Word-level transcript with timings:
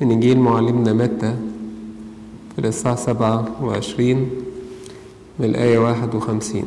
من 0.00 0.10
إنجيل 0.10 0.38
معلمنا 0.38 0.92
متى 0.92 1.34
في 2.54 2.58
الإصحاح 2.58 2.98
سبعة 2.98 3.48
وعشرين 3.62 4.30
من 5.38 5.46
الآية 5.46 5.78
واحد 5.78 6.14
وخمسين. 6.14 6.64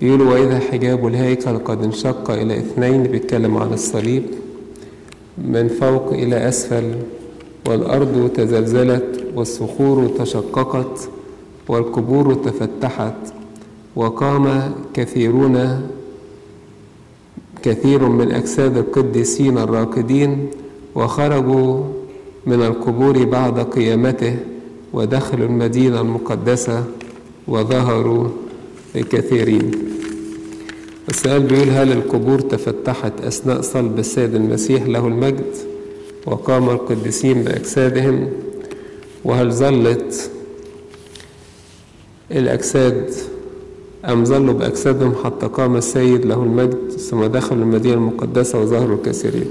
بيقول 0.00 0.20
وإذا 0.22 0.58
حجاب 0.58 1.06
الهيكل 1.06 1.58
قد 1.58 1.84
انشق 1.84 2.30
إلى 2.30 2.58
اثنين 2.58 3.02
بيتكلم 3.02 3.56
عن 3.56 3.72
الصليب. 3.72 4.22
من 5.38 5.68
فوق 5.68 6.12
إلى 6.12 6.48
أسفل 6.48 6.94
والأرض 7.68 8.30
تزلزلت 8.34 9.24
والصخور 9.34 10.08
تشققت 10.18 11.08
والقبور 11.68 12.34
تفتحت 12.34 13.14
وقام 13.96 14.72
كثيرون 14.94 15.86
كثير 17.62 18.08
من 18.08 18.32
أجساد 18.32 18.76
القديسين 18.76 19.58
الراقدين 19.58 20.46
وخرجوا 20.94 21.84
من 22.46 22.62
القبور 22.62 23.24
بعد 23.24 23.60
قيامته 23.60 24.36
ودخلوا 24.92 25.46
المدينة 25.46 26.00
المقدسة 26.00 26.84
وظهروا 27.48 28.28
لكثيرين. 28.94 29.70
السؤال 31.08 31.42
بيقول 31.42 31.68
هل 31.68 31.92
القبور 31.92 32.40
تفتحت 32.40 33.12
أثناء 33.20 33.60
صلب 33.60 33.98
السيد 33.98 34.34
المسيح 34.34 34.82
له 34.86 35.06
المجد 35.06 35.54
وقام 36.26 36.70
القديسين 36.70 37.42
بأجسادهم؟ 37.42 38.28
وهل 39.24 39.52
ظلت 39.52 40.30
الأجساد 42.30 43.10
أم 44.04 44.24
ظلوا 44.24 44.54
بأجسادهم 44.54 45.14
حتى 45.24 45.46
قام 45.46 45.76
السيد 45.76 46.26
له 46.26 46.42
المجد 46.42 46.90
ثم 46.90 47.24
دخلوا 47.24 47.62
المدينة 47.62 47.94
المقدسة 47.94 48.60
وظهروا 48.60 48.98
كثيرين 49.04 49.50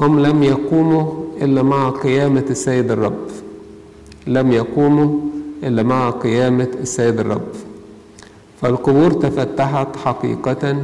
هم 0.00 0.20
لم 0.20 0.42
يقوموا 0.42 1.04
إلا 1.42 1.62
مع 1.62 1.90
قيامة 1.90 2.44
السيد 2.50 2.90
الرب. 2.90 3.26
لم 4.26 4.52
يقوموا 4.52 5.18
إلا 5.62 5.82
مع 5.82 6.10
قيامة 6.10 6.68
السيد 6.80 7.20
الرب. 7.20 7.48
فالقبور 8.60 9.12
تفتحت 9.12 9.96
حقيقة 9.96 10.76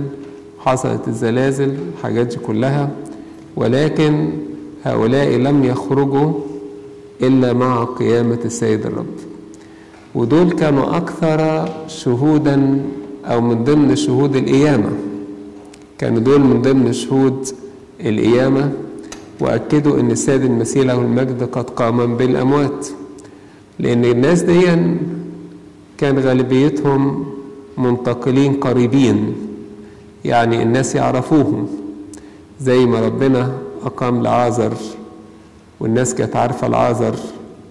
حصلت 0.58 1.08
الزلازل 1.08 1.76
الحاجات 1.98 2.26
دي 2.26 2.36
كلها 2.36 2.90
ولكن 3.56 4.30
هؤلاء 4.84 5.28
لم 5.28 5.64
يخرجوا 5.64 6.32
إلا 7.22 7.52
مع 7.52 7.84
قيامة 7.84 8.38
السيد 8.44 8.86
الرب. 8.86 9.06
ودول 10.14 10.50
كانوا 10.50 10.96
أكثر 10.96 11.68
شهودا 11.88 12.82
أو 13.24 13.40
من 13.40 13.64
ضمن 13.64 13.96
شهود 13.96 14.36
القيامة. 14.36 14.90
كانوا 15.98 16.20
دول 16.20 16.40
من 16.40 16.62
ضمن 16.62 16.92
شهود 16.92 17.48
القيامة. 18.00 18.72
وأكدوا 19.42 20.00
أن 20.00 20.10
السيد 20.10 20.44
المسيح 20.44 20.86
له 20.86 21.00
المجد 21.00 21.42
قد 21.42 21.70
قام 21.70 22.16
بالأموات. 22.16 22.86
لأن 23.78 24.04
الناس 24.04 24.42
دي 24.42 24.62
كان 25.98 26.18
غالبيتهم 26.18 27.26
منتقلين 27.78 28.52
قريبين. 28.54 29.34
يعني 30.24 30.62
الناس 30.62 30.94
يعرفوهم. 30.94 31.68
زي 32.60 32.86
ما 32.86 33.00
ربنا 33.00 33.52
أقام 33.84 34.22
لعازر 34.22 34.72
والناس 35.80 36.14
كانت 36.14 36.36
عارفة 36.36 36.66
العازر 36.66 37.14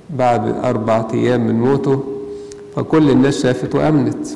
بعد 0.09 0.55
أربعة 0.63 1.07
أيام 1.13 1.47
من 1.47 1.59
موته 1.59 2.03
فكل 2.75 3.09
الناس 3.09 3.43
شافت 3.43 3.75
وأمنت. 3.75 4.27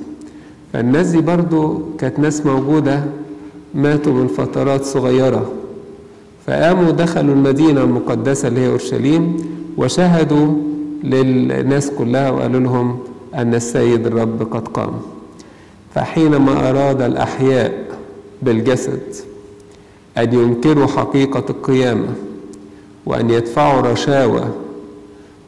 فالناس 0.73 1.07
دي 1.07 1.21
برضو 1.21 1.79
كانت 1.99 2.19
ناس 2.19 2.45
موجودة 2.45 3.03
ماتوا 3.73 4.13
من 4.13 4.27
فترات 4.27 4.83
صغيرة. 4.83 5.51
فقاموا 6.47 6.91
دخلوا 6.91 7.33
المدينة 7.35 7.83
المقدسة 7.83 8.47
اللي 8.47 8.59
هي 8.59 8.67
أورشليم 8.67 9.37
وشهدوا 9.77 10.53
للناس 11.03 11.89
كلها 11.91 12.29
وقالوا 12.29 12.59
لهم 12.59 12.99
أن 13.35 13.55
السيد 13.55 14.07
الرب 14.07 14.53
قد 14.53 14.67
قام. 14.67 14.91
فحينما 15.95 16.69
أراد 16.69 17.01
الأحياء 17.01 17.73
بالجسد 18.41 18.99
أن 20.17 20.33
ينكروا 20.33 20.87
حقيقة 20.87 21.43
القيامة 21.49 22.07
وأن 23.05 23.29
يدفعوا 23.29 23.81
رشاوى 23.81 24.41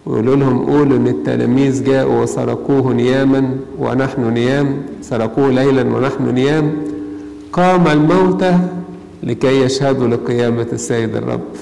ويقولوا 0.06 0.36
لهم 0.36 0.66
قولوا 0.66 0.98
إن 0.98 1.08
التلاميذ 1.08 1.84
جاءوا 1.84 2.22
وسرقوه 2.24 2.94
نياما 2.94 3.50
ونحن 3.80 4.34
نيام 4.34 4.82
سرقوه 5.02 5.50
ليلا 5.52 5.82
ونحن 5.96 6.34
نيام 6.34 6.72
قام 7.54 7.88
الموتى 7.88 8.60
لكي 9.24 9.62
يشهدوا 9.62 10.08
لقيامة 10.08 10.68
السيد 10.74 11.16
الرب. 11.16 11.56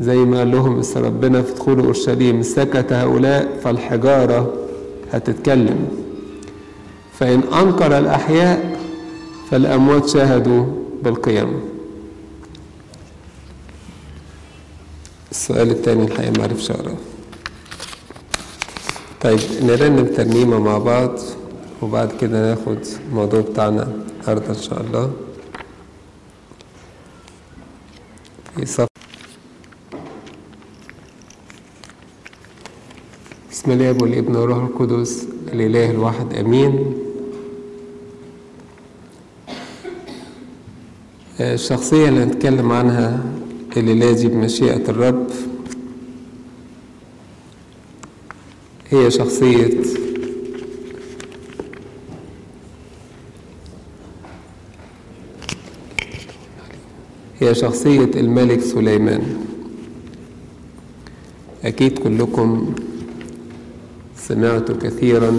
زي 0.00 0.16
ما 0.16 0.38
قال 0.38 0.50
لهم 0.50 0.82
ربنا 0.96 1.42
في 1.42 1.54
دخول 1.54 1.80
أورشليم 1.80 2.42
سكت 2.42 2.92
هؤلاء 2.92 3.60
فالحجارة 3.64 4.52
هتتكلم. 5.12 5.88
فإن 7.18 7.40
أنكر 7.40 7.98
الأحياء 7.98 8.80
فالأموات 9.50 10.08
شاهدوا 10.08 10.66
بالقيامة. 11.02 11.60
السؤال 15.30 15.70
الثاني 15.70 16.04
الحقيقة 16.04 16.40
معرفش 16.40 16.70
أقرأه. 16.70 16.96
طيب 19.22 19.40
نرنم 19.62 20.06
ترنيمة 20.06 20.58
مع 20.58 20.78
بعض 20.78 21.18
وبعد 21.82 22.12
كده 22.20 22.50
ناخد 22.50 22.78
الموضوع 23.10 23.40
بتاعنا 23.40 23.88
النهاردة 24.20 24.48
إن 24.48 24.62
شاء 24.62 24.80
الله. 24.80 25.10
في 28.56 28.66
صف. 28.66 28.86
بسم 33.50 33.70
الله 33.70 33.92
والابن 34.02 34.36
والروح 34.36 34.58
القدس 34.58 35.26
الإله 35.52 35.90
الواحد 35.90 36.34
أمين. 36.34 36.94
الشخصية 41.40 42.08
اللي 42.08 42.22
هنتكلم 42.22 42.72
عنها 42.72 43.24
الليلة 43.76 44.12
دي 44.12 44.28
بمشيئة 44.28 44.90
الرب. 44.90 45.26
هي 48.90 49.10
شخصية 49.10 49.70
هي 57.40 57.54
شخصية 57.54 58.10
الملك 58.16 58.60
سليمان. 58.60 59.22
أكيد 61.64 61.98
كلكم 61.98 62.74
سمعتوا 64.16 64.74
كثيرا 64.82 65.36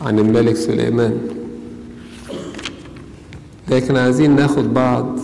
عن 0.00 0.18
الملك 0.18 0.56
سليمان. 0.56 1.20
لكن 3.68 3.96
عايزين 3.96 4.36
ناخد 4.36 4.74
بعض 4.74 5.18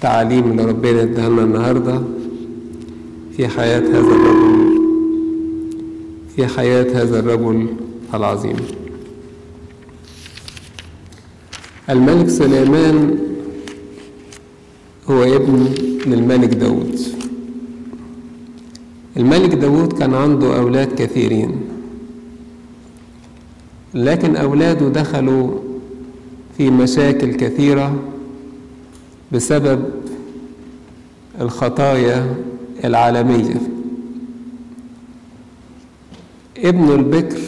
تعاليم 0.00 0.50
اللي 0.50 0.64
ربنا 0.64 1.02
اداها 1.02 1.28
لنا 1.28 1.42
النهارده 1.42 2.02
في 3.36 3.48
حياة 3.48 3.80
هذا 3.80 3.98
الرجل 3.98 4.68
في 6.36 6.46
حياة 6.46 7.02
هذا 7.02 7.18
الرجل 7.18 7.66
العظيم. 8.14 8.56
الملك 11.90 12.28
سليمان 12.28 13.18
هو 15.10 15.22
ابن 15.22 15.74
للملك 16.06 16.48
داود. 16.54 17.00
الملك 19.16 19.54
داود 19.54 19.92
كان 19.92 20.14
عنده 20.14 20.58
أولاد 20.58 20.94
كثيرين. 20.94 21.60
لكن 23.94 24.36
أولاده 24.36 24.88
دخلوا 24.88 25.50
في 26.56 26.70
مشاكل 26.70 27.32
كثيرة 27.34 28.02
بسبب 29.32 29.84
الخطايا 31.40 32.34
العالمية. 32.84 33.60
ابن 36.58 36.92
البكر 36.92 37.40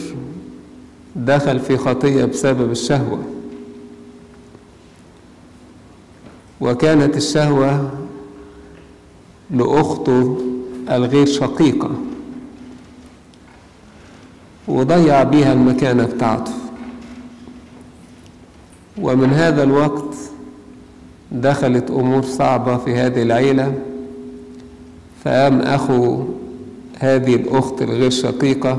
دخل 1.15 1.59
في 1.59 1.77
خطية 1.77 2.25
بسبب 2.25 2.71
الشهوة. 2.71 3.19
وكانت 6.61 7.17
الشهوة 7.17 7.89
لأخته 9.51 10.37
الغير 10.89 11.25
شقيقة. 11.25 11.91
وضيع 14.67 15.23
بيها 15.23 15.53
المكانة 15.53 16.05
بتاعته. 16.05 16.51
ومن 19.01 19.29
هذا 19.33 19.63
الوقت 19.63 20.15
دخلت 21.31 21.91
أمور 21.91 22.21
صعبة 22.21 22.77
في 22.77 22.95
هذه 22.95 23.21
العيلة. 23.21 23.73
فقام 25.25 25.61
أخو 25.61 26.23
هذه 26.99 27.35
الأخت 27.35 27.81
الغير 27.81 28.09
شقيقة 28.09 28.77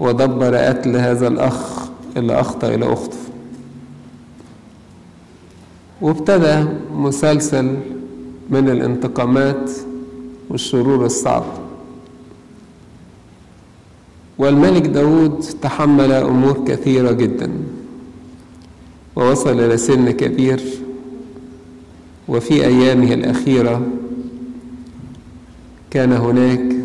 ودبر 0.00 0.56
قتل 0.56 0.96
هذا 0.96 1.28
الأخ 1.28 1.88
اللي 2.16 2.40
أخطأ 2.40 2.68
إلى 2.68 2.92
أخته. 2.92 3.23
وابتدى 6.00 6.64
مسلسل 6.96 7.76
من 8.50 8.68
الانتقامات 8.70 9.70
والشرور 10.50 11.06
الصعب. 11.06 11.44
والملك 14.38 14.82
داود 14.86 15.40
تحمل 15.62 16.12
أمور 16.12 16.64
كثيرة 16.66 17.12
جدا 17.12 17.50
ووصل 19.16 19.60
إلى 19.60 19.76
سن 19.76 20.10
كبير 20.10 20.62
وفي 22.28 22.66
أيامه 22.66 23.14
الأخيرة 23.14 23.86
كان 25.90 26.12
هناك 26.12 26.76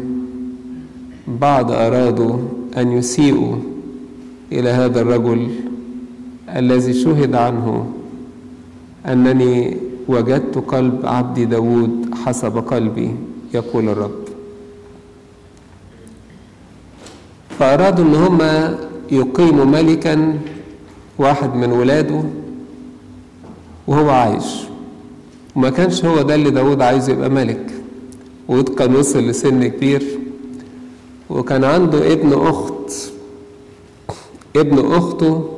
بعض 1.27 1.71
أرادوا 1.71 2.37
أن 2.77 2.91
يسيئوا 2.91 3.55
إلى 4.51 4.69
هذا 4.69 5.01
الرجل 5.01 5.49
الذي 6.49 6.93
شهد 6.93 7.35
عنه. 7.35 7.93
أنني 9.05 9.77
وجدت 10.07 10.57
قلب 10.57 11.05
عبدي 11.05 11.45
داود 11.45 12.15
حسب 12.25 12.57
قلبي 12.57 13.15
يقول 13.53 13.89
الرب. 13.89 14.25
فأرادوا 17.59 18.05
أن 18.05 18.15
هم 18.15 18.39
يقيموا 19.11 19.65
ملكا 19.65 20.39
واحد 21.17 21.55
من 21.55 21.71
ولاده 21.71 22.23
وهو 23.87 24.09
عايش. 24.09 24.45
وما 25.55 25.69
كانش 25.69 26.05
هو 26.05 26.21
ده 26.21 26.35
اللي 26.35 26.49
داود 26.49 26.81
عايز 26.81 27.09
يبقى 27.09 27.29
ملك. 27.29 27.71
ود 28.47 28.69
كان 28.69 28.95
وصل 28.95 29.19
لسن 29.19 29.67
كبير. 29.67 30.03
وكان 31.29 31.63
عنده 31.63 32.13
ابن 32.13 32.33
أخت. 32.33 32.91
ابن 34.55 34.93
أخته 34.95 35.49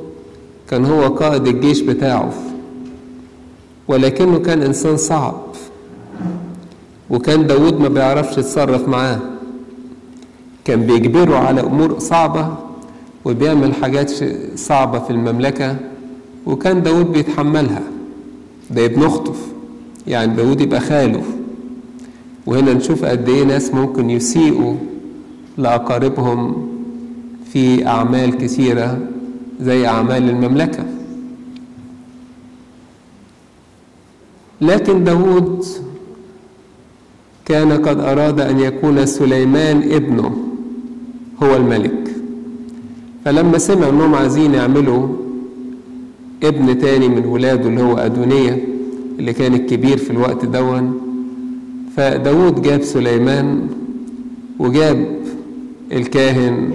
كان 0.70 0.84
هو 0.84 1.06
قائد 1.06 1.46
الجيش 1.46 1.80
بتاعه. 1.80 2.32
ولكنه 3.88 4.38
كان 4.38 4.62
إنسان 4.62 4.96
صعب. 4.96 5.34
وكان 7.10 7.46
داود 7.46 7.80
ما 7.80 7.88
بيعرفش 7.88 8.38
يتصرف 8.38 8.88
معاه. 8.88 9.18
كان 10.64 10.86
بيجبره 10.86 11.36
على 11.36 11.60
أمور 11.60 11.98
صعبة 11.98 12.54
وبيعمل 13.24 13.74
حاجات 13.74 14.12
صعبة 14.58 14.98
في 14.98 15.10
المملكة 15.10 15.76
وكان 16.46 16.82
داود 16.82 17.12
بيتحملها. 17.12 17.82
ده 18.70 18.84
ابن 18.84 19.02
أخته. 19.02 19.34
يعني 20.06 20.36
داود 20.36 20.60
يبقى 20.60 20.80
خاله. 20.80 21.22
وهنا 22.46 22.72
نشوف 22.74 23.04
قد 23.04 23.28
إيه 23.28 23.44
ناس 23.44 23.74
ممكن 23.74 24.10
يسيئوا 24.10 24.74
لأقاربهم 25.58 26.68
في 27.52 27.86
أعمال 27.86 28.38
كثيرة 28.38 28.98
زي 29.60 29.86
أعمال 29.86 30.28
المملكة. 30.30 30.84
لكن 34.62 35.04
داود 35.04 35.64
كان 37.44 37.72
قد 37.72 38.00
أراد 38.00 38.40
أن 38.40 38.60
يكون 38.60 39.06
سليمان 39.06 39.82
ابنه 39.92 40.36
هو 41.42 41.56
الملك. 41.56 42.08
فلما 43.24 43.58
سمع 43.58 43.88
أنهم 43.88 44.14
عايزين 44.14 44.54
يعملوا 44.54 45.08
ابن 46.42 46.78
تاني 46.78 47.08
من 47.08 47.26
ولاده 47.26 47.68
اللي 47.68 47.82
هو 47.82 47.96
أدونية 47.98 48.64
اللي 49.18 49.32
كان 49.32 49.54
الكبير 49.54 49.96
في 49.96 50.10
الوقت 50.10 50.44
دون 50.44 51.00
فداود 51.96 52.62
جاب 52.62 52.82
سليمان 52.82 53.66
وجاب 54.58 55.16
الكاهن 55.92 56.70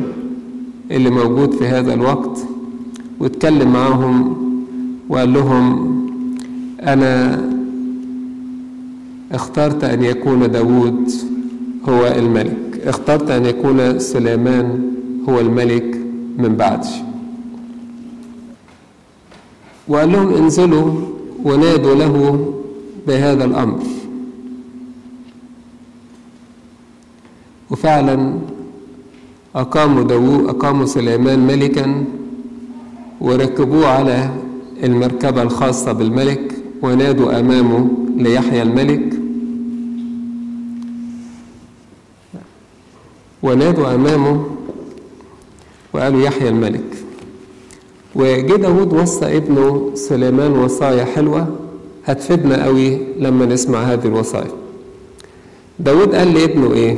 اللي 0.92 1.10
موجود 1.10 1.52
في 1.54 1.66
هذا 1.66 1.94
الوقت 1.94 2.40
واتكلم 3.20 3.74
معاهم 3.74 4.38
وقال 5.10 5.34
لهم 5.34 5.88
أنا 6.82 7.42
اخترت 9.32 9.84
أن 9.84 10.04
يكون 10.04 10.52
داود 10.52 11.12
هو 11.90 12.08
الملك. 12.08 12.58
اخترت 12.86 13.32
أن 13.32 13.46
يكون 13.46 14.00
سليمان 14.00 14.92
هو 15.30 15.40
الملك 15.40 15.98
من 16.38 16.56
بعدي 16.56 16.90
وقال 19.88 20.12
لهم 20.12 20.34
انزلوا 20.34 20.94
ونادوا 21.44 21.96
له 21.96 22.46
بهذا 23.08 23.46
الأمر. 23.46 23.80
وفعلا 27.72 28.40
أقاموا 29.56 30.04
داوود 30.04 30.50
أقاموا 30.50 30.86
سليمان 30.86 31.48
ملكا 31.48 32.06
وركبوه 33.22 33.88
على 33.88 34.30
المركبة 34.84 35.42
الخاصة 35.42 35.92
بالملك 35.92 36.54
ونادوا 36.82 37.40
أمامه 37.40 37.88
ليحيى 38.18 38.62
الملك. 38.62 39.17
ونادوا 43.48 43.96
أمامه 43.96 44.46
وقالوا 45.94 46.22
يحيى 46.22 46.50
الملك. 46.50 46.84
وجه 48.16 48.56
داود 48.56 48.94
وصى 48.94 49.38
ابنه 49.38 49.92
سليمان 49.96 50.52
وصايا 50.52 51.06
حلوة. 51.06 51.48
هتفيدنا 52.06 52.66
قوي 52.66 52.98
لما 53.20 53.46
نسمع 53.46 53.80
هذه 53.80 54.08
الوصايا. 54.08 54.52
داود 55.80 56.16
قال 56.16 56.34
لابنه 56.34 56.74
إيه؟ 56.74 56.96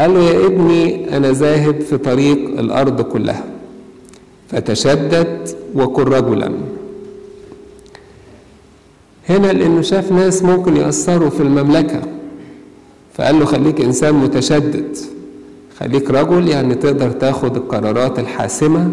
قال 0.00 0.14
له 0.14 0.20
يا 0.20 0.46
ابني 0.46 1.16
أنا 1.16 1.32
ذاهب 1.32 1.80
في 1.80 1.98
طريق 1.98 2.58
الأرض 2.58 3.00
كلها. 3.00 3.44
فتشدد 4.48 5.48
وكن 5.74 6.02
رجلا. 6.02 6.52
هنا 9.28 9.52
لأنه 9.52 9.80
شاف 9.82 10.12
ناس 10.12 10.42
ممكن 10.42 10.76
يأثروا 10.76 11.30
في 11.30 11.40
المملكة. 11.40 12.00
فقال 13.14 13.38
له 13.38 13.44
خليك 13.44 13.80
إنسان 13.80 14.14
متشدد. 14.14 14.96
خليك 15.82 16.10
رجل 16.10 16.48
يعني 16.48 16.74
تقدر 16.74 17.10
تاخد 17.10 17.56
القرارات 17.56 18.18
الحاسمة 18.18 18.90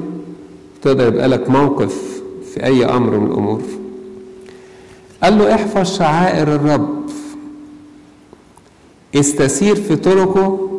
تقدر 0.81 1.07
يبقى 1.07 1.27
لك 1.27 1.49
موقف 1.49 2.21
في 2.53 2.63
أي 2.63 2.85
أمر 2.85 3.17
من 3.17 3.27
الأمور. 3.31 3.61
قال 5.23 5.37
له 5.37 5.55
احفظ 5.55 5.97
شعائر 5.97 6.55
الرب. 6.55 6.99
استسير 9.15 9.75
في 9.75 9.95
طرقه 9.95 10.69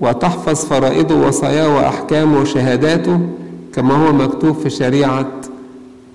وتحفظ 0.00 0.64
فرائضه 0.64 1.26
وصاياه 1.26 1.76
وأحكامه 1.76 2.40
وشهاداته 2.40 3.20
كما 3.74 3.94
هو 4.08 4.12
مكتوب 4.12 4.56
في 4.56 4.70
شريعة 4.70 5.30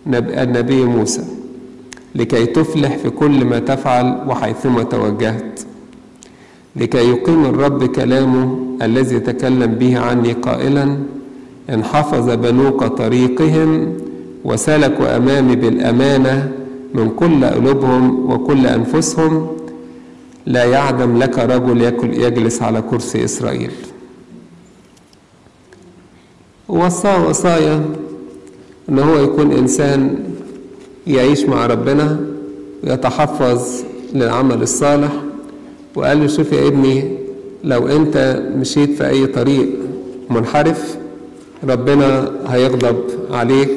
النبي 0.08 0.86
موسى 0.86 1.24
لكي 2.16 2.46
تفلح 2.46 2.98
في 2.98 3.10
كل 3.10 3.46
ما 3.46 3.60
تفعل 3.60 4.24
وحيثما 4.28 4.84
توجهت. 4.84 5.60
لكي 6.78 7.10
يقيم 7.10 7.46
الرب 7.46 7.84
كلامه 7.84 8.60
الذي 8.82 9.20
تكلم 9.20 9.72
به 9.76 10.00
عني 10.00 10.34
قائلا 10.34 10.98
إن 11.70 11.84
حفظ 11.84 12.30
بنوك 12.30 12.84
طريقهم 12.84 13.94
وسلكوا 14.44 15.18
أمامي 15.18 15.56
بالأمانة 15.56 16.52
من 16.94 17.10
كل 17.10 17.46
قلوبهم 17.46 18.32
وكل 18.32 18.68
أنفسهم 18.68 19.48
لا 20.46 20.64
يعدم 20.64 21.18
لك 21.18 21.40
رجل 21.40 21.82
يجلس 22.04 22.62
على 22.62 22.82
كرسي 22.82 23.24
إسرائيل. 23.26 23.72
وصاه 26.70 27.28
وصايا 27.30 27.86
إن 28.90 29.00
هو 29.00 29.18
يكون 29.18 29.52
إنسان 29.52 30.20
يعيش 31.08 31.46
مع 31.46 31.66
ربنا 31.66 32.20
ويتحفظ 32.84 33.84
للعمل 34.14 34.62
الصالح 34.62 35.12
وقال 35.98 36.30
شوف 36.30 36.52
يا 36.52 36.68
ابني 36.68 37.04
لو 37.64 37.88
انت 37.88 38.44
مشيت 38.56 38.90
في 38.98 39.08
أي 39.10 39.26
طريق 39.28 39.68
منحرف 40.30 40.98
ربنا 41.64 42.32
هيغضب 42.48 42.98
عليك 43.32 43.70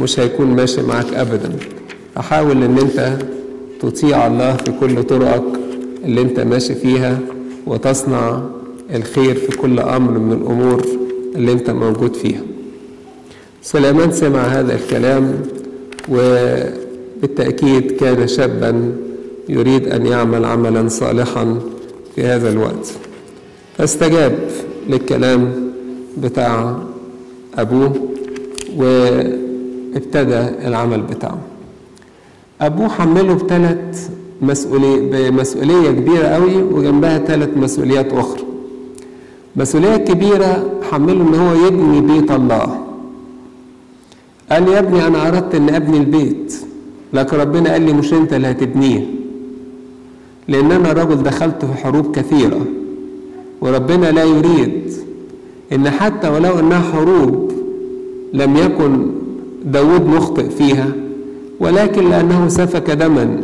مش 0.00 0.20
هيكون 0.20 0.46
ماشي 0.46 0.82
معاك 0.82 1.14
ابدا. 1.14 1.52
فحاول 2.14 2.62
إن 2.62 2.78
أنت 2.78 3.18
تطيع 3.80 4.26
الله 4.26 4.56
في 4.56 4.72
كل 4.80 5.02
طرقك 5.02 5.42
اللي 6.04 6.20
أنت 6.20 6.40
ماشي 6.40 6.74
فيها 6.74 7.18
وتصنع 7.66 8.40
الخير 8.94 9.34
في 9.34 9.56
كل 9.56 9.78
أمر 9.80 10.10
من 10.18 10.32
الأمور 10.32 10.82
اللي 11.36 11.52
أنت 11.52 11.70
موجود 11.70 12.14
فيها. 12.14 12.40
سليمان 13.62 14.12
سمع 14.12 14.42
هذا 14.42 14.74
الكلام 14.74 15.42
وبالتأكيد 16.08 17.90
كان 17.90 18.28
شابا 18.28 18.92
يريد 19.50 19.88
أن 19.88 20.06
يعمل 20.06 20.44
عملا 20.44 20.88
صالحا 20.88 21.58
في 22.14 22.22
هذا 22.24 22.52
الوقت. 22.52 22.86
فاستجاب 23.78 24.38
للكلام 24.88 25.70
بتاع 26.18 26.76
أبوه 27.58 27.92
وابتدى 28.76 30.40
العمل 30.68 31.00
بتاعه. 31.00 31.38
أبوه 32.60 32.88
حمله 32.88 33.34
بثلاث 33.34 34.10
مسؤولية 34.42 35.00
بمسؤولية 35.10 35.90
كبيرة 35.90 36.26
قوي 36.26 36.62
وجنبها 36.62 37.18
ثلاث 37.18 37.48
مسؤوليات 37.56 38.12
أخرى. 38.12 38.44
مسؤولية 39.56 39.96
كبيرة 39.96 40.70
حمله 40.90 41.22
إن 41.22 41.34
هو 41.34 41.66
يبني 41.66 42.00
بيت 42.00 42.30
الله. 42.30 42.80
قال 44.50 44.68
يا 44.68 44.78
ابني 44.78 45.06
أنا 45.06 45.28
أردت 45.28 45.54
إن 45.54 45.68
أبني 45.68 45.98
البيت 45.98 46.54
لكن 47.12 47.36
ربنا 47.36 47.72
قال 47.72 47.82
لي 47.82 47.92
مش 47.92 48.12
أنت 48.12 48.32
اللي 48.32 48.50
هتبنيه. 48.50 49.19
لأن 50.48 50.72
أنا 50.72 50.92
راجل 50.92 51.22
دخلت 51.22 51.64
في 51.64 51.74
حروب 51.74 52.16
كثيرة 52.16 52.60
وربنا 53.60 54.10
لا 54.10 54.24
يريد 54.24 54.92
إن 55.72 55.90
حتى 55.90 56.28
ولو 56.28 56.58
إنها 56.58 56.80
حروب 56.92 57.52
لم 58.32 58.56
يكن 58.56 59.06
داود 59.64 60.06
مخطئ 60.06 60.48
فيها 60.48 60.88
ولكن 61.60 62.10
لأنه 62.10 62.48
سفك 62.48 62.90
دما. 62.90 63.40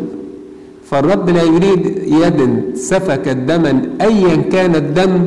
فالرب 0.91 1.31
لا 1.31 1.43
يريد 1.43 1.87
يد 2.07 2.65
سفكت 2.77 3.29
دما 3.29 3.83
ايا 4.01 4.37
كان 4.37 4.75
الدم 4.75 5.27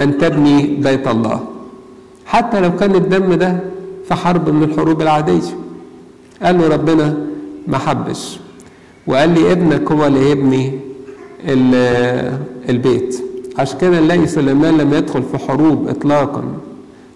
أن 0.00 0.18
تبني 0.18 0.62
بيت 0.66 1.08
الله. 1.08 1.40
حتى 2.26 2.60
لو 2.60 2.76
كان 2.76 2.94
الدم 2.94 3.34
ده 3.34 3.60
في 4.08 4.14
حرب 4.14 4.50
من 4.50 4.62
الحروب 4.62 5.02
العاديه 5.02 5.40
قال 6.42 6.58
له 6.58 6.68
ربنا 6.68 7.16
ما 7.66 7.78
حبش. 7.78 8.38
وقال 9.06 9.30
لي 9.34 9.52
ابنك 9.52 9.92
هو 9.92 10.06
اللي 10.06 10.30
يبني 10.30 10.72
البيت. 12.68 13.22
عشان 13.58 13.78
كده 13.78 14.00
نلاقي 14.00 14.26
سليمان 14.26 14.78
لم 14.78 14.94
يدخل 14.94 15.22
في 15.22 15.38
حروب 15.38 15.88
اطلاقا 15.88 16.44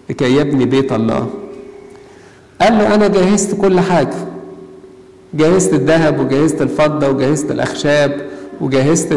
لكي 0.09 0.35
يبني 0.35 0.65
بيت 0.65 0.91
الله. 0.91 1.27
قال 2.61 2.73
له 2.73 2.95
أنا 2.95 3.07
جهزت 3.07 3.61
كل 3.61 3.79
حاجة. 3.79 4.15
جهزت 5.33 5.73
الذهب 5.73 6.19
وجهزت 6.19 6.61
الفضة 6.61 7.09
وجهزت 7.09 7.51
الأخشاب 7.51 8.21
وجهزت 8.61 9.13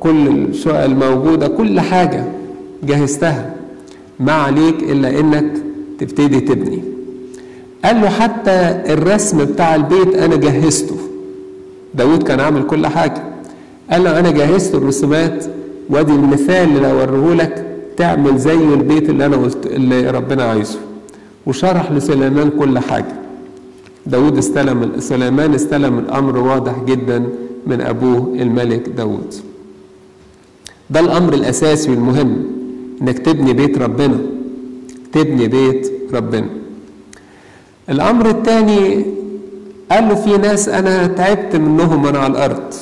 كل 0.00 0.28
الشقق 0.28 0.84
الموجودة 0.84 1.48
كل 1.48 1.80
حاجة 1.80 2.24
جهزتها. 2.82 3.54
ما 4.20 4.32
عليك 4.32 4.82
إلا 4.82 5.20
إنك 5.20 5.52
تبتدي 5.98 6.40
تبني. 6.40 6.82
قال 7.84 8.00
له 8.00 8.08
حتى 8.08 8.82
الرسم 8.88 9.44
بتاع 9.44 9.74
البيت 9.74 10.14
أنا 10.14 10.36
جهزته. 10.36 10.96
داود 11.94 12.22
كان 12.22 12.40
عامل 12.40 12.62
كل 12.66 12.86
حاجة. 12.86 13.22
قال 13.92 14.04
له 14.04 14.18
أنا 14.18 14.30
جهزت 14.30 14.74
الرسومات 14.74 15.44
وادي 15.90 16.12
المثال 16.12 16.76
اللي 16.76 16.90
اوريه 16.90 17.34
لك 17.34 17.66
تعمل 17.96 18.38
زي 18.38 18.54
البيت 18.54 19.10
اللي 19.10 19.26
أنا 19.26 19.36
قلت 19.36 19.66
اللي 19.66 20.10
ربنا 20.10 20.44
عايزه. 20.44 20.78
وشرح 21.46 21.92
لسليمان 21.92 22.50
كل 22.50 22.78
حاجة. 22.78 23.14
داود 24.06 24.38
استلم 24.38 24.92
سليمان 24.98 25.54
استلم 25.54 25.98
الأمر 25.98 26.38
واضح 26.38 26.82
جدا 26.86 27.28
من 27.66 27.80
أبوه 27.80 28.34
الملك 28.34 28.88
داود. 28.88 29.34
ده 30.90 31.00
الأمر 31.00 31.34
الأساسي 31.34 31.90
والمهم 31.90 32.44
إنك 33.02 33.18
تبني 33.18 33.52
بيت 33.52 33.78
ربنا. 33.78 34.18
تبني 35.12 35.48
بيت 35.48 35.92
ربنا. 36.14 36.46
الأمر 37.90 38.30
الثاني 38.30 39.04
قال 39.90 40.08
له 40.08 40.14
في 40.14 40.36
ناس 40.36 40.68
أنا 40.68 41.06
تعبت 41.06 41.56
منهم 41.56 42.04
وأنا 42.04 42.18
على 42.18 42.32
الأرض. 42.32 42.74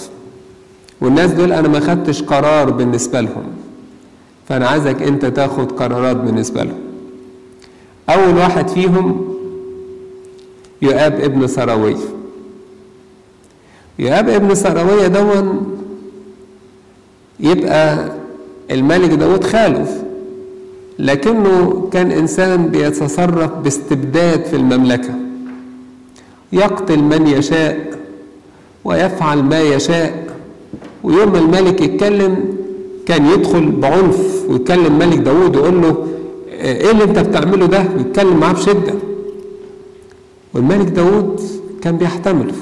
والناس 1.00 1.30
دول 1.30 1.52
أنا 1.52 1.68
ما 1.68 1.80
خدتش 1.80 2.22
قرار 2.22 2.70
بالنسبة 2.70 3.20
لهم. 3.20 3.44
فأنا 4.48 4.68
عايزك 4.68 5.02
أنت 5.02 5.26
تاخد 5.26 5.72
قرارات 5.72 6.16
بالنسبة 6.16 6.62
لهم. 6.62 6.78
أول 8.10 8.36
واحد 8.36 8.68
فيهم 8.68 9.34
يؤاب 10.82 11.20
ابن 11.20 11.46
سراويه 11.46 11.96
يؤاب 13.98 14.28
ابن 14.28 14.54
سراويه 14.54 15.06
دون 15.06 15.76
يبقى 17.40 18.12
الملك 18.70 19.10
داود 19.10 19.44
خالف 19.44 19.90
لكنه 20.98 21.88
كان 21.92 22.10
إنسان 22.10 22.66
بيتصرف 22.68 23.52
باستبداد 23.52 24.44
في 24.44 24.56
المملكة. 24.56 25.14
يقتل 26.52 26.98
من 26.98 27.26
يشاء 27.26 27.98
ويفعل 28.84 29.42
ما 29.42 29.60
يشاء. 29.60 30.29
ويوم 31.04 31.32
ما 31.32 31.38
الملك 31.38 31.80
يتكلم 31.80 32.44
كان 33.06 33.26
يدخل 33.26 33.70
بعنف 33.70 34.44
ويتكلم 34.48 34.98
ملك 34.98 35.18
داود 35.18 35.56
ويقول 35.56 35.82
له 35.82 36.06
إيه 36.48 36.90
اللي 36.90 37.04
أنت 37.04 37.18
بتعمله 37.18 37.66
ده؟ 37.66 37.84
ويتكلم 37.96 38.36
معاه 38.36 38.52
بشدة. 38.52 38.94
والملك 40.54 40.86
داود 40.86 41.40
كان 41.82 41.96
بيحتمله 41.96 42.54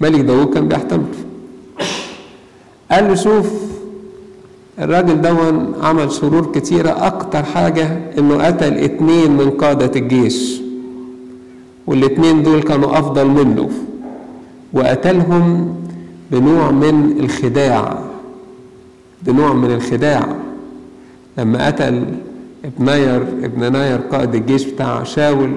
ملك 0.00 0.20
داود 0.20 0.54
كان 0.54 0.68
بيحتمله 0.68 1.04
قال 2.90 3.08
له 3.08 3.14
شوف 3.14 3.46
الراجل 4.78 5.20
دون 5.20 5.74
عمل 5.82 6.12
شرور 6.12 6.46
كتيرة 6.54 6.90
أكتر 6.90 7.42
حاجة 7.42 7.98
إنه 8.18 8.46
قتل 8.46 8.74
اتنين 8.74 9.30
من 9.30 9.50
قادة 9.50 10.00
الجيش. 10.00 10.60
والاتنين 11.86 12.42
دول 12.42 12.62
كانوا 12.62 12.98
أفضل 12.98 13.26
منه. 13.26 13.68
وقتلهم 14.72 15.74
بنوع 16.30 16.70
من 16.70 17.16
الخداع 17.20 18.04
بنوع 19.22 19.52
من 19.52 19.70
الخداع. 19.70 20.36
لما 21.38 21.66
قتل 21.66 22.04
ابن 22.64 22.84
ناير 22.84 23.22
ابن 23.22 23.72
ناير 23.72 23.98
قائد 23.98 24.34
الجيش 24.34 24.64
بتاع 24.64 25.02
شاول 25.02 25.56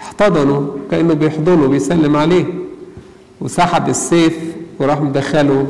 احتضنه 0.00 0.76
كأنه 0.90 1.14
بيحضنه 1.14 1.68
بيسلم 1.68 2.16
عليه. 2.16 2.44
وسحب 3.40 3.88
السيف 3.88 4.38
وراح 4.78 5.00
مدخله 5.00 5.66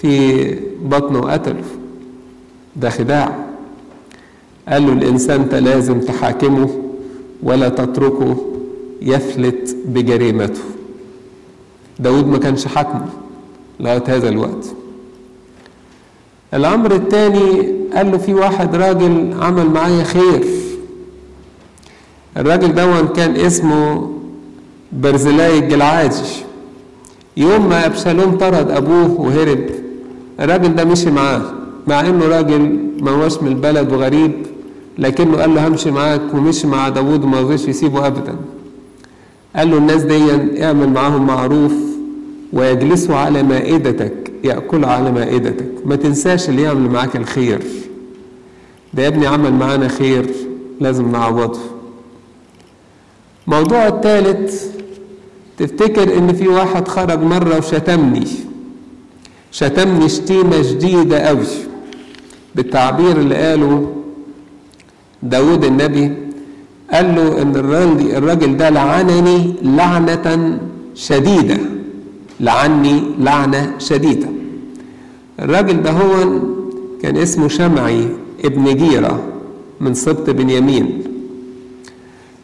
في 0.00 0.44
بطنه 0.82 1.20
وقتله. 1.20 1.64
ده 2.76 2.90
خداع. 2.90 3.36
قال 4.68 4.86
له 4.86 4.92
الإنسان 4.92 5.40
أنت 5.40 5.54
لازم 5.54 6.00
تحاكمه 6.00 6.68
ولا 7.42 7.68
تتركه 7.68 8.36
يفلت 9.02 9.76
بجريمته. 9.86 10.60
داود 11.98 12.26
ما 12.26 12.38
كانش 12.38 12.66
حاكمه. 12.66 13.08
لغاية 13.80 14.02
هذا 14.06 14.28
الوقت. 14.28 14.66
الأمر 16.54 16.94
الثاني 16.94 17.76
قال 17.94 18.10
له 18.10 18.18
في 18.18 18.34
واحد 18.34 18.76
راجل 18.76 19.34
عمل 19.40 19.70
معايا 19.70 20.04
خير. 20.04 20.44
الراجل 22.36 22.74
دون 22.74 23.08
كان 23.08 23.36
اسمه 23.36 24.10
برزلاي 24.92 25.58
الجلعادي 25.58 26.16
يوم 27.36 27.68
ما 27.68 27.86
أبشالوم 27.86 28.38
طرد 28.38 28.70
أبوه 28.70 29.20
وهرب. 29.20 29.66
الراجل 30.40 30.74
ده 30.74 30.84
مشي 30.84 31.10
معاه 31.10 31.42
مع 31.86 32.00
إنه 32.00 32.28
راجل 32.28 32.78
ما 33.00 33.10
هوش 33.10 33.42
من 33.42 33.48
البلد 33.48 33.92
وغريب 33.92 34.32
لكنه 34.98 35.36
قال 35.36 35.54
له 35.54 35.68
همشي 35.68 35.90
معاك 35.90 36.34
ومشي 36.34 36.66
مع 36.66 36.88
داوود 36.88 37.24
وما 37.24 37.40
رضيش 37.40 37.68
يسيبه 37.68 38.06
أبدا. 38.06 38.36
قال 39.56 39.70
له 39.70 39.78
الناس 39.78 40.02
دي 40.02 40.64
اعمل 40.64 40.88
معاهم 40.88 41.26
معروف. 41.26 41.72
ويجلسوا 42.56 43.16
على 43.16 43.42
مائدتك 43.42 44.32
يأكلوا 44.44 44.88
على 44.88 45.12
مائدتك. 45.12 45.66
ما 45.84 45.96
تنساش 45.96 46.48
اللي 46.48 46.62
يعمل 46.62 46.90
معاك 46.90 47.16
الخير. 47.16 47.62
ده 48.94 49.02
يا 49.02 49.08
ابني 49.08 49.26
عمل 49.26 49.52
معانا 49.52 49.88
خير 49.88 50.26
لازم 50.80 51.12
نعوضه. 51.12 51.58
موضوع 53.46 53.86
الثالث 53.88 54.66
تفتكر 55.58 56.18
إن 56.18 56.32
في 56.32 56.48
واحد 56.48 56.88
خرج 56.88 57.22
مرة 57.22 57.58
وشتمني؟ 57.58 58.26
شتمني 59.52 60.08
شتيمة 60.08 60.62
شديدة 60.62 61.18
قوي 61.18 61.46
بالتعبير 62.54 63.16
اللي 63.16 63.34
قاله 63.34 63.92
داود 65.22 65.64
النبي 65.64 66.12
قال 66.92 67.14
له 67.14 67.42
إن 67.42 67.56
الراجل 68.16 68.56
ده 68.56 68.70
لعنني 68.70 69.54
لعنة 69.62 70.58
شديدة. 70.94 71.58
لعني 72.40 73.02
لعنة 73.18 73.74
شديدة. 73.78 74.28
الراجل 75.40 75.82
ده 75.82 75.90
هو 75.90 76.40
كان 77.02 77.16
اسمه 77.16 77.48
شمعي 77.48 78.08
ابن 78.44 78.74
جيرة 78.76 79.22
من 79.80 79.94
سبط 79.94 80.30
بنيامين. 80.30 81.02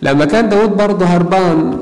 لما 0.02 0.24
كان 0.24 0.48
داود 0.48 0.76
برضه 0.76 1.04
هربان 1.06 1.78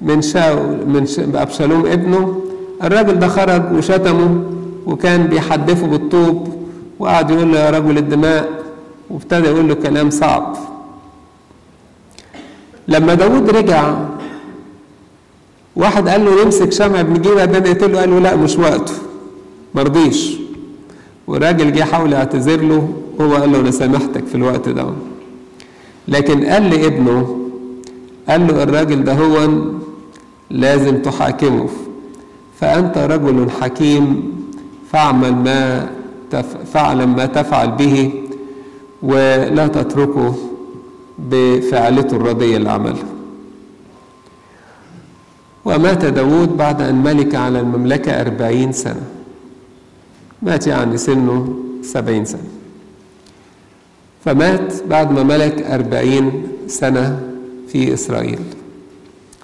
من 0.00 0.22
شاول 0.22 0.76
من 0.86 1.32
أبشالوم 1.34 1.86
ابنه 1.86 2.40
الراجل 2.82 3.18
ده 3.18 3.28
خرج 3.28 3.72
وشتمه 3.72 4.44
وكان 4.86 5.26
بيحدفه 5.26 5.86
بالطوب 5.86 6.48
وقعد 6.98 7.30
يقول 7.30 7.52
له 7.52 7.58
يا 7.58 7.70
رجل 7.70 7.98
الدماء 7.98 8.48
وابتدى 9.10 9.48
يقول 9.48 9.68
له 9.68 9.74
كلام 9.74 10.10
صعب. 10.10 10.56
لما 12.88 13.14
داود 13.14 13.50
رجع 13.50 13.94
واحد 15.76 16.08
قال 16.08 16.24
له 16.24 16.42
يمسك 16.42 16.72
شمع 16.72 17.00
ابن 17.00 17.20
جيرة 17.22 17.44
ده 17.44 17.58
نقتله 17.58 18.00
قال 18.00 18.10
له 18.10 18.18
لا 18.18 18.36
مش 18.36 18.56
وقته. 18.56 18.92
مرضيش. 19.74 20.36
والراجل 21.26 21.72
جه 21.72 21.82
حاول 21.82 22.12
يعتذر 22.12 22.60
له 22.60 22.88
هو 23.20 23.34
قال 23.34 23.52
له 23.52 23.60
أنا 23.60 23.70
سامحتك 23.70 24.26
في 24.26 24.34
الوقت 24.34 24.68
ده. 24.68 24.86
لكن 26.08 26.44
قال 26.44 26.70
لابنه 26.70 27.38
قال 28.28 28.46
له 28.46 28.62
الراجل 28.62 29.04
ده 29.04 29.12
هو 29.14 29.48
لازم 30.50 31.02
تحاكمه. 31.02 31.68
فأنت 32.60 32.98
رجل 32.98 33.50
حكيم 33.60 34.32
فاعمل 34.92 35.34
ما 35.34 35.90
تف... 36.30 36.56
فاعلم 36.74 37.16
ما 37.16 37.26
تفعل 37.26 37.70
به 37.70 38.12
ولا 39.02 39.66
تتركه 39.66 40.34
بفعلته 41.30 42.16
الرضية 42.16 42.56
اللي 42.56 42.70
عملها 42.70 43.04
ومات 45.64 46.04
داود 46.04 46.56
بعد 46.56 46.82
أن 46.82 47.02
ملك 47.02 47.34
على 47.34 47.60
المملكة 47.60 48.20
أربعين 48.20 48.72
سنة. 48.72 49.02
مات 50.42 50.66
يعني 50.66 50.96
سنه 50.96 51.54
سبعين 51.82 52.24
سنة. 52.24 52.48
فمات 54.24 54.74
بعد 54.90 55.12
ما 55.12 55.22
ملك 55.22 55.62
أربعين 55.62 56.42
سنة 56.66 57.20
في 57.68 57.94
إسرائيل. 57.94 58.38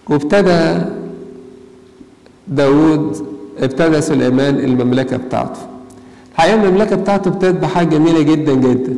وابتدى 0.08 0.84
داود 2.48 3.26
ابتدى 3.58 4.00
سليمان 4.00 4.58
المملكة 4.58 5.16
بتاعته. 5.16 5.60
الحقيقة 6.32 6.54
المملكة 6.54 6.96
بتاعته 6.96 7.28
ابتدت 7.28 7.62
بحاجة 7.62 7.88
جميلة 7.88 8.22
جدا 8.22 8.54
جدا. 8.54 8.96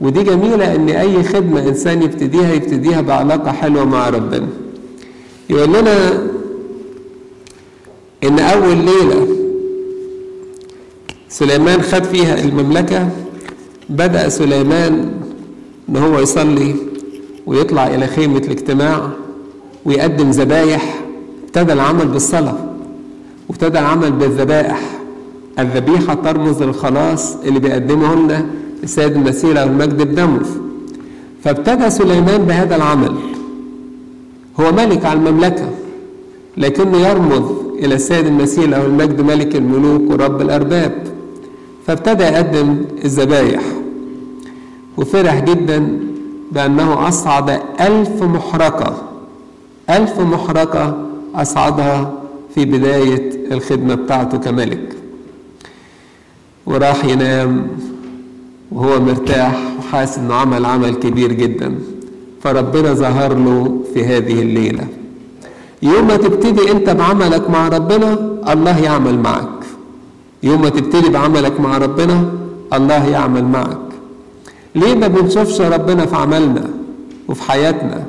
ودي 0.00 0.22
جميلة 0.22 0.74
إن 0.74 0.88
أي 0.88 1.22
خدمة 1.22 1.68
إنسان 1.68 2.02
يبتديها 2.02 2.52
يبتديها 2.52 3.00
بعلاقة 3.00 3.52
حلوة 3.52 3.84
مع 3.84 4.08
ربنا. 4.08 4.48
يقول 5.50 5.68
لنا 5.68 6.26
إن 8.24 8.38
أول 8.38 8.76
ليلة 8.76 9.28
سليمان 11.28 11.82
خد 11.82 12.04
فيها 12.04 12.44
المملكة 12.44 13.08
بدأ 13.88 14.28
سليمان 14.28 15.12
إن 15.88 15.96
هو 15.96 16.18
يصلي 16.18 16.74
ويطلع 17.46 17.86
إلى 17.86 18.06
خيمة 18.06 18.38
الاجتماع 18.38 19.10
ويقدم 19.84 20.30
ذبايح. 20.30 21.00
ابتدى 21.44 21.72
العمل 21.72 22.08
بالصلاة 22.08 22.56
وابتدى 23.48 23.78
العمل 23.78 24.12
بالذبائح. 24.12 24.80
الذبيحة 25.58 26.14
ترمز 26.14 26.62
للخلاص 26.62 27.36
اللي 27.36 27.60
بيقدمه 27.60 28.14
لنا 28.14 28.46
السيد 28.82 29.12
المسيح 29.12 29.50
له 29.50 29.64
المجد 29.64 30.02
بدمه. 30.02 30.40
فابتدى 31.44 31.90
سليمان 31.90 32.42
بهذا 32.42 32.76
العمل. 32.76 33.14
هو 34.60 34.72
ملك 34.72 35.04
على 35.04 35.18
المملكة 35.18 35.70
لكنه 36.56 36.98
يرمز 36.98 37.50
إلى 37.78 37.94
السيد 37.94 38.26
المسيح 38.26 38.64
له 38.64 38.86
المجد 38.86 39.20
ملك 39.20 39.56
الملوك 39.56 40.10
ورب 40.10 40.40
الأرباب. 40.42 41.06
فابتدى 41.86 42.24
يقدم 42.24 42.76
الذبايح 43.04 43.62
وفرح 44.96 45.38
جدا 45.44 45.98
بأنه 46.52 47.08
أصعد 47.08 47.60
ألف 47.80 48.22
محرقة 48.22 49.02
ألف 49.90 50.20
محرقة 50.20 51.06
أصعدها 51.34 52.12
في 52.54 52.64
بداية 52.64 53.46
الخدمة 53.52 53.94
بتاعته 53.94 54.38
كملك. 54.38 54.96
وراح 56.66 57.04
ينام 57.04 57.66
وهو 58.72 59.00
مرتاح 59.00 59.60
وحاسس 59.78 60.18
إنه 60.18 60.34
عمل 60.34 60.64
عمل 60.64 60.94
كبير 60.94 61.32
جدا. 61.32 61.74
فربنا 62.46 62.94
ظهر 62.94 63.34
له 63.34 63.76
في 63.94 64.04
هذه 64.04 64.42
الليلة. 64.42 64.86
يوم 65.82 66.06
ما 66.08 66.16
تبتدي 66.16 66.70
انت 66.70 66.90
بعملك 66.90 67.50
مع 67.50 67.68
ربنا 67.68 68.10
الله 68.52 68.78
يعمل 68.84 69.18
معك. 69.18 69.58
يوم 70.42 70.62
ما 70.62 70.68
تبتدي 70.68 71.08
بعملك 71.08 71.60
مع 71.60 71.78
ربنا 71.78 72.24
الله 72.72 73.08
يعمل 73.08 73.44
معك. 73.44 73.78
ليه 74.74 74.94
ما 74.94 75.08
بنشوفش 75.08 75.60
ربنا 75.60 76.06
في 76.06 76.16
عملنا 76.16 76.70
وفي 77.28 77.42
حياتنا؟ 77.42 78.04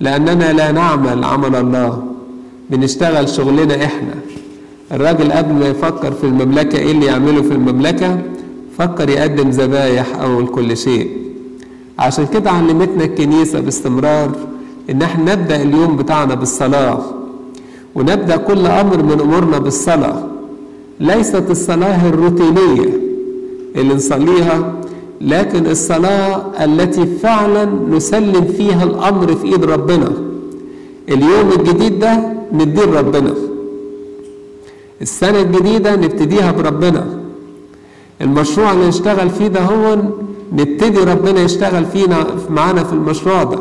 لأننا 0.00 0.52
لا 0.52 0.72
نعمل 0.72 1.24
عمل 1.24 1.56
الله. 1.56 2.02
بنشتغل 2.70 3.28
شغلنا 3.28 3.84
إحنا. 3.84 4.14
الراجل 4.92 5.32
قبل 5.32 5.52
ما 5.54 5.68
يفكر 5.68 6.12
في 6.12 6.24
المملكة 6.24 6.78
إيه 6.78 6.92
اللي 6.92 7.06
يعمله 7.06 7.42
في 7.42 7.52
المملكة؟ 7.52 8.18
فكر 8.78 9.08
يقدم 9.08 9.50
ذبايح 9.50 10.06
أول 10.20 10.46
كل 10.46 10.76
شيء. 10.76 11.19
عشان 12.00 12.26
كده 12.26 12.50
علمتنا 12.50 13.04
الكنيسة 13.04 13.60
باستمرار 13.60 14.30
إن 14.90 15.02
إحنا 15.02 15.34
نبدأ 15.34 15.62
اليوم 15.62 15.96
بتاعنا 15.96 16.34
بالصلاة 16.34 16.98
ونبدأ 17.94 18.36
كل 18.36 18.66
أمر 18.66 19.02
من 19.02 19.20
أمورنا 19.20 19.58
بالصلاة. 19.58 20.22
ليست 21.00 21.44
الصلاة 21.50 22.08
الروتينية 22.08 22.88
اللي 23.76 23.94
نصليها 23.94 24.72
لكن 25.20 25.66
الصلاة 25.66 26.42
التي 26.64 27.06
فعلا 27.06 27.64
نسلم 27.90 28.44
فيها 28.56 28.84
الأمر 28.84 29.34
في 29.36 29.44
إيد 29.44 29.64
ربنا. 29.64 30.12
اليوم 31.08 31.48
الجديد 31.58 31.98
ده 31.98 32.32
نديه 32.52 32.84
لربنا. 32.84 33.34
السنة 35.02 35.40
الجديدة 35.40 35.96
نبتديها 35.96 36.52
بربنا. 36.52 37.06
المشروع 38.20 38.72
اللي 38.72 38.88
نشتغل 38.88 39.30
فيه 39.30 39.46
ده 39.48 39.60
هو 39.60 39.98
نبتدي 40.52 40.98
ربنا 40.98 41.40
يشتغل 41.40 41.84
فينا 41.86 42.26
معانا 42.50 42.84
في 42.84 42.92
المشروع 42.92 43.42
ده 43.44 43.58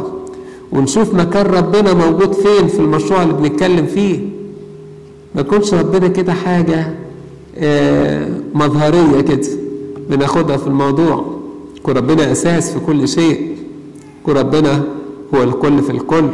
ونشوف 0.71 1.13
مكان 1.13 1.45
ربنا 1.45 1.93
موجود 1.93 2.34
فين 2.34 2.67
في 2.67 2.80
المشروع 2.80 3.23
اللي 3.23 3.34
بنتكلم 3.34 3.86
فيه. 3.86 4.19
ما 5.36 5.41
يكونش 5.41 5.73
ربنا 5.73 6.08
كده 6.08 6.34
حاجة 6.34 6.93
آه 7.58 8.30
مظهرية 8.54 9.21
كده 9.21 9.47
بناخدها 10.10 10.58
في 10.58 10.67
الموضوع. 10.67 11.25
يكون 11.78 11.97
ربنا 11.97 12.32
أساس 12.32 12.73
في 12.73 12.80
كل 12.80 13.08
شيء. 13.08 13.58
يكون 14.21 14.38
ربنا 14.38 14.84
هو 15.36 15.43
الكل 15.43 15.82
في 15.84 15.89
الكل. 15.91 16.25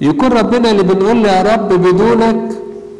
يكون 0.00 0.28
ربنا 0.32 0.70
اللي 0.70 0.82
بنقول 0.82 1.22
له 1.22 1.28
يا 1.32 1.54
رب 1.54 1.68
بدونك 1.68 2.48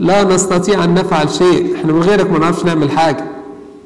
لا 0.00 0.24
نستطيع 0.34 0.84
أن 0.84 0.94
نفعل 0.94 1.30
شيء. 1.30 1.74
إحنا 1.76 1.92
من 1.92 2.00
غيرك 2.02 2.30
ما 2.32 2.38
نعرفش 2.38 2.64
نعمل 2.64 2.90
حاجة. 2.90 3.24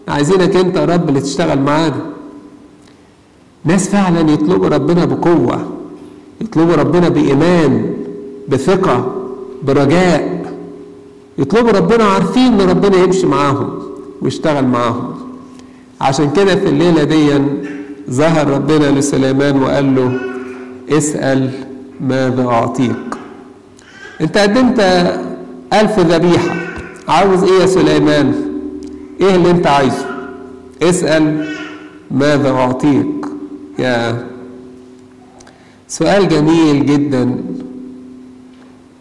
عايزينك 0.08 0.56
أنت 0.56 0.76
يا 0.76 0.84
رب 0.84 1.08
اللي 1.08 1.20
تشتغل 1.20 1.60
معانا. 1.60 2.11
ناس 3.64 3.88
فعلا 3.88 4.32
يطلبوا 4.32 4.68
ربنا 4.68 5.04
بقوة 5.04 5.66
يطلبوا 6.40 6.74
ربنا 6.74 7.08
بإيمان 7.08 7.94
بثقة 8.48 9.14
برجاء. 9.62 10.42
يطلبوا 11.38 11.70
ربنا 11.70 12.04
عارفين 12.04 12.60
إن 12.60 12.70
ربنا 12.70 12.96
يمشي 12.96 13.26
معاهم 13.26 13.78
ويشتغل 14.22 14.64
معاهم. 14.66 15.14
عشان 16.00 16.30
كده 16.30 16.56
في 16.56 16.68
الليلة 16.68 17.04
دي 17.04 17.30
ظهر 18.10 18.46
ربنا 18.50 18.98
لسليمان 18.98 19.62
وقال 19.62 19.94
له 19.94 20.20
اسأل 20.98 21.50
ماذا 22.00 22.46
أعطيك 22.46 22.96
أنت 24.20 24.38
قدمت 24.38 24.80
ألف 25.72 25.98
ذبيحة. 25.98 26.56
عاوز 27.08 27.42
إيه 27.44 27.60
يا 27.60 27.66
سليمان؟ 27.66 28.34
إيه 29.20 29.34
اللي 29.34 29.50
أنت 29.50 29.66
عايزه؟ 29.66 30.06
اسأل 30.82 31.48
ماذا 32.10 32.50
أعطيك 32.50 33.26
يا 33.78 34.26
سؤال 35.88 36.28
جميل 36.28 36.86
جدا. 36.86 37.22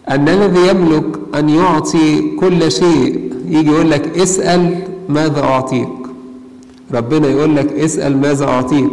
أن 0.10 0.30
الذي 0.30 0.68
يملك 0.68 1.06
أن 1.36 1.50
يعطي 1.50 2.36
كل 2.40 2.72
شيء 2.72 3.32
يجي 3.46 3.72
يقول 3.72 3.92
لك 3.92 4.18
اسأل 4.18 4.88
ماذا 5.10 5.40
أعطيك. 5.40 5.90
ربنا 6.94 7.28
يقول 7.28 7.56
لك 7.56 7.74
اسأل 7.74 8.18
ماذا 8.18 8.46
أعطيك. 8.46 8.92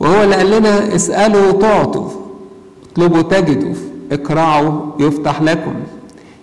وهو 0.00 0.22
اللي 0.22 0.34
قال 0.34 0.50
لنا 0.50 0.94
اسألوا 0.94 1.52
تعطوا 1.52 2.10
اطلبوا 2.92 3.22
تجدوا 3.22 3.74
اقرعوا 4.12 4.80
يفتح 4.98 5.42
لكم. 5.42 5.74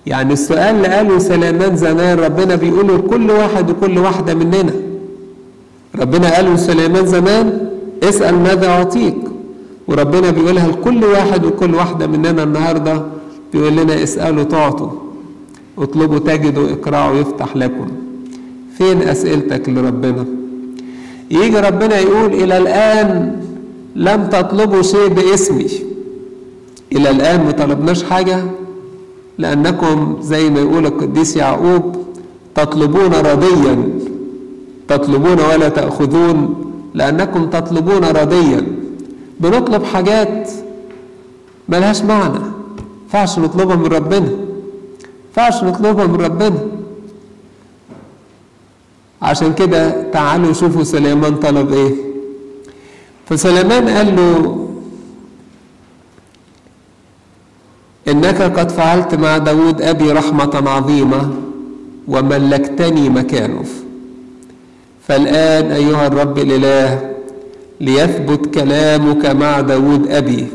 يعني 0.05 0.34
السؤال 0.34 0.75
اللي 0.75 0.88
قاله 0.88 1.19
سليمان 1.19 1.75
زمان 1.77 2.19
ربنا 2.19 2.55
بيقوله 2.55 2.97
لكل 2.97 3.32
واحد 3.32 3.69
وكل 3.69 3.97
واحدة 3.97 4.34
مننا. 4.34 4.88
ربنا 5.99 6.35
قاله 6.35 6.53
لسليمان 6.53 7.05
زمان 7.05 7.69
اسأل 8.03 8.35
ماذا 8.35 8.67
أعطيك؟ 8.67 9.15
وربنا 9.88 10.31
بيقولها 10.31 10.67
لكل 10.67 11.03
واحد 11.03 11.45
وكل 11.45 11.75
واحدة 11.75 12.07
مننا 12.07 12.43
النهاردة 12.43 13.03
بيقول 13.53 13.75
لنا 13.75 14.03
اسألوا 14.03 14.43
تعطوا 14.43 14.89
اطلبوا 15.77 16.19
تجدوا 16.19 16.69
اقرعوا 16.71 17.17
يفتح 17.17 17.55
لكم. 17.55 17.88
فين 18.77 19.01
أسئلتك 19.01 19.69
لربنا؟ 19.69 20.25
يجي 21.31 21.59
ربنا 21.59 21.99
يقول 21.99 22.33
إلى 22.33 22.57
الآن 22.57 23.41
لم 23.95 24.27
تطلبوا 24.27 24.81
شيء 24.81 25.07
باسمي. 25.07 25.67
إلى 26.91 27.09
الآن 27.09 27.45
ما 27.45 27.51
طلبناش 27.51 28.03
حاجة؟ 28.03 28.43
لأنكم 29.38 30.17
زي 30.21 30.49
ما 30.49 30.59
يقول 30.59 30.85
القديس 30.85 31.35
يعقوب 31.35 31.95
تطلبون 32.55 33.12
رضيا. 33.13 33.89
تطلبون 34.89 35.39
ولا 35.39 35.69
تأخذون 35.69 36.65
لأنكم 36.93 37.49
تطلبون 37.49 38.04
رضيا. 38.04 38.67
بنطلب 39.39 39.84
حاجات 39.84 40.49
ملهاش 41.69 42.02
معنى. 42.02 42.39
فعش 43.10 43.39
نطلبها 43.39 43.75
من 43.75 43.86
ربنا. 43.86 44.30
فعش 45.36 45.63
نطلبها 45.63 46.08
من 46.08 46.21
ربنا. 46.21 46.60
عشان 49.21 49.54
كده 49.54 50.12
تعالوا 50.12 50.54
شوفوا 50.54 50.84
سليمان 50.84 51.36
طلب 51.36 51.73
إيه. 51.73 51.95
فسليمان 53.30 53.89
قال 53.89 54.15
له 54.15 54.65
إنك 58.08 58.41
قد 58.41 58.71
فعلت 58.71 59.15
مع 59.15 59.38
داود 59.38 59.82
أبي 59.82 60.12
رحمة 60.12 60.69
عظيمة 60.69 61.34
وملكتني 62.08 63.10
مكانه. 63.10 63.65
فالآن 65.10 65.72
أيها 65.72 66.08
الرب 66.08 66.38
الإله 66.38 67.10
ليثبت 67.82 68.54
كلامك 68.54 69.26
مع 69.26 69.62
داود 69.62 70.08
أبي 70.08 70.48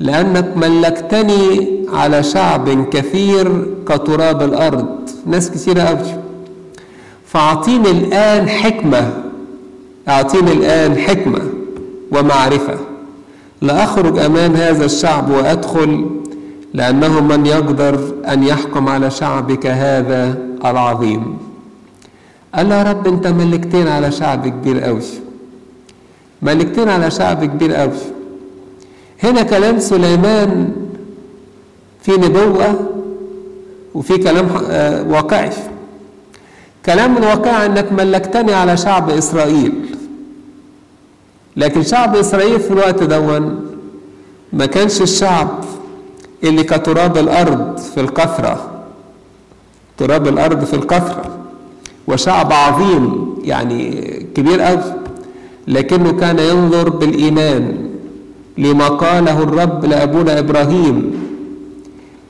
لأنك 0.00 0.56
ملكتني 0.56 1.70
على 1.92 2.22
شعب 2.22 2.88
كثير 2.88 3.66
كتراب 3.88 4.42
الأرض 4.42 4.86
ناس 5.26 5.50
كثيرة 5.50 5.80
أوي. 5.80 5.98
فأعطيني 7.26 7.90
الآن 7.90 8.48
حكمة 8.48 9.12
أعطيني 10.08 10.52
الآن 10.52 10.98
حكمة 10.98 11.40
ومعرفة. 12.12 12.78
لأخرج 13.62 14.18
أمام 14.18 14.56
هذا 14.56 14.84
الشعب 14.84 15.30
وأدخل 15.30 16.06
لأنه 16.74 17.20
من 17.20 17.46
يقدر 17.46 18.00
أن 18.28 18.42
يحكم 18.42 18.88
على 18.88 19.10
شعبك 19.10 19.66
هذا 19.66 20.38
العظيم. 20.64 21.43
قال 22.54 22.68
له 22.68 22.74
يا 22.74 22.82
رب 22.82 23.06
أنت 23.06 23.26
ملكتين 23.26 23.88
على 23.88 24.12
شعب 24.12 24.48
كبير 24.48 24.80
قوي. 24.80 25.02
ملكتين 26.42 26.88
على 26.88 27.10
شعب 27.10 27.44
كبير 27.44 27.74
قوي. 27.74 27.92
هنا 29.22 29.42
كلام 29.42 29.78
سليمان 29.78 30.72
في 32.02 32.12
نبوة 32.12 32.90
وفي 33.94 34.18
كلام 34.18 34.48
واقعي. 35.10 35.50
كلام 36.86 37.16
الواقع 37.16 37.66
انك 37.66 37.92
ملكتني 37.92 38.54
على 38.54 38.76
شعب 38.76 39.10
إسرائيل. 39.10 39.72
لكن 41.56 41.82
شعب 41.82 42.16
إسرائيل 42.16 42.60
في 42.60 42.70
الوقت 42.70 43.02
دون 43.02 43.66
ما 44.52 44.66
كانش 44.66 45.02
الشعب 45.02 45.48
اللي 46.44 46.62
كتراب 46.62 47.16
الأرض 47.16 47.78
في 47.78 48.00
الكثره 48.00 48.70
تراب 49.96 50.28
الأرض 50.28 50.64
في 50.64 50.74
الكثره 50.74 51.43
وشعب 52.08 52.52
عظيم 52.52 53.34
يعني 53.44 53.90
كبير 54.34 54.60
قوي 54.60 54.80
لكنه 55.68 56.12
كان 56.12 56.38
ينظر 56.38 56.88
بالإيمان 56.88 57.76
لما 58.58 58.88
قاله 58.88 59.42
الرب 59.42 59.84
لأبونا 59.84 60.38
إبراهيم. 60.38 61.24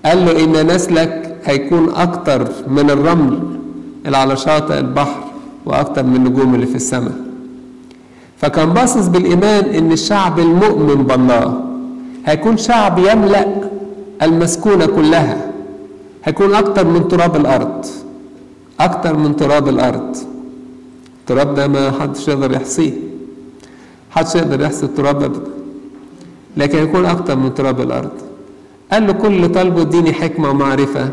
قال 0.05 0.25
له 0.27 0.45
إن 0.45 0.67
نسلك 0.75 1.37
هيكون 1.45 1.91
أكتر 1.95 2.49
من 2.69 2.91
الرمل 2.91 3.39
اللي 4.07 4.17
على 4.17 4.37
شاطئ 4.37 4.79
البحر 4.79 5.21
وأكتر 5.67 6.03
من 6.03 6.17
النجوم 6.17 6.55
اللي 6.55 6.67
في 6.67 6.75
السماء. 6.75 7.13
فكان 8.39 8.71
باصص 8.71 9.07
بالإيمان 9.09 9.65
إن 9.65 9.93
الشعب 9.93 10.39
المؤمن 10.39 11.03
بالله 11.05 11.61
هيكون 12.27 12.57
شعب 12.57 12.99
يملأ 12.99 13.47
المسكونة 14.23 14.87
كلها 14.87 15.51
هيكون 16.25 16.55
أكتر 16.55 16.87
من 16.87 17.09
تراب 17.09 17.37
الأرض. 17.37 17.87
أكتر 18.81 19.17
من 19.17 19.37
تراب 19.37 19.69
الأرض. 19.69 20.17
التراب 21.21 21.55
ده 21.55 21.69
ما 21.69 21.91
حدش 21.91 22.29
يقدر 22.29 22.53
يحصيه. 22.53 22.93
حدش 24.11 24.35
يقدر 24.35 24.61
يحصي 24.61 24.87
التراب 24.87 25.23
ابدا. 25.23 25.51
لكن 26.57 26.79
يكون 26.79 27.07
أكتر 27.07 27.37
من 27.37 27.55
تراب 27.55 27.81
الأرض. 27.81 28.11
قال 28.93 29.07
له 29.07 29.13
كل 29.13 29.53
طلبه 29.53 29.83
اديني 29.83 30.13
حكمة 30.13 30.51
ومعرفة. 30.51 31.11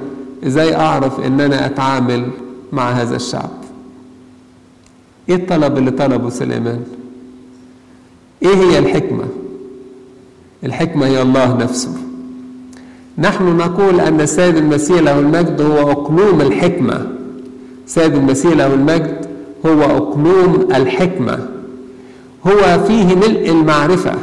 إزاي 0.47 0.75
أعرف 0.75 1.19
إن 1.19 1.41
أنا 1.41 1.65
أتعامل 1.65 2.27
مع 2.71 2.89
هذا 2.89 3.15
الشعب؟ 3.15 3.49
إيه 5.29 5.35
الطلب 5.35 5.77
اللي 5.77 5.91
طلبه 5.91 6.29
سليمان؟ 6.29 6.83
إيه 8.43 8.55
هي 8.55 8.79
الحكمة؟ 8.79 9.25
الحكمة 10.63 11.05
هي 11.05 11.21
الله 11.21 11.57
نفسه. 11.57 11.91
نحن 13.17 13.57
نقول 13.57 13.99
أن 13.99 14.21
السيد 14.21 14.57
المسيح 14.57 14.99
له 15.01 15.19
المجد 15.19 15.61
هو 15.61 15.91
أقلوم 15.91 16.41
الحكمة. 16.41 17.07
سيد 17.93 18.15
المسيح 18.15 18.53
له 18.53 18.73
المجد 18.73 19.25
هو 19.65 19.81
اقلوم 19.81 20.67
الحكمة. 20.75 21.39
هو 22.47 22.83
فيه 22.87 23.15
ملء 23.15 23.49
المعرفة. 23.49 24.13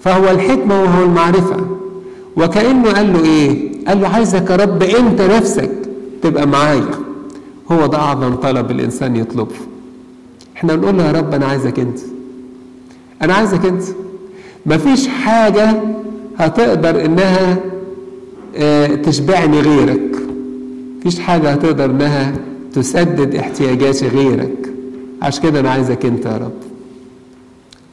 فهو 0.00 0.30
الحكمة 0.30 0.82
وهو 0.82 1.04
المعرفة. 1.04 1.56
وكأنه 2.36 2.92
قال 2.92 3.12
له 3.12 3.24
إيه؟ 3.24 3.70
قال 3.88 4.00
له 4.00 4.08
عايزك 4.08 4.50
يا 4.50 4.56
رب 4.56 4.82
أنت 4.82 5.20
نفسك 5.20 5.70
تبقى 6.22 6.46
معايا. 6.46 6.90
هو 7.72 7.86
ده 7.86 7.98
أعظم 7.98 8.34
طلب 8.34 8.70
الإنسان 8.70 9.16
يطلبه. 9.16 9.54
إحنا 10.56 10.76
نقول 10.76 10.96
له 10.98 11.04
يا 11.06 11.12
رب 11.12 11.34
أنا 11.34 11.46
عايزك 11.46 11.78
أنت. 11.78 11.98
أنا 13.22 13.34
عايزك 13.34 13.64
أنت. 13.66 13.82
مفيش 14.66 15.08
حاجة 15.08 15.74
هتقدر 16.38 17.04
إنها 17.04 17.56
آه 18.56 18.86
تشبعني 18.86 19.60
غيرك. 19.60 20.16
مفيش 21.00 21.20
حاجة 21.20 21.50
هتقدر 21.52 21.84
إنها 21.84 22.32
تسدد 22.74 23.34
احتياجاتي 23.34 24.08
غيرك. 24.08 24.72
عشان 25.22 25.42
كده 25.42 25.60
أنا 25.60 25.70
عايزك 25.70 26.06
أنت 26.06 26.26
يا 26.26 26.36
رب. 26.36 26.52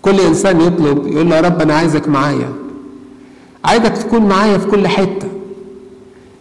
كل 0.02 0.20
إنسان 0.20 0.62
يطلب 0.62 1.08
يقول 1.08 1.30
له 1.30 1.36
يا 1.36 1.42
رب 1.42 1.62
أنا 1.62 1.74
عايزك 1.74 2.08
معايا. 2.08 2.50
عايزك 3.66 3.98
تكون 3.98 4.26
معايا 4.26 4.58
في 4.58 4.68
كل 4.68 4.88
حتة. 4.88 5.28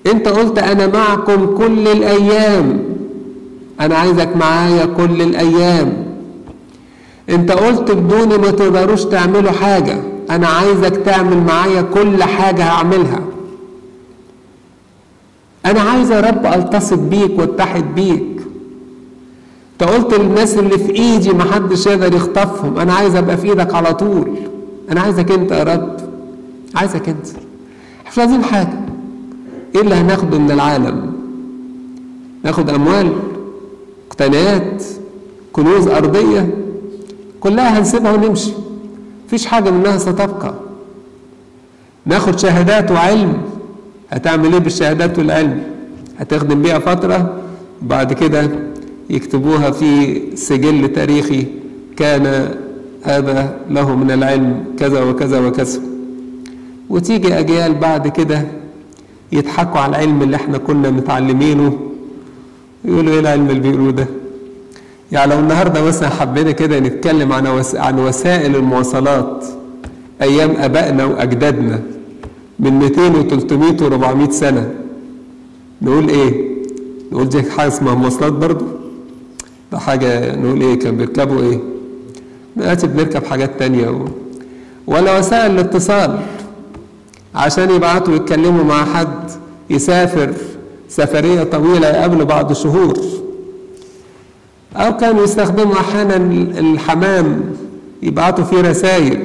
أنت 0.06 0.28
قلت 0.28 0.58
أنا 0.58 0.86
معكم 0.86 1.56
كل 1.56 1.88
الأيام. 1.88 2.84
أنا 3.80 3.94
عايزك 3.96 4.36
معايا 4.36 4.84
كل 4.86 5.22
الأيام. 5.22 6.06
أنت 7.30 7.52
قلت 7.52 7.90
بدوني 7.90 8.38
ما 8.38 8.50
تقدروش 8.50 9.04
تعملوا 9.04 9.50
حاجة. 9.50 10.00
أنا 10.30 10.48
عايزك 10.48 10.96
تعمل 10.96 11.36
معايا 11.36 11.82
كل 11.82 12.22
حاجة 12.22 12.62
هعملها. 12.62 13.20
أنا 15.66 15.80
عايز 15.80 16.10
يا 16.10 16.20
رب 16.20 16.46
ألتصق 16.46 16.96
بيك 16.96 17.38
وأتحد 17.38 17.94
بيك. 17.94 18.29
انت 19.82 19.90
قلت 19.90 20.14
للناس 20.14 20.58
اللي 20.58 20.78
في 20.78 20.90
إيدي 20.92 21.30
محدش 21.32 21.86
يقدر 21.86 22.14
يخطفهم. 22.16 22.78
أنا 22.78 22.92
عايز 22.92 23.16
أبقى 23.16 23.36
في 23.36 23.48
إيدك 23.50 23.74
على 23.74 23.94
طول. 23.94 24.30
أنا 24.90 25.00
عايزك 25.00 25.30
أنت 25.32 25.50
يا 25.52 25.62
رب. 25.62 25.96
عايزك 26.74 27.08
أنت. 27.08 27.26
مش 28.12 28.18
عايزين 28.18 28.44
حاجة. 28.44 28.80
إيه 29.74 29.80
اللي 29.80 29.94
هناخده 29.94 30.38
من 30.38 30.50
العالم؟ 30.50 31.12
ناخد 32.44 32.70
أموال 32.70 33.12
مقتنيات 34.10 34.82
كنوز 35.52 35.88
أرضية. 35.88 36.54
كلها 37.40 37.78
هنسيبها 37.78 38.12
ونمشي. 38.12 38.52
مفيش 39.26 39.46
حاجة 39.46 39.70
منها 39.70 39.98
ستبقى. 39.98 40.54
ناخد 42.06 42.38
شهادات 42.38 42.90
وعلم. 42.90 43.32
هتعمل 44.10 44.52
إيه 44.52 44.58
بالشهادات 44.60 45.18
والعلم؟ 45.18 45.62
هتخدم 46.18 46.62
بيها 46.62 46.78
فترة 46.78 47.34
وبعد 47.82 48.12
كده 48.12 48.50
يكتبوها 49.10 49.70
في 49.70 50.20
سجل 50.34 50.92
تاريخي. 50.92 51.46
كان 51.96 52.54
هذا 53.02 53.56
له 53.70 53.96
من 53.96 54.10
العلم 54.10 54.64
كذا 54.78 55.02
وكذا 55.02 55.40
وكذا. 55.46 55.80
وتيجي 56.90 57.38
أجيال 57.38 57.74
بعد 57.74 58.08
كده 58.08 58.46
يضحكوا 59.32 59.80
على 59.80 59.90
العلم 59.90 60.22
اللي 60.22 60.36
إحنا 60.36 60.58
كنا 60.58 60.90
متعلمينه. 60.90 61.78
يقولوا 62.84 63.12
إيه 63.12 63.20
العلم 63.20 63.50
اللي 63.50 63.60
بيقولوه 63.60 63.90
ده؟ 63.90 64.06
يعني 65.12 65.32
لو 65.32 65.38
النهارده 65.38 65.82
مثلا 65.84 66.08
حبينا 66.08 66.50
كده 66.50 66.78
نتكلم 66.80 67.32
عن 67.32 67.46
وس... 67.46 67.74
عن 67.74 67.98
وسائل 67.98 68.56
المواصلات 68.56 69.44
أيام 70.22 70.50
أبائنا 70.58 71.04
وأجدادنا 71.04 71.80
من 72.60 72.78
200 72.78 73.12
و300 73.12 73.80
و400 73.80 74.30
سنة. 74.30 74.70
نقول 75.82 76.08
إيه؟ 76.08 76.50
نقول 77.12 77.28
دي 77.28 77.42
حاجة 77.42 77.68
اسمها 77.68 77.94
مواصلات 77.94 78.32
برضه. 78.32 78.66
ده 79.72 79.78
حاجة 79.78 80.36
نقول 80.36 80.60
إيه 80.62 80.78
كان 80.78 80.96
بيركبوا 80.96 81.42
إيه؟ 81.42 81.58
دلوقتي 82.56 82.86
بنركب 82.86 83.24
حاجات 83.24 83.50
تانية. 83.58 83.88
و... 83.88 84.04
ولا 84.86 85.18
وسائل 85.18 85.50
الاتصال 85.50 86.18
عشان 87.34 87.70
يبعتوا 87.70 88.14
يتكلموا 88.14 88.64
مع 88.64 88.84
حد 88.84 89.30
يسافر 89.70 90.32
سفرية 90.88 91.42
طويلة 91.42 91.86
يقابلوا 91.88 92.24
بعد 92.24 92.52
شهور. 92.52 92.98
أو 94.76 94.96
كانوا 94.96 95.24
يستخدموا 95.24 95.74
أحيانا 95.74 96.16
الحمام 96.60 97.40
يبعتوا 98.02 98.44
فيه 98.44 98.60
رسائل 98.60 99.18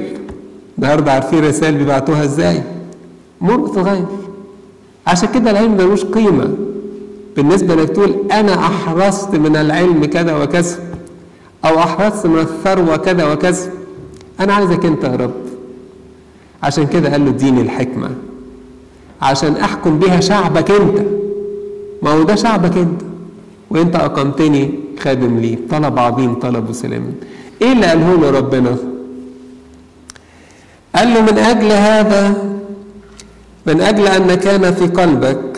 النهارده 0.78 1.12
عارفين 1.12 1.44
رسائل 1.44 1.74
بيبعتوها 1.74 2.24
إزاي؟ 2.24 2.62
امور 3.42 3.56
بتتغير 3.56 4.04
عشان 5.06 5.28
كده 5.34 5.50
العلم 5.50 5.72
ملوش 5.76 6.04
قيمة. 6.04 6.54
بالنسبة 7.36 7.74
انك 7.74 7.88
تقول 7.88 8.14
أنا 8.32 8.54
احرزت 8.54 9.34
من 9.34 9.56
العلم 9.56 10.04
كذا 10.04 10.36
وكذا 10.42 10.78
أو 11.64 11.78
احرزت 11.78 12.26
من 12.26 12.38
الثروة 12.38 12.96
كذا 12.96 13.32
وكذا. 13.32 13.70
أنا 14.40 14.54
عايزك 14.54 14.84
أنت 14.86 15.04
يا 15.04 15.16
رب. 15.16 15.34
عشان 16.62 16.86
كده 16.86 17.12
قال 17.12 17.24
له 17.24 17.30
اديني 17.30 17.60
الحكمة. 17.60 18.10
عشان 19.22 19.56
أحكم 19.56 19.98
بها 19.98 20.20
شعبك 20.20 20.70
أنت. 20.70 20.98
ما 22.02 22.10
هو 22.10 22.22
ده 22.22 22.34
شعبك 22.34 22.76
أنت. 22.76 23.00
وأنت 23.70 23.96
أقمتني 23.96 24.80
خادم 25.00 25.38
لي. 25.38 25.58
طلب 25.70 25.98
عظيم 25.98 26.34
طلب 26.34 26.72
سليمان 26.72 27.14
إيه 27.62 27.72
اللي 27.72 27.86
قاله 27.86 28.14
له 28.16 28.30
ربنا؟ 28.30 28.76
قال 30.94 31.14
له 31.14 31.20
من 31.20 31.38
أجل 31.38 31.72
هذا 31.72 32.44
من 33.66 33.80
أجل 33.80 34.06
أن 34.06 34.34
كان 34.34 34.74
في 34.74 34.86
قلبك 34.86 35.55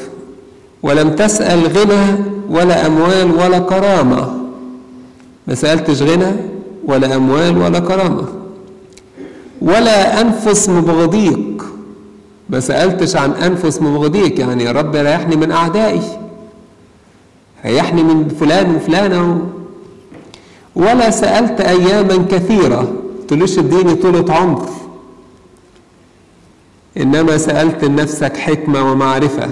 ولم 0.83 1.11
تسأل 1.11 1.77
غنى 1.77 2.25
ولا 2.51 2.87
أموال 2.87 3.31
ولا 3.31 3.59
كرامة. 3.59 4.35
ما 5.47 5.55
سألتش 5.55 6.03
غنى 6.03 6.37
ولا 6.85 7.17
أموال 7.17 7.59
ولا 7.59 7.79
كرامة. 7.79 8.25
ولا 9.63 10.21
أنفس 10.21 10.69
مبغضيك. 10.69 11.63
ما 12.51 12.61
سألتش 12.61 13.17
عن 13.17 13.31
أنفس 13.33 13.83
مبغضيك 13.83 14.39
يعني 14.39 14.65
يا 14.65 14.73
رب 14.73 14.97
ريحني 14.97 15.37
من 15.37 15.51
أعدائي. 15.51 16.03
ريحني 17.65 18.03
من 18.03 18.29
فلان 18.29 18.75
وفلانة. 18.75 19.47
ولا 20.77 21.11
سألت 21.11 21.61
أياما 21.61 22.27
كثيرة. 22.31 22.93
تقولش 23.29 23.59
اديني 23.59 23.95
طولة 23.95 24.35
عمر. 24.35 24.69
إنما 26.97 27.39
سألت 27.39 27.85
لنفسك 27.85 28.37
حكمة 28.37 28.93
ومعرفة. 28.93 29.49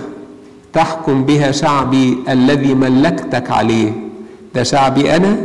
تحكم 0.76 1.24
بها 1.24 1.50
شعبي 1.50 2.18
الذي 2.28 2.74
ملكتك 2.74 3.50
عليه. 3.50 3.92
ده 4.54 4.62
شعبي 4.62 5.16
أنا 5.16 5.36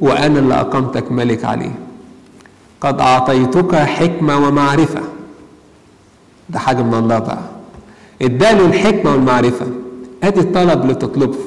وأنا 0.00 0.38
اللي 0.38 0.54
أقمتك 0.54 1.12
ملك 1.12 1.44
عليه. 1.44 1.74
قد 2.80 3.00
أعطيتك 3.00 3.74
حكمة 3.74 4.46
ومعرفة. 4.46 5.00
ده 6.50 6.58
حاجة 6.58 6.82
من 6.82 6.94
الله 6.94 7.18
بقى. 7.18 7.38
اداله 8.22 8.66
الحكمة 8.66 9.12
والمعرفة. 9.12 9.66
أدي 10.22 10.40
الطلب 10.40 10.82
اللي 10.82 10.94
تطلبه. 10.94 11.38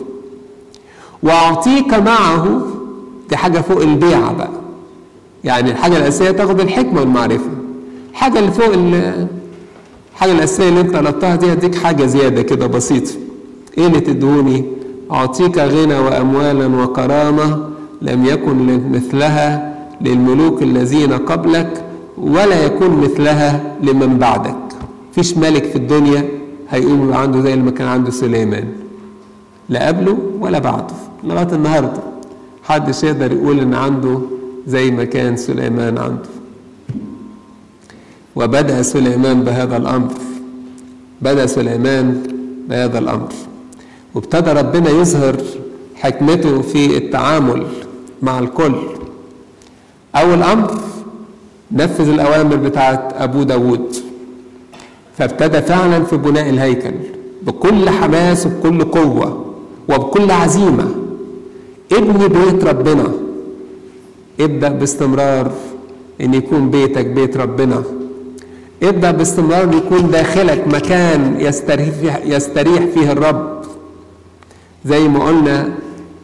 وأعطيك 1.24 1.94
معه. 1.94 2.62
دي 3.30 3.38
حاجة 3.38 3.60
فوق 3.60 3.82
البيعة 3.82 4.34
بقى. 4.34 4.50
يعني 5.44 5.72
الحاجة 5.72 5.98
الأساسية 5.98 6.32
تاخد 6.32 6.60
الحكمة 6.60 7.00
والمعرفة. 7.00 7.50
الحاجة 8.12 8.40
اللي 8.40 8.52
فوق 8.52 8.74
الحاجة 10.14 10.32
الأساسية 10.32 10.70
اللي 10.70 10.82
أنت 10.82 10.94
طلبتها 10.94 11.36
دي 11.36 11.54
هديك 11.54 11.76
حاجة 11.76 12.06
زيادة 12.06 12.42
كده 12.42 12.68
بسيطة. 12.68 13.12
إيه 13.78 13.88
اللي 13.88 14.00
تدهوني؟ 14.00 14.66
أعطيك 15.12 15.58
غنى 15.58 16.00
وأموالا 16.00 16.66
وكرامة 16.84 17.70
لم 18.02 18.26
يكن 18.26 18.82
مثلها 18.92 19.74
للملوك 20.02 20.64
الذين 20.64 21.14
قبلك 21.14 21.86
ولا 22.18 22.66
يكون 22.66 22.98
مثلها 22.98 23.76
لمن 23.84 24.18
بعدك. 24.18 24.56
فيش 25.16 25.38
ملك 25.38 25.64
في 25.66 25.76
الدنيا 25.76 26.26
هيقوم 26.70 27.04
يبقى 27.04 27.22
عنده 27.22 27.42
زي 27.42 27.54
اللي 27.54 27.72
كان 27.72 27.88
عنده 27.88 28.12
سليمان. 28.12 28.66
لا 29.70 29.88
قبله 29.88 30.18
ولا 30.40 30.60
بعده. 30.60 30.94
لغاية 31.24 31.48
النهارده 31.54 32.02
محدش 32.64 33.04
يقدر 33.04 33.32
يقول 33.32 33.60
إن 33.60 33.74
عنده 33.74 34.20
زي 34.68 34.92
ما 34.92 35.04
كان 35.04 35.36
سليمان 35.38 35.98
عنده. 35.98 36.30
وبدأ 38.36 38.82
سليمان 38.82 39.44
بهذا 39.44 39.78
الأمر. 39.78 40.12
بدأ 41.22 41.46
سليمان 41.46 42.24
بهذا 42.70 43.00
الأمر. 43.00 43.30
وابتدى 44.16 44.52
ربنا 44.52 44.90
يظهر 44.90 45.36
حكمته 45.96 46.62
في 46.62 46.98
التعامل 46.98 47.64
مع 48.22 48.40
الكل. 48.40 48.76
أول 50.16 50.44
أمر 50.44 50.72
نفذ 51.72 52.10
الأوامر 52.10 52.56
بتاعت 52.56 53.14
أبو 53.14 53.44
داود. 53.44 53.96
فابتدى 55.18 55.62
فعلا 55.62 56.04
في 56.04 56.18
بناء 56.18 56.50
الهيكل 56.50 56.94
بكل 57.42 57.90
حماس 57.90 58.46
وبكل 58.46 58.84
قوة 58.84 59.46
وبكل 59.90 60.32
عزيمة. 60.32 60.92
ابني 61.92 62.28
بيت 62.28 62.64
ربنا. 62.64 63.12
ابدأ 64.40 64.70
باستمرار 64.70 65.52
إن 66.22 66.34
يكون 66.34 66.70
بيتك 66.70 67.06
بيت 67.06 67.38
ربنا. 67.38 67.84
ابدأ 68.84 69.12
باستمرار 69.12 69.74
يكون 69.76 70.12
داخلك 70.12 70.68
مكان 70.68 71.36
يستريح, 71.40 72.20
يستريح 72.26 72.86
فيه 72.94 73.12
الرب. 73.12 73.62
زي 74.86 75.08
ما 75.08 75.24
قلنا 75.24 75.70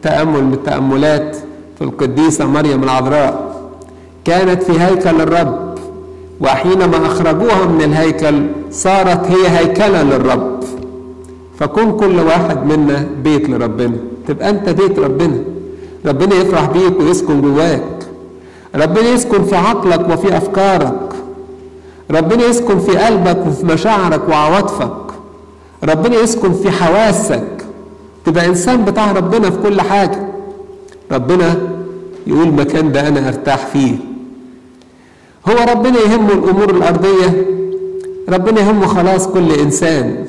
تأمل 0.02 0.44
من 0.44 0.52
التأملات 0.52 1.36
في 1.78 1.84
القديسة 1.84 2.46
مريم 2.46 2.82
العذراء. 2.82 3.60
كانت 4.24 4.62
في 4.62 4.80
هيكل 4.80 5.20
الرب 5.20 5.74
وحينما 6.40 7.06
أخرجوها 7.06 7.66
من 7.66 7.82
الهيكل 7.82 8.46
صارت 8.70 9.26
هي 9.30 9.58
هيكلا 9.58 10.02
للرب. 10.02 10.60
فكن 11.58 11.96
كل 11.96 12.20
واحد 12.20 12.66
منا 12.66 13.06
بيت 13.24 13.50
لربنا. 13.50 13.96
تبقى 14.28 14.50
أنت 14.50 14.68
بيت 14.68 14.98
ربنا. 14.98 15.38
ربنا 16.06 16.34
يفرح 16.34 16.70
بيك 16.70 17.00
ويسكن 17.00 17.40
جواك. 17.40 17.82
ربنا 18.74 19.08
يسكن 19.08 19.44
في 19.44 19.56
عقلك 19.56 20.08
وفي 20.08 20.36
أفكارك. 20.36 21.09
ربنا 22.10 22.44
يسكن 22.44 22.78
في 22.78 22.96
قلبك 22.96 23.46
وفي 23.46 23.66
مشاعرك 23.66 24.28
وعواطفك. 24.28 24.96
ربنا 25.84 26.16
يسكن 26.20 26.52
في 26.52 26.70
حواسك. 26.70 27.48
تبقى 28.26 28.46
إنسان 28.46 28.84
بتاع 28.84 29.12
ربنا 29.12 29.50
في 29.50 29.58
كل 29.62 29.80
حاجة. 29.80 30.28
ربنا 31.12 31.56
يقول 32.26 32.48
مكان 32.48 32.92
ده 32.92 33.08
أنا 33.08 33.28
أرتاح 33.28 33.66
فيه. 33.66 33.96
هو 35.48 35.54
ربنا 35.70 35.98
يهمه 36.00 36.32
الأمور 36.32 36.70
الأرضية. 36.70 37.46
ربنا 38.28 38.60
يهمه 38.60 38.86
خلاص 38.86 39.28
كل 39.28 39.52
إنسان. 39.52 40.24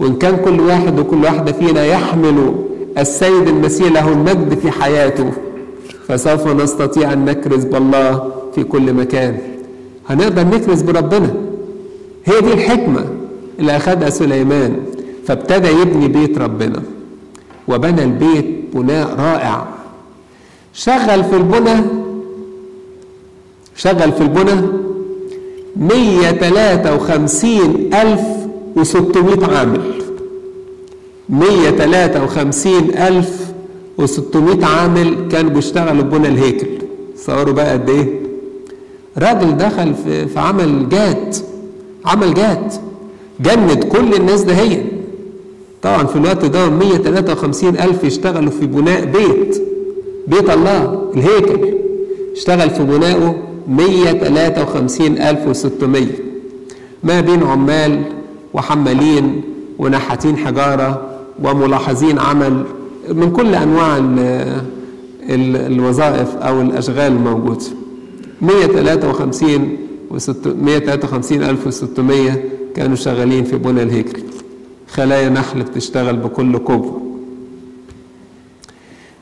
وإن 0.00 0.16
كان 0.16 0.36
كل 0.36 0.60
واحد 0.60 0.98
وكل 1.00 1.24
واحدة 1.24 1.52
فينا 1.52 1.84
يحمل 1.86 2.54
السيد 2.98 3.48
المسيح 3.48 3.92
له 3.92 4.08
المجد 4.08 4.58
في 4.58 4.70
حياته 4.70 5.30
فسوف 6.08 6.46
نستطيع 6.46 7.12
أن 7.12 7.24
نكرز 7.24 7.64
بالله 7.64 8.32
في 8.54 8.64
كل 8.64 8.92
مكان. 8.92 9.38
هنقدر 10.10 10.44
نكرز 10.46 10.82
بربنا. 10.82 11.34
هي 12.24 12.40
دي 12.40 12.52
الحكمة 12.52 13.04
اللي 13.58 13.76
أخذها 13.76 14.10
سليمان. 14.10 14.76
فابتدى 15.26 15.68
يبني 15.68 16.08
بيت 16.08 16.38
ربنا 16.38 16.82
وبنى 17.68 18.04
البيت 18.04 18.46
بناء 18.74 19.14
رائع. 19.18 19.66
شغل 20.74 21.24
في 21.24 21.36
البنى 21.36 21.80
شغل 23.76 24.12
في 24.12 24.20
البنى 24.20 24.60
153 25.76 27.90
ألف 27.94 28.20
و600 28.76 29.48
عامل. 29.48 29.80
153 31.28 32.90
ألف 32.96 33.40
و600 34.00 34.64
عامل 34.64 35.28
كانوا 35.30 35.50
بيشتغلوا 35.50 36.02
بنى 36.02 36.28
الهيكل. 36.28 36.66
صوروا 37.16 37.54
بقى 37.54 37.72
قد 37.72 37.90
إيه؟ 37.90 38.19
راجل 39.22 39.56
دخل 39.56 39.94
في, 39.94 40.26
في 40.26 40.38
عمل 40.40 40.88
جاد 40.88 41.34
عمل 42.04 42.34
جاد 42.34 42.72
جند 43.40 43.84
كل 43.84 44.14
الناس 44.14 44.42
ده 44.42 44.52
هي. 44.54 44.82
طبعا 45.82 46.04
في 46.06 46.16
الوقت 46.16 46.44
ده 46.44 46.68
153 46.68 47.68
ألف 47.78 48.04
يشتغلوا 48.04 48.50
في 48.50 48.66
بناء 48.66 49.04
بيت 49.04 49.62
بيت 50.26 50.50
الله 50.50 51.10
الهيكل. 51.16 51.74
اشتغل 52.36 52.70
في 52.70 52.82
بنائه 52.82 53.36
153600 53.68 56.06
ما 57.04 57.20
بين 57.20 57.42
عمال 57.42 58.02
وحمالين 58.54 59.40
ونحاتين 59.78 60.36
حجارة 60.36 61.02
وملاحظين 61.44 62.18
عمل 62.18 62.64
من 63.08 63.32
كل 63.32 63.54
أنواع 63.54 63.96
ال 63.96 64.18
ال 65.30 65.56
الوظائف 65.72 66.36
أو 66.36 66.60
الأشغال 66.60 67.12
الموجودة. 67.12 67.64
153 68.42 69.76
و 70.10 70.18
153600 70.18 72.44
كانوا 72.76 72.96
شغالين 72.96 73.44
في 73.44 73.56
بنى 73.56 73.82
الهيكل 73.82 74.22
خلايا 74.88 75.28
نحل 75.28 75.62
بتشتغل 75.62 76.16
بكل 76.16 76.58
قوة. 76.58 77.00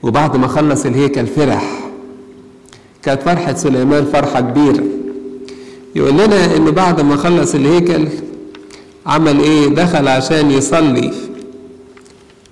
وبعد 0.03 0.37
ما 0.37 0.47
خلص 0.47 0.87
الهيكل 0.87 1.27
فرح 1.27 1.91
كانت 3.03 3.23
فرحة 3.23 3.55
سليمان 3.55 4.05
فرحة 4.05 4.41
كبيرة. 4.41 4.85
يقول 5.97 6.13
لنا 6.13 6.57
ان 6.57 6.71
بعد 6.71 7.01
ما 7.01 7.17
خلص 7.17 7.55
الهيكل 7.55 8.09
عمل 9.07 9.41
إيه؟ 9.41 9.69
دخل 9.69 10.09
عشان 10.09 10.51
يصلي. 10.51 11.13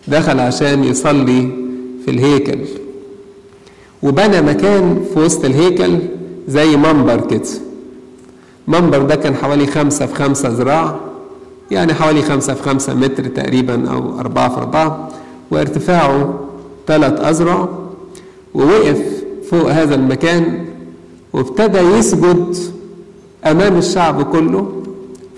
دخل 0.08 0.40
عشان 0.40 0.84
يصلي 0.84 1.48
في 2.04 2.10
الهيكل. 2.10 2.58
وبنى 4.02 4.40
مكان 4.42 5.04
في 5.14 5.20
وسط 5.20 5.44
الهيكل 5.44 5.98
زي 6.48 6.76
منبر 6.76 7.20
كده. 7.20 7.42
منبر 8.68 9.02
ده 9.02 9.14
كان 9.14 9.34
حوالي 9.34 9.66
خمسة 9.66 10.06
في 10.06 10.14
خمسة 10.14 10.48
ذراع 10.48 10.96
يعني 11.70 11.94
حوالي 11.94 12.22
خمسة 12.22 12.54
في 12.54 12.62
خمسة 12.62 12.94
متر 12.94 13.24
تقريبا 13.26 13.90
أو 13.90 14.20
أربعة 14.20 14.48
في 14.48 14.56
أربعة. 14.56 15.08
وارتفاعه 15.50 16.34
ثلاث 16.86 17.20
أذرع 17.20 17.68
ووقف 18.54 18.98
فوق 19.50 19.70
هذا 19.70 19.94
المكان 19.94 20.64
وابتدى 21.32 21.78
يسجد 21.78 22.56
أمام 23.46 23.76
الشعب 23.78 24.22
كله 24.22 24.66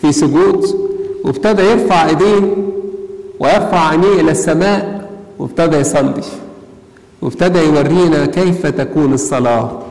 في 0.01 0.13
سجود. 0.13 0.89
وابتدى 1.25 1.63
يرفع 1.63 2.09
إيديه 2.09 2.57
ويرفع 3.41 3.89
عينيه 3.89 4.21
إلى 4.21 4.31
السماء 4.31 5.11
وابتدى 5.39 5.77
يصلي. 5.77 6.23
وابتدى 7.23 7.59
يورينا 7.59 8.27
كيف 8.27 8.67
تكون 8.67 9.13
الصلاة. 9.13 9.83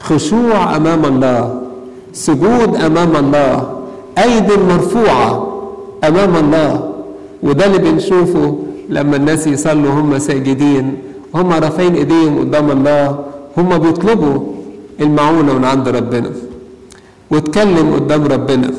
خشوع 0.00 0.76
أمام 0.76 1.04
الله 1.04 1.60
سجود 2.12 2.76
أمام 2.76 3.16
الله 3.16 3.80
أيد 4.18 4.48
مرفوعة 4.68 5.30
أمام 6.04 6.36
الله. 6.36 6.90
وده 7.42 7.66
اللي 7.66 7.78
بنشوفه 7.78 8.58
لما 8.88 9.16
الناس 9.16 9.46
يصلوا 9.46 9.92
هم 9.92 10.18
ساجدين 10.18 10.96
هم 11.34 11.52
رافعين 11.52 11.94
إيديهم 11.94 12.38
قدام 12.38 12.70
الله 12.70 13.18
هم 13.56 13.78
بيطلبوا 13.78 14.38
المعونة 15.00 15.52
من 15.58 15.64
عند 15.64 15.88
ربنا. 15.88 16.30
واتكلم 17.30 17.94
قدام 17.94 18.24
ربنا. 18.24 18.70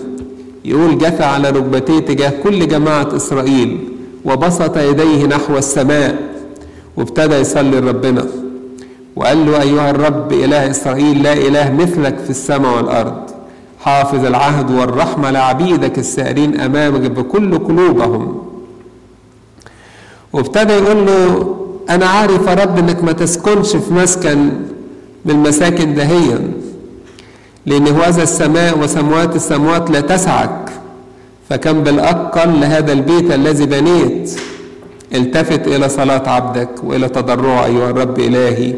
يقول 0.66 0.98
جثى 0.98 1.24
على 1.24 1.50
ركبتيه 1.50 2.00
تجاه 2.00 2.34
كل 2.44 2.68
جماعة 2.68 3.16
إسرائيل 3.16 3.80
وبسط 4.26 4.78
يديه 4.78 5.26
نحو 5.26 5.58
السماء. 5.58 6.16
وابتدى 6.98 7.36
يصلي 7.36 7.82
لربنا. 7.82 8.26
وقال 9.16 9.46
له 9.46 9.62
أيها 9.62 9.90
الرب 9.90 10.34
إله 10.34 10.70
إسرائيل 10.70 11.24
لا 11.24 11.34
إله 11.34 11.74
مثلك 11.74 12.18
في 12.20 12.30
السماء 12.30 12.76
والأرض. 12.78 13.22
حافظ 13.80 14.26
العهد 14.26 14.72
والرحمة 14.72 15.32
لعبيدك 15.32 16.00
السائرين 16.00 16.60
أمامك 16.60 17.12
بكل 17.12 17.58
قلوبهم. 17.60 18.44
وابتدى 20.34 20.74
يقول 20.74 21.06
له 21.06 21.56
أنا 21.90 22.06
عارف 22.06 22.48
يا 22.48 22.54
رب 22.54 22.78
إنك 22.78 23.04
ما 23.04 23.12
تسكنش 23.12 23.76
في 23.76 23.94
مسكن 23.94 24.38
من 25.26 25.32
المساكن 25.32 25.96
دهيا 25.96 26.52
لأن 27.66 27.88
هذا 27.88 28.24
السماء 28.24 28.80
وسموات 28.80 29.36
السموات 29.36 29.92
لا 29.92 30.02
تسعك. 30.02 30.70
فكم 31.50 31.84
بالأقل 31.84 32.60
لهذا 32.60 32.94
البيت 32.94 33.32
الذي 33.32 33.66
بنيت. 33.66 34.40
التفت 35.16 35.68
إلى 35.68 35.90
صلاة 35.90 36.30
عبدك 36.30 36.70
وإلى 36.84 37.10
تضرع 37.10 37.66
أيها 37.66 37.90
الرب 37.90 38.20
إلهي. 38.20 38.76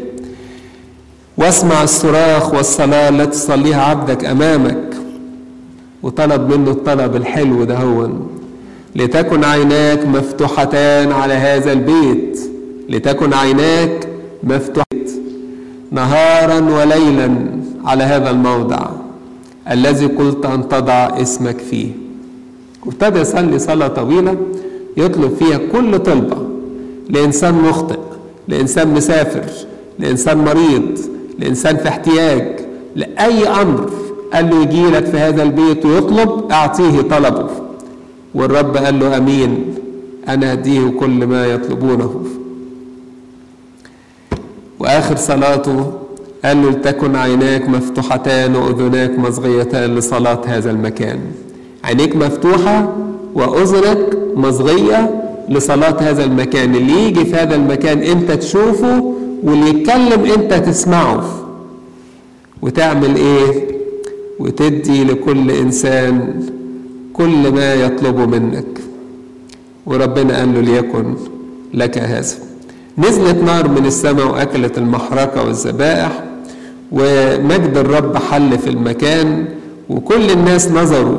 واسمع 1.38 1.82
الصراخ 1.82 2.54
والصلاة 2.54 3.08
التي 3.08 3.30
تصليها 3.30 3.82
عبدك 3.82 4.24
أمامك. 4.24 4.94
وطلب 6.02 6.54
منه 6.54 6.70
الطلب 6.70 7.16
الحلو 7.16 7.64
ده 7.64 7.76
هو 7.78 8.08
لتكن 8.96 9.44
عيناك 9.44 10.06
مفتوحتان 10.06 11.12
على 11.12 11.34
هذا 11.34 11.72
البيت. 11.72 12.40
لتكن 12.88 13.32
عيناك 13.32 14.08
مفتوحة 14.42 14.84
نهارا 15.90 16.60
وليلا 16.60 17.34
على 17.84 18.04
هذا 18.04 18.30
الموضع 18.30 18.86
الذي 19.70 20.06
قلت 20.06 20.46
أن 20.46 20.68
تضع 20.68 21.20
اسمك 21.20 21.58
فيه. 21.58 21.88
وابتدى 22.86 23.20
يصلي 23.20 23.58
صلاة 23.58 23.88
طويلة 23.88 24.36
يطلب 24.96 25.34
فيها 25.38 25.58
كل 25.72 25.98
طلبة. 25.98 26.36
لإنسان 27.10 27.54
مخطئ 27.54 27.98
لإنسان 28.48 28.94
مسافر 28.94 29.44
لإنسان 29.98 30.38
مريض. 30.38 30.98
لإنسان 31.38 31.76
في 31.76 31.88
احتياج 31.88 32.60
لأي 32.96 33.48
أمر. 33.48 33.90
قال 34.32 34.50
له 34.50 34.62
يجي 34.62 34.86
لك 34.90 35.04
في 35.04 35.16
هذا 35.16 35.42
البيت 35.42 35.86
ويطلب 35.86 36.52
أعطيه 36.52 37.00
طلبه. 37.00 37.48
والرب 38.34 38.76
قال 38.76 39.00
له 39.00 39.16
أمين 39.16 39.74
أنا 40.28 40.52
أديه 40.52 40.88
كل 41.00 41.26
ما 41.26 41.46
يطلبونه. 41.46 42.24
وآخر 44.78 45.16
صلاته 45.16 45.92
قال 46.44 46.62
له 46.62 46.70
لتكن 46.70 47.16
عيناك 47.16 47.68
مفتوحتان 47.68 48.56
وأذناك 48.56 49.18
مصغيتان 49.18 49.94
لصلاة 49.94 50.40
هذا 50.46 50.70
المكان. 50.70 51.18
عينيك 51.84 52.16
مفتوحة 52.16 52.92
وأذنك 53.34 54.18
مصغية 54.36 55.24
لصلاة 55.48 55.96
هذا 56.00 56.24
المكان. 56.24 56.74
اللي 56.74 57.06
يجي 57.08 57.24
في 57.24 57.34
هذا 57.34 57.54
المكان 57.54 57.98
أنت 57.98 58.30
تشوفه 58.32 59.14
واللي 59.44 59.68
يتكلم 59.68 60.24
أنت 60.24 60.54
تسمعه 60.54 61.24
وتعمل 62.62 63.16
إيه؟ 63.16 63.68
وتدي 64.38 65.04
لكل 65.04 65.50
إنسان 65.50 66.42
كل 67.12 67.52
ما 67.52 67.74
يطلبه 67.74 68.26
منك. 68.26 68.66
وربنا 69.86 70.38
قال 70.38 70.54
له 70.54 70.60
ليكن 70.60 71.14
لك 71.74 71.98
هذا. 71.98 72.34
نزلت 72.98 73.42
نار 73.44 73.68
من 73.68 73.86
السماء 73.86 74.26
وأكلت 74.26 74.78
المحرقة 74.78 75.44
والذبائح 75.44 76.24
ومجد 76.92 77.76
الرب 77.76 78.16
حل 78.16 78.58
في 78.58 78.70
المكان 78.70 79.44
وكل 79.88 80.30
الناس 80.30 80.70
نظروا. 80.70 81.18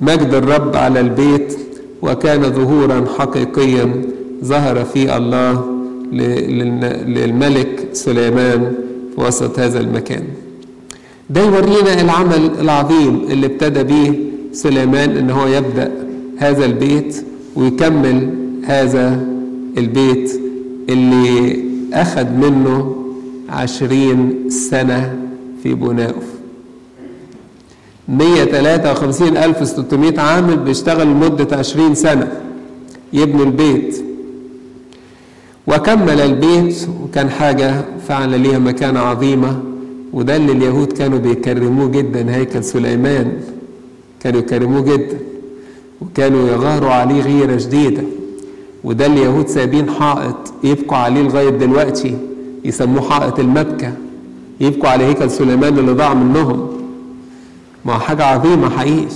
مجد 0.00 0.34
الرب 0.34 0.76
على 0.76 1.00
البيت 1.00 1.58
وكان 2.02 2.52
ظهورا 2.52 3.04
حقيقيا 3.18 4.02
ظهر 4.44 4.84
فيه 4.84 5.16
الله. 5.16 5.75
للملك 6.12 7.88
سليمان 7.92 8.72
في 9.14 9.20
وسط 9.20 9.58
هذا 9.58 9.80
المكان. 9.80 10.22
ده 11.30 11.40
يورينا 11.40 12.00
العمل 12.00 12.50
العظيم 12.60 13.20
اللي 13.30 13.46
ابتدى 13.46 13.82
به 13.82 14.18
سليمان 14.52 15.16
إن 15.16 15.30
هو 15.30 15.46
يبدأ 15.46 15.92
هذا 16.38 16.64
البيت 16.64 17.24
ويكمل 17.56 18.30
هذا 18.64 19.26
البيت 19.78 20.40
اللي 20.88 21.64
أخذ 21.92 22.30
منه 22.30 22.96
عشرين 23.48 24.50
سنة 24.50 25.16
في 25.62 25.74
بنائه. 25.74 26.22
مية 28.08 28.44
تلاتة 28.44 28.92
وخمسين 28.92 29.36
ألف 29.36 29.68
ستمائة 29.68 30.20
عامل 30.20 30.56
بيشتغل 30.56 31.06
لمدة 31.06 31.56
عشرين 31.56 31.94
سنة 31.94 32.28
يبنوا 33.12 33.44
البيت. 33.44 34.04
وكمل 35.66 36.20
البيت 36.20 36.88
وكان 37.04 37.30
حاجة 37.30 37.84
فعلا 38.08 38.36
ليها 38.36 38.58
مكانة 38.58 39.00
عظيمة. 39.00 39.60
وده 40.12 40.36
اللي 40.36 40.52
اليهود 40.52 40.92
كانوا 40.92 41.18
بيكرموه 41.18 41.88
جدا 41.88 42.34
هيكل 42.34 42.64
سليمان. 42.64 43.32
كانوا 44.20 44.40
يكرموه 44.40 44.80
جدا 44.80 45.18
وكانوا 46.00 46.48
يغاروا 46.48 46.90
عليه 46.90 47.22
غيرة 47.22 47.56
شديدة. 47.56 48.02
وده 48.84 49.06
اليهود 49.06 49.48
سايبين 49.48 49.90
حائط 49.90 50.36
يبقوا 50.64 50.96
عليه 50.96 51.22
لغاية 51.22 51.50
دلوقتي 51.50 52.16
يسموه 52.64 53.10
حائط 53.10 53.38
المبكى. 53.38 53.92
يبكوا 54.60 54.88
على 54.88 55.04
هيكل 55.04 55.30
سليمان 55.30 55.78
اللي 55.78 55.92
ضاع 55.92 56.14
منهم. 56.14 56.68
ما 57.84 57.98
حاجة 57.98 58.24
عظيمة 58.24 58.70
حقيقي. 58.70 59.06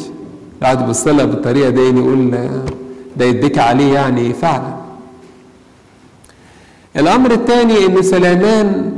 قاعد 0.63 0.81
يبص 0.81 1.07
لها 1.09 1.25
بالطريقة 1.25 1.71
دي 1.71 1.81
يقول 1.81 2.31
ده 3.17 3.25
يديك 3.25 3.59
عليه 3.59 3.93
يعني 3.95 4.33
فعلا. 4.33 4.80
الأمر 6.97 7.31
الثاني 7.31 7.87
إن 7.87 8.03
سليمان 8.03 8.93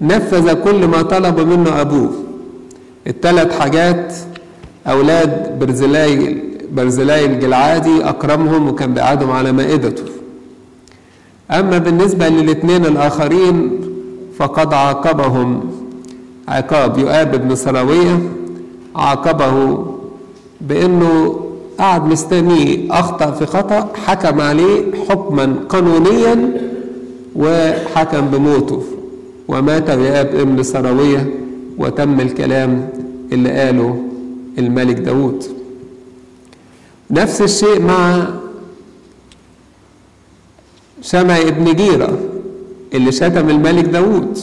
نفذ 0.00 0.52
كل 0.52 0.86
ما 0.86 1.02
طلب 1.02 1.40
منه 1.40 1.80
أبوه. 1.80 2.10
الثلاث 3.06 3.58
حاجات 3.58 4.14
أولاد 4.86 5.58
برزلاي 5.58 6.42
برزلاي 6.72 7.26
الجلعادي 7.26 8.04
أكرمهم 8.04 8.68
وكان 8.68 8.94
بيقعدهم 8.94 9.30
على 9.30 9.52
مائدته. 9.52 10.02
أما 11.50 11.78
بالنسبة 11.78 12.28
للاثنين 12.28 12.86
الآخرين 12.86 13.80
فقد 14.38 14.74
عاقبهم 14.74 15.60
عقاب. 16.48 16.98
يؤاب 16.98 17.48
بن 17.48 17.54
سراوية 17.54 18.18
عاقبه 18.96 19.84
بأنه 20.60 21.40
قعد 21.78 22.06
مستنيه 22.06 22.92
أخطأ 22.92 23.30
في 23.30 23.46
خطأ 23.46 23.88
حكم 24.06 24.40
عليه 24.40 24.82
حكما 25.08 25.54
قانونيا 25.68 26.52
وحكم 27.36 28.20
بموته. 28.20 28.82
ومات 29.48 29.88
يؤاب 29.88 30.34
ابن 30.34 30.62
سراوية 30.62 31.34
وتم 31.78 32.20
الكلام 32.20 32.88
اللي 33.32 33.50
قاله 33.50 34.02
الملك 34.58 34.96
داود 34.96 35.44
نفس 37.10 37.42
الشيء 37.42 37.80
مع 37.82 38.26
شمع 41.02 41.38
ابن 41.38 41.72
جيرة 41.74 42.18
اللي 42.94 43.12
شتم 43.12 43.50
الملك 43.50 43.84
داود 43.84 44.38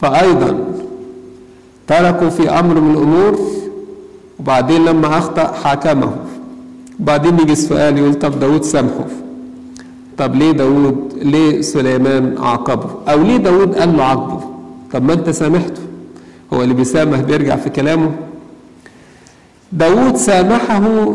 فأيضا 0.00 0.58
تركوا 1.86 2.28
في 2.28 2.50
أمر 2.50 2.80
من 2.80 2.90
الأمور 2.94 3.38
وبعدين 4.40 4.84
لما 4.84 5.18
أخطأ 5.18 5.52
حكمه 5.64 6.16
وبعدين 7.00 7.38
يجي 7.40 7.52
السؤال 7.52 7.98
يقول 7.98 8.14
طب 8.14 8.40
داود 8.40 8.62
سامحه. 8.64 9.06
طب 10.18 10.34
ليه 10.34 10.52
داود 10.52 11.12
ليه 11.22 11.60
سليمان 11.60 12.34
عاقبه؟ 12.38 12.90
أو 13.08 13.22
ليه 13.22 13.36
داود 13.36 13.74
قال 13.74 13.96
له 13.96 14.04
عاقبه؟ 14.04 14.40
طب 14.92 15.02
ما 15.04 15.12
أنت 15.12 15.30
سامحته. 15.30 15.82
هو 16.52 16.62
اللي 16.62 16.74
بيسامح 16.74 17.20
بيرجع 17.20 17.56
في 17.56 17.70
كلامه. 17.70 18.10
داود 19.72 20.16
سامحه 20.16 21.14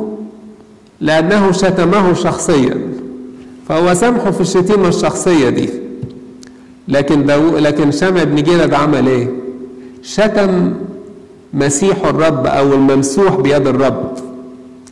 لأنه 1.01 1.51
شتمه 1.51 2.13
شخصيا. 2.13 2.77
فهو 3.69 3.93
سامحه 3.93 4.31
في 4.31 4.41
الشتيمة 4.41 4.87
الشخصية 4.87 5.49
دي. 5.49 5.69
لكن 6.87 7.25
داو 7.25 7.57
لكن 7.57 7.91
شمع 7.91 8.23
بن 8.23 8.43
جلد 8.43 8.73
عمل 8.73 9.07
إيه؟ 9.07 9.29
شتم 10.03 10.73
مسيح 11.53 12.05
الرب 12.05 12.45
أو 12.45 12.73
الممسوح 12.73 13.35
بيد 13.35 13.67
الرب. 13.67 14.11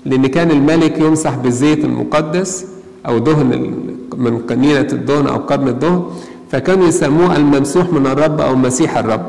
لأن 0.06 0.28
كان 0.28 0.52
الملك 0.52 1.00
يمسح 1.00 1.36
بالزيت 1.36 1.86
المقدس 1.86 2.66
أو 3.08 3.18
دهن 3.18 3.76
من 4.18 4.38
قنينة 4.38 4.88
الدهن 4.94 5.28
أو 5.28 5.38
قرن 5.38 5.68
الدهن 5.68 6.04
فكانوا 6.52 6.88
يسموه 6.88 7.36
الممسوح 7.36 7.94
من 7.94 8.08
الرب 8.08 8.42
أو 8.42 8.56
مسيح 8.56 8.98
الرب. 8.98 9.26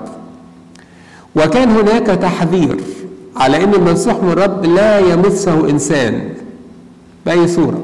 وكان 1.36 1.70
هناك 1.70 2.06
تحذير 2.06 2.76
على 3.36 3.64
إن 3.64 3.74
الممسوح 3.74 4.22
من 4.22 4.30
الرب 4.32 4.64
لا 4.64 4.98
يمسه 4.98 5.70
إنسان 5.70 6.28
بأي 7.26 7.48
صورة. 7.48 7.82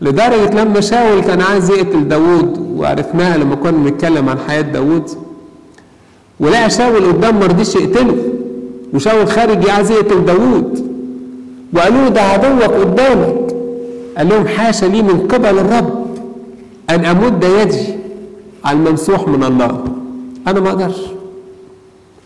لدرجة 0.00 0.62
لما 0.64 0.80
شاول 0.80 1.20
كان 1.20 1.40
عايز 1.40 1.70
يقتل 1.70 2.08
داوود 2.08 2.74
وعرفناها 2.76 3.36
لما 3.38 3.54
كنا 3.54 3.70
بنتكلم 3.70 4.28
عن 4.28 4.38
حياة 4.48 4.60
داوود. 4.60 5.10
ولقى 6.40 6.70
شاول 6.70 7.06
قدام 7.06 7.40
ما 7.40 7.46
رضيش 7.46 7.74
يقتله 7.74 8.16
وشاول 8.94 9.26
خارج 9.26 9.68
عايز 9.68 9.90
يقتل 9.90 10.24
داوود. 10.24 10.92
وقالوا 11.74 12.02
له 12.02 12.08
ده 12.08 12.20
عدوك 12.20 12.62
قدامك. 12.62 13.54
قال 14.18 14.28
لهم 14.28 14.46
حاشا 14.46 14.86
لي 14.86 15.02
من 15.02 15.28
قبل 15.28 15.58
الرب 15.58 16.06
أن 16.90 17.04
أمد 17.04 17.44
يدي 17.44 17.94
على 18.64 18.78
الممسوح 18.78 19.28
من 19.28 19.44
الله 19.44 19.84
أنا 20.46 20.60
ما 20.60 20.68
أقدرش. 20.68 21.00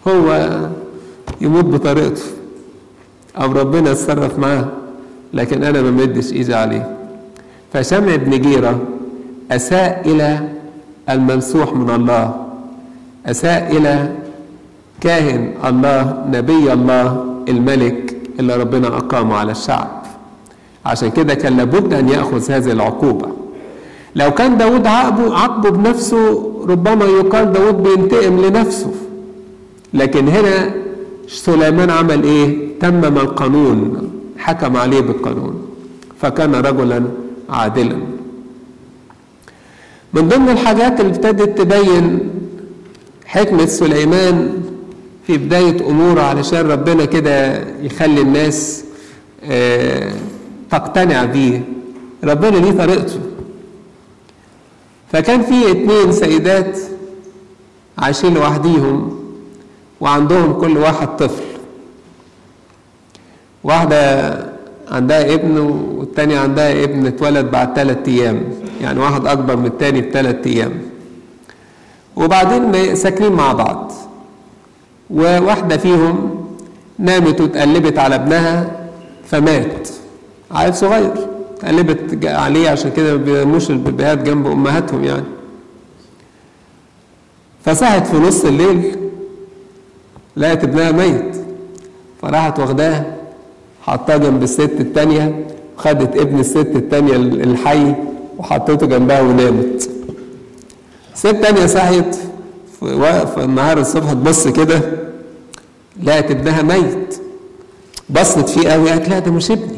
هو 0.09 0.51
يموت 1.41 1.65
بطريقته 1.65 2.23
أو 3.41 3.53
ربنا 3.53 3.91
يتصرف 3.91 4.39
معاه 4.39 4.69
لكن 5.35 5.65
أنا 5.65 5.83
ما 5.83 5.91
مدش 5.91 6.33
إيدي 6.33 6.55
عليه. 6.55 6.97
فشمع 7.73 8.17
بن 8.17 8.41
جيرة 8.41 8.79
أساء 9.51 10.03
إلى 10.07 10.49
الممسوح 11.11 11.73
من 11.73 11.91
الله 11.95 12.47
أساء 13.27 13.77
إلى 13.77 14.13
كاهن 15.01 15.55
الله 15.65 16.25
نبي 16.33 16.73
الله 16.73 17.25
الملك 17.49 18.17
اللي 18.41 18.57
ربنا 18.57 18.89
أقامه 18.89 19.37
على 19.37 19.53
الشعب. 19.53 20.03
عشان 20.87 21.11
كده 21.11 21.35
كان 21.35 21.57
لابد 21.57 21.93
أن 21.95 22.09
يأخذ 22.09 22.51
هذه 22.51 22.73
العقوبة. 22.73 23.29
لو 24.17 24.31
كان 24.31 24.57
داود 24.57 24.87
عاقبه 24.87 25.35
عاقبه 25.35 25.71
بنفسه 25.71 26.53
ربما 26.69 27.05
يقال 27.05 27.53
داود 27.53 27.83
بينتقم 27.83 28.41
لنفسه. 28.41 28.93
لكن 29.95 30.29
هنا 30.29 30.75
سليمان 31.29 31.91
عمل 31.91 32.23
إيه؟ 32.25 32.79
تمم 32.81 33.19
القانون 33.19 34.11
حكم 34.39 34.77
عليه 34.77 35.01
بالقانون. 35.01 35.55
فكان 36.21 36.55
رجلا 36.55 37.05
عادلا. 37.51 37.97
من 40.15 40.29
ضمن 40.29 40.49
الحاجات 40.49 41.01
اللي 41.01 41.13
ابتدت 41.13 41.59
تبين 41.59 42.31
حكمة 43.27 43.67
سليمان 43.67 44.63
في 45.27 45.39
بداية 45.39 45.89
أموره 45.91 46.21
علشان 46.21 46.71
ربنا 46.71 47.05
كده 47.05 47.65
يخلي 47.83 48.21
الناس 48.21 48.85
آه 49.45 50.13
تقتنع 50.71 51.25
بيه. 51.25 51.65
ربنا 52.25 52.57
ليه 52.57 52.73
طريقته؟ 52.73 53.21
فكان 55.13 55.43
في 55.43 55.71
اتنين 55.71 56.13
سيدات 56.13 56.79
عايشين 57.99 58.35
لوحديهم 58.35 59.21
وعندهم 60.01 60.53
كل 60.53 60.79
واحد 60.79 61.17
طفل. 61.17 61.45
واحدة 63.65 64.33
عندها 64.91 65.35
ابن 65.35 65.59
والتانية 65.59 66.39
عندها 66.39 66.85
ابن 66.85 67.07
اتولد 67.07 67.51
بعد 67.51 67.77
ثلاثة 67.77 68.13
أيام 68.13 68.43
يعني 68.81 69.01
واحد 69.01 69.27
أكبر 69.27 69.57
من 69.57 69.67
التاني 69.67 70.01
بثلاث 70.01 70.47
أيام. 70.47 70.73
وبعدين 72.17 72.97
ساكنين 72.97 73.33
مع 73.33 73.53
بعض. 73.53 73.93
وواحدة 75.11 75.77
فيهم 75.77 76.47
نامت 76.99 77.41
واتقلبت 77.41 77.99
على 77.99 78.15
ابنها 78.15 78.81
فمات. 79.25 79.89
عيل 80.51 80.75
صغير. 80.75 81.15
اتقلبت 81.57 82.27
عليه 82.27 82.69
عشان 82.71 82.91
كده 82.91 83.11
ما 83.17 83.25
بيناموش 83.25 83.71
البيبيهات 83.71 84.19
جنب 84.19 84.47
أمهاتهم 84.47 85.05
يعني. 85.05 85.25
فصحت 87.65 88.07
في 88.07 88.17
نص 88.17 88.45
الليل 88.45 88.97
لقت 90.37 90.65
ابنها 90.65 90.93
ميت. 90.93 91.37
فراحت 92.23 92.59
واخداه 92.59 93.05
حطاه 93.83 94.17
جنب 94.17 94.43
الست 94.43 94.73
التانية 94.81 95.47
وخدت 95.79 96.17
ابن 96.17 96.41
الست 96.41 96.73
التانية 96.77 97.17
الحي 97.17 97.95
وحطيته 98.39 98.87
جنبها 98.87 99.21
ونامت. 99.21 99.91
الست 101.15 101.27
التانية 101.27 101.67
صحيت 101.67 102.17
في 102.81 103.45
النهار 103.45 103.79
الصبح 103.79 104.13
تبص 104.13 104.49
كده 104.49 104.81
لقت 106.03 106.31
ابنها 106.31 106.63
ميت. 106.63 107.21
بصت 108.11 108.49
فيه 108.49 108.69
قوي 108.69 108.91
قالت 108.91 109.09
لا 109.09 109.19
ده 109.19 109.31
مش 109.31 109.51
ابني. 109.51 109.76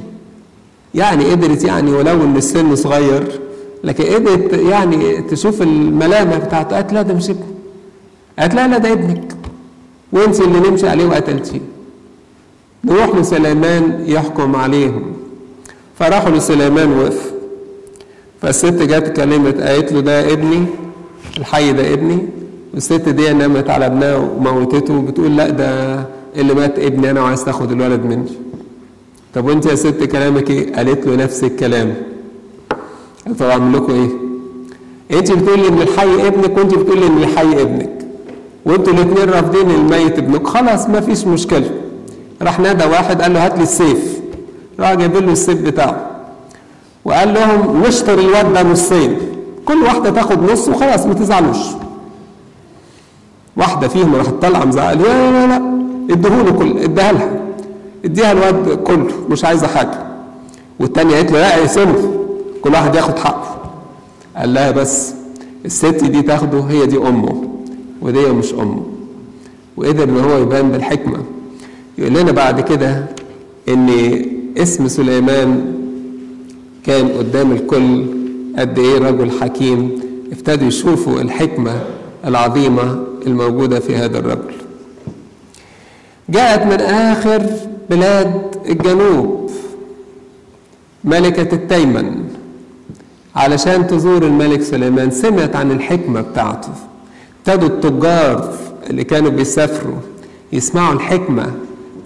يعني 0.94 1.24
قدرت 1.30 1.64
يعني 1.64 1.92
ولو 1.92 2.24
إن 2.24 2.36
السن 2.36 2.76
صغير 2.76 3.40
لكن 3.84 4.04
قدرت 4.04 4.52
يعني 4.52 5.22
تشوف 5.22 5.62
الملامح 5.62 6.36
بتاعته 6.36 6.76
قالت 6.76 6.92
لا 6.92 7.02
ده 7.02 7.14
مش 7.14 7.30
ابني 7.30 7.44
قالت 8.38 8.54
لا 8.54 8.68
لا 8.68 8.78
ده 8.78 8.92
ابنك. 8.92 9.34
وانت 10.12 10.40
اللي 10.40 10.70
نمشي 10.70 10.88
عليه 10.88 11.06
وقتلتيه. 11.06 11.60
نروح 12.84 13.16
لسليمان 13.16 14.04
يحكم 14.06 14.56
عليهم. 14.56 15.12
فراحوا 15.98 16.30
لسليمان 16.30 16.98
وقف. 16.98 17.32
فالست 18.42 18.82
جت 18.82 19.16
كلمت 19.16 19.60
قالت 19.60 19.92
له 19.92 20.00
ده 20.00 20.32
ابني 20.32 20.64
الحي 21.38 21.72
ده 21.72 21.92
ابني. 21.92 22.18
والست 22.74 23.08
دي 23.08 23.32
نامت 23.32 23.70
على 23.70 23.86
ابنها 23.86 24.16
وموتته 24.16 24.94
وبتقول 24.94 25.36
لا 25.36 25.50
ده 25.50 26.04
اللي 26.36 26.54
مات 26.54 26.78
ابني 26.78 27.10
أنا 27.10 27.20
وعايز 27.22 27.44
تاخد 27.44 27.72
الولد 27.72 28.04
مني. 28.04 28.47
طب 29.34 29.46
وانت 29.46 29.66
يا 29.66 29.74
ست 29.74 30.04
كلامك 30.04 30.50
إيه؟ 30.50 30.74
قالت 30.74 31.06
له 31.06 31.16
نفس 31.16 31.44
الكلام. 31.44 31.94
طب 33.38 33.46
أعمل 33.46 33.76
لكم 33.76 33.92
إيه؟ 33.92 34.08
انت 35.18 35.32
بتقولي 35.32 35.68
إن 35.68 35.82
الحي 35.82 36.26
ابنك 36.26 36.58
وانت 36.58 36.74
بتقولي 36.74 37.06
إن 37.06 37.18
الحي 37.18 37.62
ابنك. 37.62 37.90
وانتوا 38.64 38.92
الاثنين 38.92 39.30
رافضين 39.30 39.70
الميت 39.70 40.18
ابنك. 40.18 40.46
خلاص 40.46 40.88
ما 40.88 41.00
فيش 41.00 41.26
مشكلة. 41.26 41.70
راح 42.42 42.60
نادى 42.60 42.84
واحد 42.84 43.22
قال 43.22 43.32
له 43.32 43.46
هات 43.46 43.56
لي 43.56 43.62
السيف. 43.62 44.18
راح 44.80 44.94
جايب 44.94 45.16
له 45.16 45.32
السيف 45.32 45.62
بتاعه. 45.62 46.06
وقال 47.04 47.34
لهم 47.34 47.82
نشطر 47.86 48.18
الواد 48.18 48.52
ده 48.52 48.62
نصين. 48.62 49.16
كل 49.64 49.82
واحدة 49.82 50.10
تاخد 50.10 50.50
نص 50.52 50.68
وخلاص 50.68 51.06
ما 51.06 51.14
تزعلوش. 51.14 51.58
واحدة 53.56 53.88
فيهم 53.88 54.14
راحت 54.14 54.34
طالعة 54.42 54.64
مزعقة. 54.64 54.94
لا 54.94 55.30
لا 55.30 55.46
لا 55.46 55.62
اديهوله 56.10 56.52
كل 56.52 56.78
اديها 56.78 57.12
لها. 57.12 57.37
اديها 58.04 58.32
الواد 58.32 58.78
كله 58.78 59.12
مش 59.30 59.44
عايزة 59.44 59.66
حاجة. 59.66 60.06
والتانية 60.80 61.16
قالت 61.16 61.32
له 61.32 61.38
لا 61.38 61.58
اقسمه 61.58 62.14
كل 62.62 62.72
واحد 62.72 62.94
ياخد 62.94 63.18
حقه. 63.18 63.72
قال 64.36 64.54
لها 64.54 64.70
بس 64.70 65.14
الست 65.64 66.04
دي 66.04 66.22
تاخده 66.22 66.60
هي 66.60 66.86
دي 66.86 66.96
أمه 66.96 67.44
ودي 68.02 68.26
مش 68.26 68.52
أمه. 68.54 68.82
وقدر 69.76 70.04
إن 70.04 70.18
هو 70.18 70.38
يبان 70.38 70.70
بالحكمة. 70.70 71.18
يقول 71.98 72.14
لنا 72.14 72.32
بعد 72.32 72.60
كده 72.60 73.04
إن 73.68 73.90
اسم 74.58 74.88
سليمان 74.88 75.74
كان 76.84 77.08
قدام 77.08 77.52
الكل 77.52 78.04
قد 78.58 78.78
إيه 78.78 78.98
رجل 78.98 79.30
حكيم 79.40 80.00
ابتدوا 80.32 80.68
يشوفوا 80.68 81.20
الحكمة 81.20 81.80
العظيمة 82.24 82.98
الموجودة 83.26 83.80
في 83.80 83.96
هذا 83.96 84.18
الرجل. 84.18 84.54
جاءت 86.28 86.66
من 86.66 86.80
آخر 86.80 87.46
بلاد 87.90 88.56
الجنوب 88.68 89.50
ملكة 91.04 91.54
التيمن. 91.54 92.24
علشان 93.36 93.86
تزور 93.86 94.22
الملك 94.22 94.62
سليمان 94.62 95.10
سمعت 95.10 95.56
عن 95.56 95.70
الحكمة 95.70 96.20
بتاعته. 96.20 96.72
ابتدوا 97.38 97.68
التجار 97.68 98.54
اللي 98.90 99.04
كانوا 99.04 99.30
بيسافروا 99.30 99.96
يسمعوا 100.52 100.94
الحكمة 100.94 101.52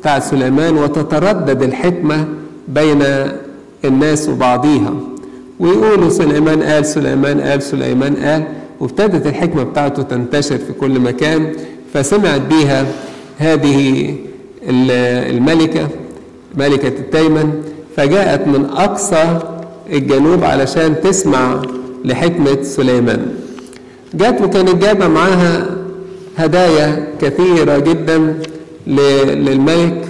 بتاع 0.00 0.18
سليمان 0.18 0.78
وتتردد 0.78 1.62
الحكمة 1.62 2.28
بين 2.68 3.02
الناس 3.84 4.28
وبعضيها. 4.28 4.94
ويقولوا 5.60 6.10
سليمان 6.10 6.62
قال 6.62 6.86
سليمان 6.86 7.40
قال 7.40 7.62
سليمان 7.62 8.16
قال 8.16 8.44
وابتدت 8.80 9.26
الحكمة 9.26 9.62
بتاعته 9.62 10.02
تنتشر 10.02 10.58
في 10.58 10.72
كل 10.72 11.00
مكان. 11.00 11.52
فسمعت 11.94 12.40
بيها 12.40 12.86
هذه 13.38 14.14
الملكة 14.68 15.88
ملكة 16.54 16.88
التيمن 16.88 17.62
فجاءت 17.96 18.46
من 18.46 18.64
أقصى 18.64 19.38
الجنوب 19.92 20.44
علشان 20.44 21.00
تسمع 21.00 21.62
لحكمة 22.04 22.62
سليمان. 22.62 23.34
جات 24.14 24.42
وكانت 24.42 24.74
جايبة 24.74 25.08
معاها 25.08 25.76
هدايا 26.36 27.06
كثيرة 27.20 27.78
جدا 27.78 28.38
للملك. 28.86 30.04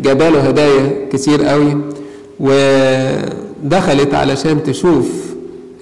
جاباله 0.00 0.40
هدايا 0.40 1.08
كتير 1.12 1.44
قوي 1.44 1.76
ودخلت 2.40 4.14
علشان 4.14 4.62
تشوف 4.62 5.08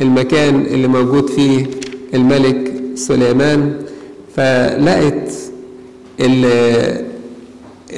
المكان 0.00 0.60
اللي 0.60 0.88
موجود 0.88 1.30
فيه 1.30 1.66
الملك 2.14 2.72
سليمان. 2.94 3.72
فلقت 4.36 5.32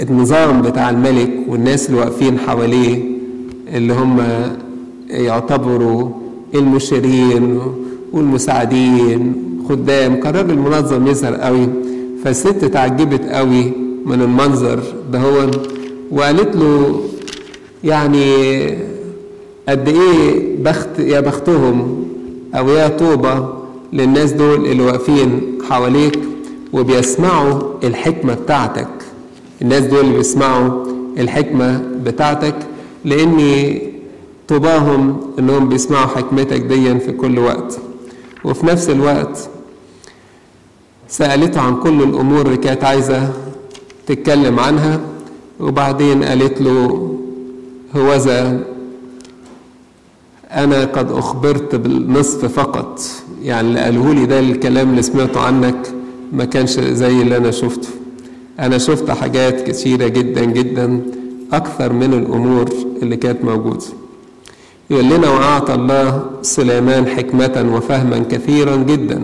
النظام 0.03 0.63
بتاع 0.63 0.91
الملك 0.91 1.31
والناس 1.49 1.87
اللي 1.91 2.01
واقفين 2.01 2.39
حواليه 2.39 3.03
اللي 3.75 3.93
هم 3.93 4.23
يعتبروا 5.11 6.09
المشيرين 6.55 7.61
والمساعدين 8.13 9.35
خدام. 9.69 10.15
كان 10.21 10.35
راجل 10.35 10.59
منظم 10.59 11.07
يظهر 11.07 11.35
قوي. 11.35 11.69
فالست 12.25 12.65
تعجبت 12.65 13.25
قوي 13.29 13.73
من 14.07 14.23
المنظر 14.23 14.81
ده 15.13 15.19
هو 15.19 15.51
وقالت 16.11 16.57
له 16.57 17.01
يعني 17.85 18.67
قد 19.69 19.89
إيه 19.89 20.57
بخت 20.65 20.99
يا 20.99 21.21
بختهم 21.21 22.05
أو 22.55 22.69
يا 22.69 22.89
طوبة 22.89 23.49
للناس 23.93 24.33
دول 24.33 24.67
اللي 24.67 24.83
واقفين 24.83 25.41
حواليك؟ 25.69 26.19
وبيسمعوا 26.75 27.61
الحكمة 27.85 28.35
بتاعتك. 28.35 28.89
الناس 29.63 29.83
دول 29.85 30.13
بيسمعوا 30.13 30.85
الحكمة 31.19 31.83
بتاعتك 32.05 32.55
لأني 33.05 33.83
طباهم 34.49 35.21
إنهم 35.39 35.69
بيسمعوا 35.69 36.07
حكمتك 36.07 36.61
ديا 36.61 36.95
في 36.95 37.13
كل 37.13 37.39
وقت. 37.39 37.79
وفي 38.45 38.67
نفس 38.67 38.91
الوقت 38.91 39.49
سألته 41.09 41.61
عن 41.61 41.77
كل 41.81 42.03
الأمور 42.03 42.47
اللي 42.47 42.57
كانت 42.57 42.85
عايزة 42.85 43.33
تتكلم 44.07 44.61
عنها 44.61 45.01
وبعدين 45.61 46.25
قالت 46.25 46.61
له 46.61 47.11
هوذا 47.97 48.61
أنا 50.51 50.85
قد 50.85 51.11
أخبرت 51.13 51.75
بالنصف 51.75 52.45
فقط. 52.45 53.01
يعني 53.43 53.69
اللي 53.69 53.81
قاله 53.81 54.15
لي 54.15 54.27
ده 54.27 54.39
الكلام 54.41 54.91
اللي 54.91 55.03
سمعته 55.03 55.41
عنك 55.41 55.93
ما 56.35 56.45
كانش 56.45 56.71
زي 56.81 57.23
اللي 57.23 57.37
أنا 57.37 57.51
شفته. 57.51 57.89
أنا 58.61 58.79
شفت 58.79 59.11
حاجات 59.11 59.63
كثيرة 59.67 60.09
جدا 60.09 60.45
جدا 60.45 61.01
أكثر 61.53 61.93
من 61.93 62.15
الأمور 62.15 62.69
اللي 63.03 63.17
كانت 63.17 63.45
موجودة. 63.45 63.85
يقول 64.91 65.05
لنا 65.05 65.31
وأعطى 65.31 65.75
الله 65.75 66.25
سليمان 66.43 67.07
حكمة 67.07 67.75
وفهما 67.77 68.19
كثيرا 68.19 68.77
جدا 68.77 69.23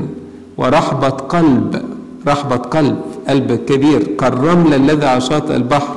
ورحبة 0.58 1.08
قلب 1.08 1.82
رحبة 2.26 2.56
قلب 2.56 2.96
قلب 3.28 3.52
كبير 3.52 4.02
كالرمل 4.02 4.74
الذي 4.74 5.06
على 5.06 5.20
شاطئ 5.20 5.56
البحر. 5.56 5.96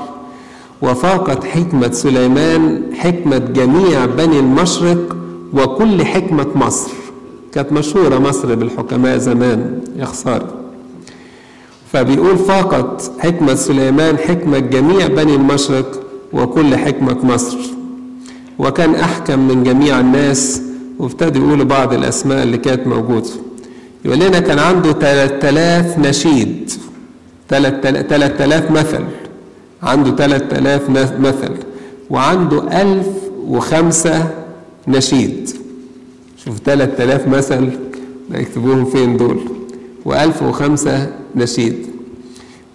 وفاقت 0.82 1.43
حكمة 1.43 1.91
سليمان 1.91 2.84
حكمة 2.93 3.38
جميع 3.38 4.05
بني 4.05 4.39
المشرق 4.39 5.18
وكل 5.53 6.05
حكمة 6.05 6.47
مصر. 6.55 6.91
كانت 7.51 7.72
مشهورة 7.72 8.20
مصر 8.20 8.55
بالحكماء 8.55 9.18
زمان 9.18 9.80
يا 9.97 10.05
خسارة. 10.05 10.62
فبيقول 11.94 12.38
فاقت 12.38 13.12
حكمة 13.20 13.56
سليمان 13.56 14.18
حكمة 14.18 14.60
جميع 14.60 15.08
بني 15.08 15.36
المشرق 15.36 16.04
وكل 16.34 16.76
حكمة 16.76 17.26
مصر. 17.26 17.58
وكان 18.60 18.96
أحكم 18.96 19.48
من 19.48 19.64
جميع 19.64 20.00
الناس 20.00 20.62
وابتدوا 21.00 21.48
يقولوا 21.48 21.66
بعض 21.66 21.94
الأسماء 21.94 22.44
اللي 22.44 22.58
كانت 22.58 22.88
موجودة. 22.88 23.30
يقول 24.06 24.20
لنا 24.20 24.39
كان 24.39 24.60
عنده 24.60 24.91
3000 24.94 26.00
نشيد 26.00 26.72
3000 27.50 28.72
مثل. 28.72 29.04
عنده 29.84 30.16
3000 30.16 30.89
مثل. 31.20 31.52
وعنده 32.10 32.82
1005 32.82 34.30
نشيد. 34.88 35.50
شوف 36.46 36.60
3000 36.66 37.28
مثل 37.28 37.70
يكتبوهم 38.32 38.86
فين 38.86 39.18
دول. 39.18 39.39
و1005 40.06 40.89
نشيد. 41.36 41.76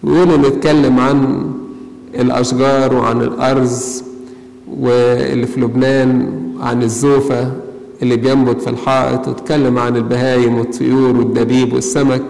ويقولوا 0.02 0.36
نتكلم 0.36 1.00
عن 1.00 1.50
الأشجار 2.14 2.94
وعن 2.94 3.22
الأرز 3.22 4.04
واللي 4.80 5.46
في 5.46 5.60
لبنان 5.60 6.38
عن 6.60 6.82
الزوفة 6.82 7.52
اللي 8.02 8.16
بينبت 8.16 8.62
في 8.62 8.70
الحائط 8.70 9.28
وتكلم 9.28 9.78
عن 9.78 9.96
البهايم 9.96 10.58
والطيور 10.58 11.16
والدبيب 11.16 11.72
والسمك. 11.72 12.22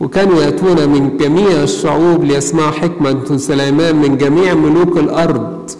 وكانوا 0.00 0.42
يأتون 0.42 0.88
من 0.88 1.16
جميع 1.16 1.62
الشعوب 1.62 2.24
ليسمعوا 2.24 2.70
حكمة 2.70 3.36
سليمان 3.36 3.96
من 3.96 4.18
جميع 4.18 4.54
ملوك 4.54 4.98
الأرض 4.98 5.70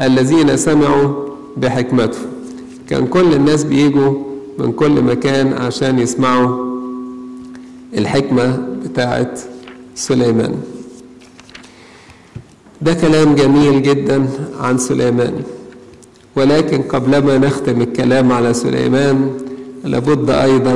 الذين 0.00 0.56
سمعوا 0.56 1.14
بحكمته. 1.56 2.18
كان 2.88 3.06
كل 3.06 3.34
الناس 3.34 3.64
بيجوا 3.64 4.12
من 4.58 4.72
كل 4.72 5.02
مكان 5.02 5.52
عشان 5.52 5.98
يسمعوا 5.98 6.69
الحكمة 7.98 8.58
بتاعت 8.84 9.40
سليمان. 9.94 10.54
ده 12.82 12.94
كلام 12.94 13.34
جميل 13.34 13.82
جدا 13.82 14.26
عن 14.60 14.78
سليمان. 14.78 15.34
ولكن 16.36 16.82
قبلما 16.82 17.38
نختم 17.38 17.80
الكلام 17.80 18.32
على 18.32 18.54
سليمان 18.54 19.30
لابد 19.84 20.30
أيضا 20.30 20.74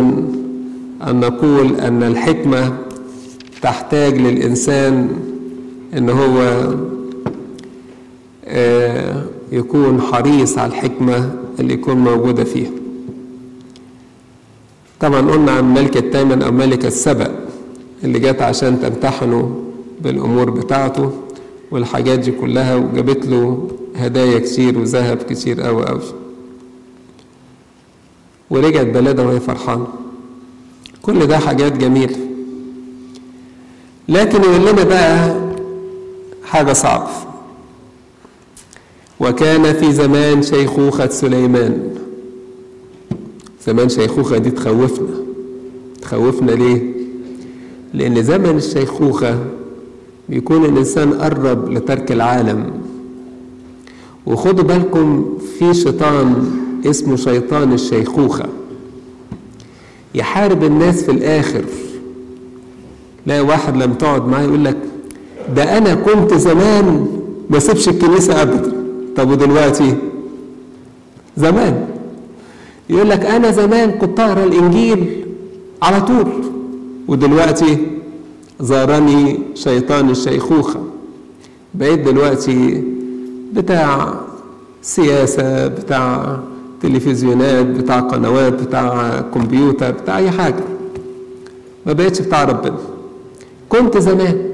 أن 1.09 1.21
نقول 1.21 1.81
أن 1.81 2.03
الحكمة 2.03 2.77
تحتاج 3.63 4.19
للإنسان 4.19 5.09
أن 5.97 6.11
هو 6.11 6.69
يكون 9.53 10.01
حريص 10.01 10.59
على 10.59 10.69
الحكمة 10.73 11.31
اللي 11.61 11.75
يكون 11.75 11.97
موجودة 11.97 12.45
فيها. 12.45 12.71
طبعا 15.05 15.31
قلنا 15.31 15.53
عن 15.53 15.75
ملك 15.75 15.97
التامن 15.97 16.43
أو 16.43 16.53
ملك 16.53 16.85
السبأ 16.87 17.35
اللي 18.05 18.19
جت 18.19 18.43
عشان 18.43 18.81
تمتحنه 18.81 19.65
بالأمور 20.01 20.51
بتاعته 20.51 21.13
والحاجات 21.71 22.19
دي 22.19 22.31
كلها 22.31 22.75
وجابت 22.77 23.27
له 23.27 23.69
هدايا 23.97 24.39
كتير 24.39 24.79
وذهب 24.79 25.17
كتير 25.17 25.69
أوي 25.69 25.89
أوي. 25.89 26.01
ورجعت 28.51 28.87
بلدها 28.87 29.25
وهي 29.25 29.41
فرحانة. 29.41 29.87
كل 31.03 31.27
ده 31.27 31.39
حاجات 31.39 31.73
جميلة. 31.73 32.17
لكن 34.09 34.43
يقول 34.43 34.61
لنا 34.73 34.85
بقى 34.85 35.35
حاجة 36.45 36.73
صعبة. 36.73 37.11
وكان 39.21 39.73
في 39.73 39.93
زمان 39.93 40.43
شيخوخة 40.43 41.09
سليمان. 41.09 41.95
زمان 43.67 43.89
شيخوخة 43.89 44.39
دي 44.39 44.51
تخوفنا. 44.51 45.09
تخوفنا 46.03 46.51
ليه؟ 46.51 46.83
لأن 47.95 48.23
زمن 48.23 48.57
الشيخوخة 48.57 49.39
بيكون 50.29 50.65
الإنسان 50.65 51.13
قرب 51.13 51.71
لترك 51.73 52.13
العالم. 52.13 52.71
وخدوا 54.27 54.65
بالكم 54.65 55.39
في 55.59 55.75
شيطان 55.75 56.51
اسمه 56.87 57.17
شيطان 57.17 57.73
الشيخوخة. 57.73 58.47
يحارب 60.15 60.65
الناس 60.65 61.03
في 61.03 61.11
الآخر. 61.11 61.65
لا 63.27 63.41
واحد 63.41 63.77
لما 63.77 63.95
تقعد 63.95 64.29
معاه 64.29 64.43
يقول 64.43 64.65
لك 64.65 64.77
ده 65.57 65.79
أنا 65.79 65.95
كنت 65.95 66.35
زمان 66.35 67.07
ما 67.51 67.59
سيبش 67.59 67.89
الكنيسة 67.89 68.43
أبدا. 68.43 68.73
طب 69.17 69.31
ودلوقتي؟ 69.31 69.95
زمان. 71.37 71.94
يقول 72.91 73.11
لك 73.11 73.25
أنا 73.25 73.51
زمان 73.51 73.91
كنت 73.91 74.21
أقرأ 74.21 74.45
الإنجيل 74.45 75.27
على 75.83 76.01
طول 76.01 76.27
ودلوقتي 77.09 77.79
زارني 78.61 79.39
شيطان 79.55 80.11
الشيخوخة. 80.11 80.81
بقيت 81.75 82.01
دلوقتي 82.01 82.83
بتاع 83.53 84.15
سياسة 84.83 85.67
بتاع 85.67 86.39
تلفزيونات 86.83 87.67
بتاع 87.67 88.01
قنوات 88.01 88.53
بتاع 88.53 89.21
كمبيوتر 89.35 89.91
بتاع 89.91 90.19
أي 90.19 90.31
حاجة. 90.31 90.65
ما 91.87 91.93
بقتش 91.93 92.21
بتاع 92.21 92.45
ربنا. 92.45 92.79
كنت 93.69 93.99
زمان. 93.99 94.45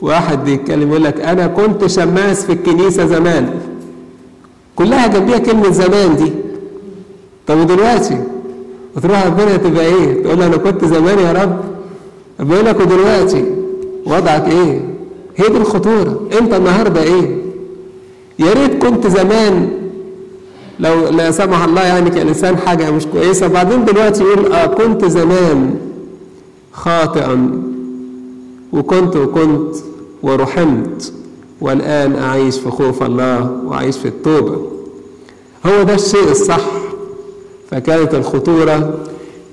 واحد 0.00 0.48
يتكلم 0.48 0.88
يقول 0.90 1.04
لك 1.04 1.20
أنا 1.20 1.46
كنت 1.46 1.86
شماس 1.86 2.44
في 2.44 2.52
الكنيسة 2.52 3.06
زمان. 3.06 3.60
كلها 4.76 5.06
جنبيها 5.06 5.38
كلمة 5.38 5.70
زمان 5.70 6.16
دي. 6.16 6.32
طب 7.52 7.58
ودلوقتي 7.58 8.18
وتروح 8.96 9.26
ربنا 9.26 9.56
تبقى 9.56 9.86
إيه؟ 9.86 10.22
تقول 10.22 10.38
له 10.38 10.46
أنا 10.46 10.56
كنت 10.56 10.84
زمان 10.84 11.18
يا 11.18 11.32
رب 11.32 11.60
بيقول 12.48 12.66
لك 12.66 12.80
ودلوقتي 12.80 13.44
وضعك 14.06 14.48
إيه؟ 14.48 14.80
هي 15.36 15.48
دي 15.48 15.56
الخطورة 15.56 16.20
أنت 16.40 16.54
النهارده 16.54 17.02
إيه؟ 17.02 17.36
يا 18.38 18.52
ريت 18.52 18.82
كنت 18.86 19.06
زمان 19.06 19.68
لو 20.80 21.08
لا 21.08 21.30
سمح 21.30 21.64
الله 21.64 21.82
يعني 21.82 22.10
كإنسان 22.10 22.56
حاجة 22.56 22.90
مش 22.90 23.06
كويسة 23.06 23.46
بعدين 23.46 23.84
دلوقتي 23.84 24.22
يقول 24.24 24.52
آه 24.52 24.66
كنت 24.66 25.04
زمان 25.04 25.74
خاطئا 26.72 27.62
وكنت 28.72 29.16
وكنت 29.16 29.76
ورحمت 30.22 31.12
والآن 31.60 32.14
أعيش 32.16 32.58
في 32.58 32.70
خوف 32.70 33.02
الله 33.02 33.50
وأعيش 33.66 33.96
في 33.98 34.08
التوبة 34.08 34.56
هو 35.66 35.82
ده 35.82 35.94
الشيء 35.94 36.30
الصح 36.30 36.60
فكانت 37.72 38.14
الخطورة 38.14 38.98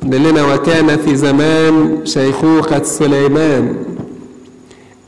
لنا 0.03 0.53
وكان 0.53 0.97
في 0.97 1.15
زمان 1.15 2.01
شيخوخة 2.05 2.83
سليمان. 2.83 3.75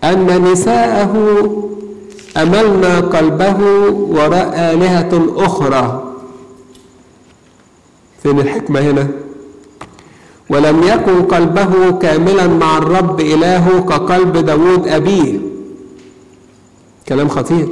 أن 0.04 0.52
نساءه 0.52 1.14
أملنا 2.38 3.00
قلبه 3.00 3.58
وراء 3.92 4.74
آلهة 4.74 5.28
أخرى. 5.46 6.14
فين 8.24 8.40
الحكمة 8.40 8.80
هنا؟ 8.80 9.08
ولم 10.50 10.84
يكن 10.84 11.22
قلبه 11.22 11.92
كاملا 11.92 12.48
مع 12.48 12.78
الرب 12.78 13.20
إلهه 13.20 13.82
كقلب 13.82 14.38
داود 14.38 14.88
أبيه. 14.88 15.40
كلام 17.08 17.30
خطير. 17.30 17.70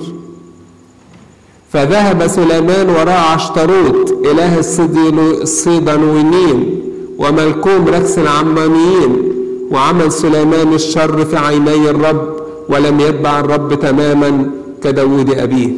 فذهب 1.74 2.28
سليمان 2.28 2.89
وراء 2.89 3.32
عشتروت 3.34 4.26
إله 4.26 4.59
الصيدنويين 5.43 6.82
وملكوم 7.17 7.88
ركس 7.88 8.17
العمانيين 8.20 9.32
وعمل 9.72 10.11
سليمان 10.11 10.74
الشر 10.74 11.26
في 11.26 11.38
عيني 11.38 11.89
الرب 11.89 12.39
ولم 12.70 12.99
يتبع 12.99 13.39
الرب 13.39 13.80
تماما 13.80 14.51
كداود 14.84 15.30
أبيه. 15.30 15.70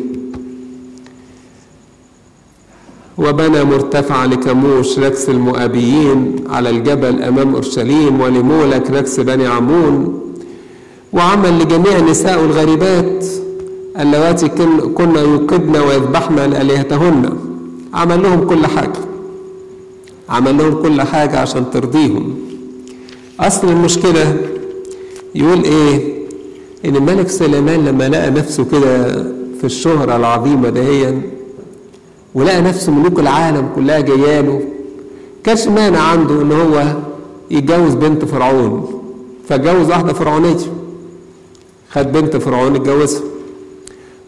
وبنى 3.18 3.64
مرتفع 3.64 4.26
لكموش 4.26 5.00
ركس 5.00 5.30
المؤابيين 5.30 6.36
على 6.50 6.70
الجبل 6.70 7.22
أمام 7.22 7.54
أورشليم 7.54 8.22
ولمولك 8.22 8.92
ركس 8.92 9.20
بني 9.20 9.48
عمون 9.48 10.22
وعمل 11.14 11.60
لجميع 11.60 11.98
النساء 11.98 12.40
الغريبات 12.46 13.26
اللواتي 14.00 14.48
كن 14.96 15.16
يوقدن 15.16 15.78
ويذبحن 15.78 16.36
لآلهتهن 16.36 17.38
عمل 17.94 18.24
لهم 18.24 18.48
كل 18.48 18.68
حاجة. 18.68 19.00
عمل 20.30 20.58
لهم 20.58 20.82
كل 20.84 21.02
حاجة 21.02 21.40
عشان 21.40 21.72
ترضيهم. 21.72 22.36
أصل 23.40 23.70
المشكلة 23.70 24.38
يقول 25.36 25.64
إيه؟ 25.64 26.22
إن 26.86 26.96
الملك 26.96 27.30
سليمان 27.30 27.86
لما 27.86 28.10
لقى 28.10 28.30
نفسه 28.32 28.66
كده 28.72 29.14
في 29.60 29.64
الشهرة 29.64 30.16
العظيمة 30.16 30.70
دهيا 30.70 31.22
ولقى 32.36 32.62
نفسه 32.62 32.92
ملوك 32.92 33.20
العالم 33.20 33.70
كلها 33.76 34.00
جاياله 34.00 34.62
كانش 35.44 35.68
مانع 35.68 36.00
عنده 36.00 36.42
إن 36.42 36.52
هو 36.52 36.84
يتجوز 37.52 37.94
بنت 37.94 38.26
فرعون. 38.26 39.02
فاتجوز 39.50 39.90
واحدة 39.90 40.14
فرعونية. 40.14 40.58
خد 41.92 42.12
بنت 42.12 42.38
فرعون 42.38 42.76
اتجوزها. 42.76 43.22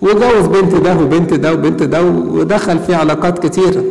وجوز 0.04 0.46
بنت 0.48 0.76
ده 0.76 0.94
وبنت 0.98 1.34
ده 1.34 1.54
وبنت 1.54 1.84
ده 1.84 2.02
ودخل 2.38 2.80
في 2.80 2.94
علاقات 2.96 3.46
كتيرة. 3.48 3.84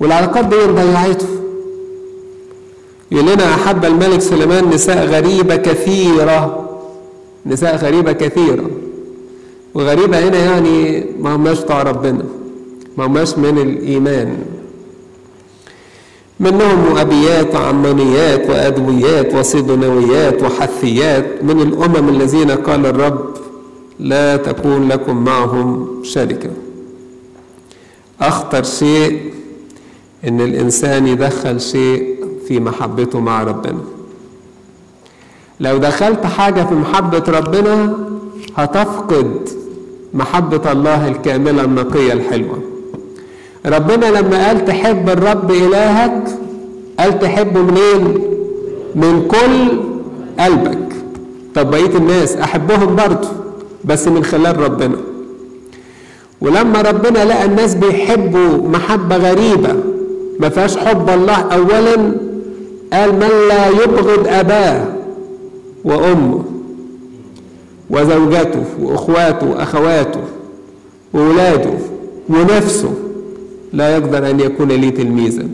والعلاقات 0.00 0.44
دي 0.44 0.56
ضيعته 0.56 1.26
يقول 3.12 3.32
لنا 3.32 3.54
أحب 3.54 3.84
الملك 3.84 4.20
سليمان 4.20 4.70
نساء 4.70 5.06
غريبة 5.06 5.56
كثيرة. 5.56 6.68
نساء 7.46 7.76
غريبة 7.76 8.12
كثيرة. 8.12 8.70
وغريبة 9.74 10.18
هنا 10.28 10.38
يعني 10.38 11.04
ما 11.20 11.36
هماش 11.36 11.60
بتاع 11.60 11.82
ربنا. 11.82 12.24
ما 12.98 13.06
هماش 13.06 13.38
من 13.38 13.58
الإيمان. 13.58 14.38
منهم 16.40 16.78
مؤبيات 16.90 17.54
وعمانيات 17.54 18.50
وأدويات 18.50 19.34
وصيدونويات 19.34 20.42
وحثيات 20.42 21.26
من 21.42 21.60
الأمم 21.60 22.08
الذين 22.08 22.50
قال 22.50 22.86
الرب 22.86 23.45
لا 24.00 24.36
تكون 24.36 24.88
لكم 24.88 25.24
معهم 25.24 25.88
شركة. 26.02 26.50
أخطر 28.20 28.62
شيء 28.62 29.20
إن 30.28 30.40
الإنسان 30.40 31.06
يدخل 31.06 31.60
شيء 31.60 32.16
في 32.48 32.60
محبته 32.60 33.20
مع 33.20 33.42
ربنا. 33.42 33.80
لو 35.60 35.76
دخلت 35.76 36.26
حاجة 36.26 36.62
في 36.64 36.74
محبة 36.74 37.22
ربنا 37.28 37.96
هتفقد 38.56 39.48
محبة 40.14 40.72
الله 40.72 41.08
الكاملة 41.08 41.64
النقية 41.64 42.12
الحلوة. 42.12 42.58
ربنا 43.66 44.06
لما 44.06 44.46
قال 44.46 44.64
تحب 44.64 45.08
الرب 45.08 45.50
إلهك 45.50 46.24
قال 46.98 47.18
تحبه 47.18 47.62
منين؟ 47.62 48.18
من 48.94 49.28
كل 49.28 49.80
قلبك. 50.44 50.92
طب 51.54 51.70
بقية 51.70 51.96
الناس 51.96 52.36
أحبهم 52.36 52.96
برضه. 52.96 53.45
بس 53.86 54.08
من 54.08 54.24
خلال 54.24 54.60
ربنا. 54.60 54.96
ولما 56.40 56.82
ربنا 56.82 57.24
لقى 57.24 57.44
الناس 57.44 57.74
بيحبوا 57.74 58.68
محبة 58.68 59.16
غريبة 59.16 59.74
ما 60.40 60.48
فيهاش 60.48 60.76
حب 60.76 61.10
الله 61.10 61.34
أولا 61.40 62.12
قال 62.92 63.12
من 63.14 63.30
لا 63.48 63.68
يبغض 63.68 64.26
أباه 64.28 64.84
وأمه 65.84 66.44
وزوجته 67.90 68.64
وأخواته 68.82 69.50
وأخواته 69.50 70.20
وولاده 71.14 71.70
ونفسه 72.28 72.90
لا 73.72 73.96
يقدر 73.96 74.30
أن 74.30 74.40
يكون 74.40 74.68
لي 74.68 74.90
تلميذا. 74.90 75.48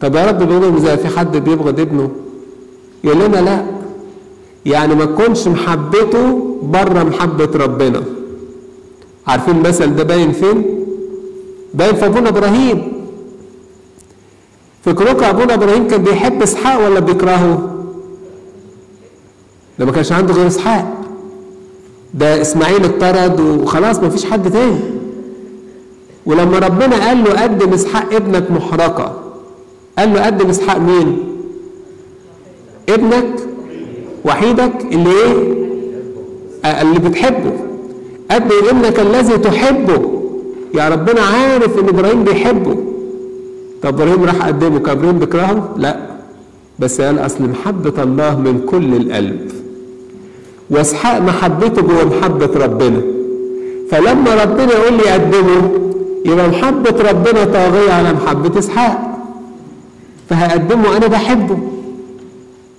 طب 0.00 0.14
يا 0.14 0.26
رب 0.26 0.38
بيقول 0.38 0.62
لهم 0.62 0.76
إذا 0.76 0.96
في 0.96 1.08
حد 1.18 1.36
بيبغض 1.36 1.80
ابنه؟ 1.80 2.10
يقول 3.04 3.24
لنا 3.24 3.36
لا. 3.36 3.75
يعني 4.66 4.94
ما 4.94 5.04
تكونش 5.04 5.48
محبته 5.48 6.56
بره 6.62 7.02
محبة 7.02 7.50
ربنا 7.64 8.02
عارفين 9.26 9.56
المثل 9.56 9.94
ده 9.96 10.02
باين 10.02 10.32
فين؟ 10.32 10.64
باين 11.74 11.94
في 11.94 12.06
أبونا 12.06 12.28
إبراهيم 12.28 12.92
فكروك 14.84 15.22
أبونا 15.22 15.54
إبراهيم 15.54 15.88
كان 15.88 16.02
بيحب 16.02 16.42
إسحاق 16.42 16.86
ولا 16.86 17.00
بيكرهه؟ 17.00 17.72
ده 19.78 19.84
ما 19.84 19.92
كانش 19.92 20.12
عنده 20.12 20.34
غير 20.34 20.46
إسحاق 20.46 20.94
ده 22.14 22.40
إسماعيل 22.40 22.84
اتطرد 22.84 23.40
وخلاص 23.40 23.98
ما 23.98 24.08
فيش 24.08 24.24
حد 24.24 24.50
تاني 24.50 24.80
ولما 26.26 26.58
ربنا 26.58 27.06
قال 27.08 27.24
له 27.24 27.42
قدم 27.42 27.72
إسحاق 27.72 28.14
ابنك 28.14 28.50
محرقة 28.50 29.22
قال 29.98 30.12
له 30.14 30.26
قدم 30.26 30.48
إسحاق 30.50 30.78
مين؟ 30.78 31.18
ابنك 32.88 33.45
وحيدك 34.26 34.72
اللي 34.92 35.10
إيه؟ 35.10 35.56
اللي 36.82 36.98
بتحبه. 36.98 37.52
قدم 38.30 38.68
ابنك 38.70 39.00
الذي 39.00 39.38
تحبه. 39.38 40.02
يا 40.74 40.88
ربنا 40.88 41.20
عارف 41.20 41.78
إن 41.78 41.88
إبراهيم 41.88 42.24
بيحبه. 42.24 42.76
طب 43.82 44.00
إبراهيم 44.00 44.24
راح 44.24 44.46
قدمه 44.46 44.78
كابراهيم 44.78 45.18
بيكرهه 45.18 45.74
لا. 45.76 45.96
بس 46.78 47.00
قال 47.00 47.18
أصل 47.18 47.44
محبة 47.44 48.02
الله 48.02 48.40
من 48.40 48.60
كل 48.66 48.94
القلب. 48.94 49.50
واسحاق 50.70 51.20
محبته 51.20 51.82
جوه 51.82 52.04
محبة 52.04 52.64
ربنا. 52.64 53.00
فلما 53.90 54.34
ربنا 54.42 54.72
يقول 54.72 54.92
لي 54.92 55.10
قدمه 55.10 55.70
يبقى 56.24 56.48
محبة 56.48 57.10
ربنا 57.10 57.44
طاغية 57.44 57.92
على 57.92 58.12
محبة 58.12 58.58
إسحاق. 58.58 59.18
فهقدمه 60.30 60.96
أنا 60.96 61.06
بحبه. 61.06 61.58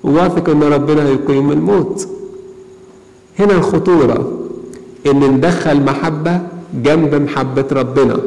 وواثق 0.07 0.49
إن 0.49 0.63
ربنا 0.63 1.07
هيقيم 1.07 1.51
الموت. 1.51 2.07
هنا 3.39 3.53
الخطورة 3.53 4.31
إن 5.07 5.19
ندخل 5.19 5.83
محبة 5.83 6.41
جنب 6.83 7.15
محبة 7.15 7.65
ربنا. 7.71 8.17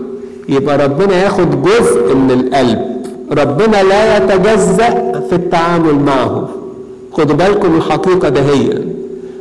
يبقى 0.49 0.79
ربنا 0.79 1.25
ياخد 1.25 1.63
جزء 1.63 2.15
من 2.15 2.31
القلب. 2.31 2.79
ربنا 3.33 3.83
لا 3.83 4.17
يتجزأ 4.17 4.91
في 5.29 5.35
التعامل 5.35 5.95
معه. 5.95 6.49
خدوا 7.13 7.37
بالكم 7.37 7.77
الحقيقة 7.77 8.29
دهيا 8.29 8.85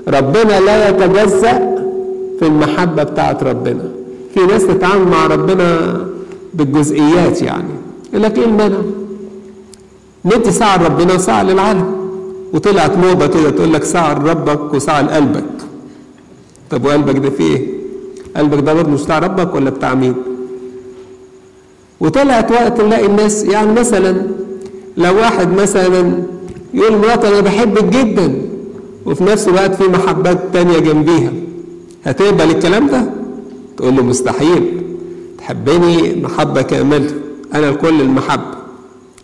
ربنا 0.08 0.60
لا 0.60 0.90
يتجزأ 0.90 1.76
في 2.40 2.46
المحبة 2.48 3.04
بتاعت 3.04 3.44
ربنا. 3.44 3.84
في 4.34 4.40
ناس 4.46 4.68
تتعامل 4.68 5.08
مع 5.08 5.28
ربنا 5.28 5.98
بالجزئيات 6.54 7.42
يعني. 7.42 7.74
يقول 8.10 8.24
لك 8.24 8.38
إيه 8.38 8.46
المانع 8.46 8.78
ندي 10.26 10.52
ساعة 10.52 10.84
لربنا 10.84 11.14
وساعه 11.14 11.44
للعالم. 11.44 11.99
وطلعت 12.54 12.98
موضه 12.98 13.28
كده 13.28 13.50
تقول 13.50 13.74
لك 13.74 13.84
ساعه 13.84 14.14
لربك 14.20 14.74
وساعه 14.74 15.02
لقلبك 15.02 15.44
طب 16.70 16.86
وقلبك 16.86 17.18
ده 17.18 17.30
فيه 17.30 17.44
إيه؟ 17.58 17.68
قلبك 18.38 18.60
ده 18.60 18.74
برضه 18.74 18.90
مش 18.92 19.04
بتاع 19.04 19.20
ربك 19.20 19.56
ولا 19.56 19.70
بتاع 19.70 19.94
مين؟ 19.96 20.14
وطلعت 22.00 22.52
وقت 22.52 22.82
نلاقي 22.82 23.06
الناس 23.06 23.44
يعني 23.44 23.72
مثلا 23.80 24.22
لو 24.98 25.16
واحد 25.16 25.52
مثلا 25.62 26.24
يقول 26.74 26.98
مراته 26.98 27.28
أنا 27.30 27.42
بحبك 27.42 27.84
جدا 27.84 28.42
وفي 29.06 29.24
نفس 29.24 29.48
الوقت 29.48 29.76
في 29.76 29.84
محبات 29.84 30.40
تانية 30.54 30.80
جنبيها 30.80 31.32
هتقبل 32.06 32.44
الكلام 32.52 32.88
ده؟ 32.88 33.04
تقول 33.78 33.96
له 33.96 34.04
مستحيل 34.04 34.82
تحبني 35.38 36.16
محبة 36.24 36.62
كاملة 36.62 37.12
أنا 37.54 37.70
الكل 37.70 38.02
المحبة 38.02 38.58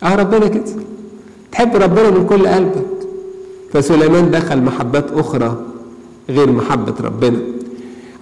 أه 0.02 0.14
ربنا 0.16 0.46
كده 0.48 0.62
تحب 1.52 1.76
ربنا 1.76 2.10
من 2.10 2.26
كل 2.26 2.46
قلبك 2.46 2.86
فسليمان 3.76 4.30
دخل 4.30 4.62
محبات 4.62 5.06
أخرى 5.16 5.56
غير 6.28 6.52
محبة 6.52 6.94
ربنا. 7.04 7.38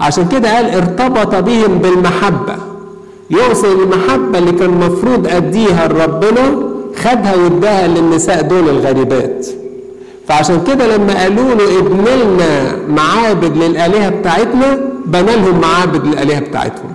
عشان 0.01 0.29
كده 0.29 0.57
قال 0.57 0.71
ارتبط 0.71 1.35
بهم 1.35 1.79
بالمحبة. 1.79 2.57
يقصد 3.31 3.65
المحبة 3.81 4.39
اللي 4.39 4.53
كان 4.53 4.69
المفروض 4.71 5.27
أديها 5.27 5.89
لربنا 5.89 6.63
خدها 6.97 7.37
واداها 7.37 7.89
للنساء 7.89 8.43
دول 8.43 8.69
الغريبات. 8.69 9.47
فعشان 10.29 10.65
كده 10.67 10.97
لما 10.97 11.23
قالوا 11.23 11.55
له 11.55 11.79
ابن 11.79 12.05
لنا 12.05 12.77
معابد 12.89 13.57
للآلهة 13.57 14.09
بتاعتنا 14.09 14.81
بنى 15.07 15.37
لهم 15.37 15.61
معابد 15.61 16.07
للآلهة 16.07 16.41
بتاعتهم. 16.41 16.93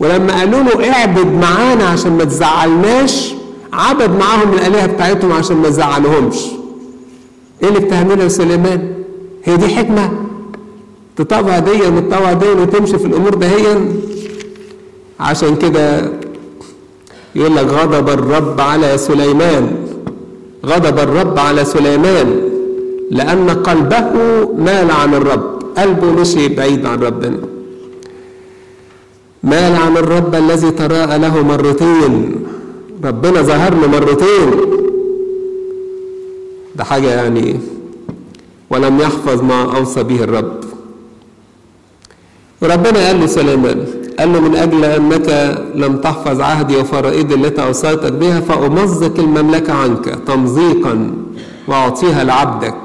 ولما 0.00 0.38
قالوا 0.38 0.60
له 0.62 0.92
اعبد 0.92 1.26
معانا 1.26 1.84
عشان 1.84 2.12
ما 2.12 2.24
تزعلناش 2.24 3.34
عبد 3.72 4.10
معاهم 4.10 4.52
الآلهة 4.52 4.86
بتاعتهم 4.86 5.32
عشان 5.32 5.56
ما 5.56 5.68
تزعلهمش. 5.68 6.36
إيه 7.62 7.68
اللي 7.68 7.80
بتعمله 7.80 8.22
يا 8.22 8.28
سليمان؟ 8.28 8.92
هي 9.44 9.56
دي 9.56 9.68
حكمة؟ 9.68 10.12
تطوع 11.16 11.58
دي 11.58 11.70
وتطوع 11.70 12.32
دي 12.32 12.48
وتمشي 12.48 12.98
في 12.98 13.06
الأمور 13.06 13.34
دهيا 13.34 13.92
عشان 15.20 15.56
كده 15.56 16.12
يقول 17.34 17.56
لك 17.56 17.64
غضب 17.64 18.08
الرب 18.08 18.60
على 18.60 18.98
سليمان. 18.98 19.76
غضب 20.66 20.98
الرب 20.98 21.38
على 21.38 21.64
سليمان 21.64 22.40
لأن 23.10 23.50
قلبه 23.50 24.10
مال 24.58 24.90
عن 24.90 25.14
الرب. 25.14 25.62
قلبه 25.78 26.10
مشي 26.12 26.48
بعيد 26.48 26.86
عن 26.86 26.98
ربنا. 27.02 27.38
مال 29.42 29.76
عن 29.76 29.96
الرب 29.96 30.34
الذي 30.34 30.70
تراءى 30.70 31.18
له 31.18 31.42
مرتين. 31.42 32.36
ربنا 33.04 33.42
ظهر 33.42 33.74
له 33.74 33.86
مرتين. 33.86 34.50
ده 36.76 36.84
حاجة 36.84 37.10
يعني 37.10 37.60
ولم 38.70 39.00
يحفظ 39.00 39.42
ما 39.42 39.76
أوصى 39.76 40.02
به 40.02 40.24
الرب. 40.24 40.60
وربنا 42.62 43.06
قال 43.06 43.20
لسليمان 43.20 43.86
قال 44.18 44.32
له 44.32 44.40
من 44.40 44.56
أجل 44.56 44.84
أنك 44.84 45.58
لم 45.74 45.96
تحفظ 45.96 46.40
عهدي 46.40 46.76
وفرائضي 46.76 47.34
التي 47.34 47.62
أوصيتك 47.62 48.12
بها 48.12 48.40
فأمزق 48.40 49.18
المملكة 49.18 49.72
عنك 49.72 50.04
تمزيقا 50.26 51.12
وأعطيها 51.68 52.24
لعبدك. 52.24 52.76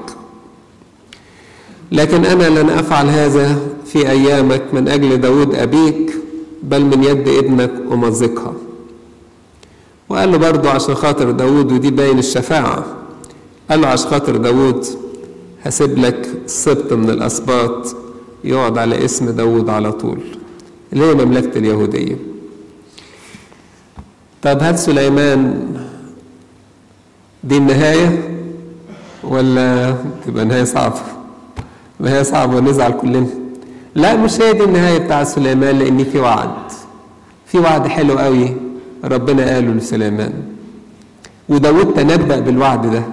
لكن 1.91 2.25
أنا 2.25 2.59
لن 2.59 2.69
أفعل 2.69 3.09
هذا 3.09 3.59
في 3.85 4.09
أيامك 4.09 4.61
من 4.73 4.87
أجل 4.87 5.17
داود 5.21 5.55
أبيك 5.55 6.13
بل 6.63 6.85
من 6.85 7.03
يد 7.03 7.27
ابنك 7.27 7.71
أمزقها. 7.91 8.53
وقال 10.09 10.31
له 10.31 10.37
برضه 10.37 10.69
عشان 10.69 10.95
خاطر 10.95 11.31
داود 11.31 11.71
ودي 11.71 11.91
باين 11.91 12.19
الشفاعة. 12.19 12.85
قال 13.71 13.81
له 13.81 13.87
عشان 13.87 14.09
خاطر 14.09 14.37
داود 14.37 14.85
هسيب 15.63 15.97
لك 15.97 16.29
سبط 16.45 16.93
من 16.93 17.09
الأسباط 17.09 17.95
يقعد 18.43 18.77
على 18.77 19.05
اسم 19.05 19.29
داود 19.29 19.69
على 19.69 19.91
طول. 19.91 20.19
اللي 20.93 21.05
هي 21.05 21.13
مملكة 21.13 21.57
اليهودية. 21.57 22.17
طب 24.41 24.57
هل 24.61 24.79
سليمان 24.79 25.67
دي 27.43 27.57
النهاية 27.57 28.37
ولا 29.23 29.95
تبقى 30.27 30.45
نهاية 30.45 30.63
صعبة؟ 30.63 30.99
نهاية 31.99 32.23
صعبة 32.23 32.55
ونزعل 32.55 32.91
كلنا. 32.91 33.27
لا 33.95 34.15
مش 34.15 34.41
هي 34.41 34.53
دي 34.53 34.63
النهاية 34.63 34.97
بتاع 34.97 35.23
سليمان 35.23 35.79
لأن 35.79 36.03
في 36.03 36.19
وعد. 36.19 36.71
في 37.45 37.59
وعد 37.59 37.87
حلو 37.87 38.17
قوي 38.17 38.55
ربنا 39.03 39.53
قاله 39.53 39.71
لسليمان. 39.73 40.33
وداود 41.49 41.93
تنبأ 41.93 42.39
بالوعد 42.39 42.91
ده. 42.91 43.03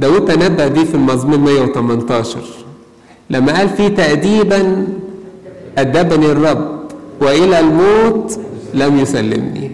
داود 0.00 0.24
تنبأ 0.24 0.68
بيه 0.68 0.84
في 0.84 0.94
المزمور 0.94 1.38
118 1.38 2.38
لما 3.30 3.58
قال 3.58 3.68
فيه 3.68 3.88
تأديبا 3.88 4.86
أدبني 5.78 6.26
الرب 6.26 6.80
وإلى 7.20 7.60
الموت 7.60 8.38
لم 8.74 8.98
يسلمني. 8.98 9.70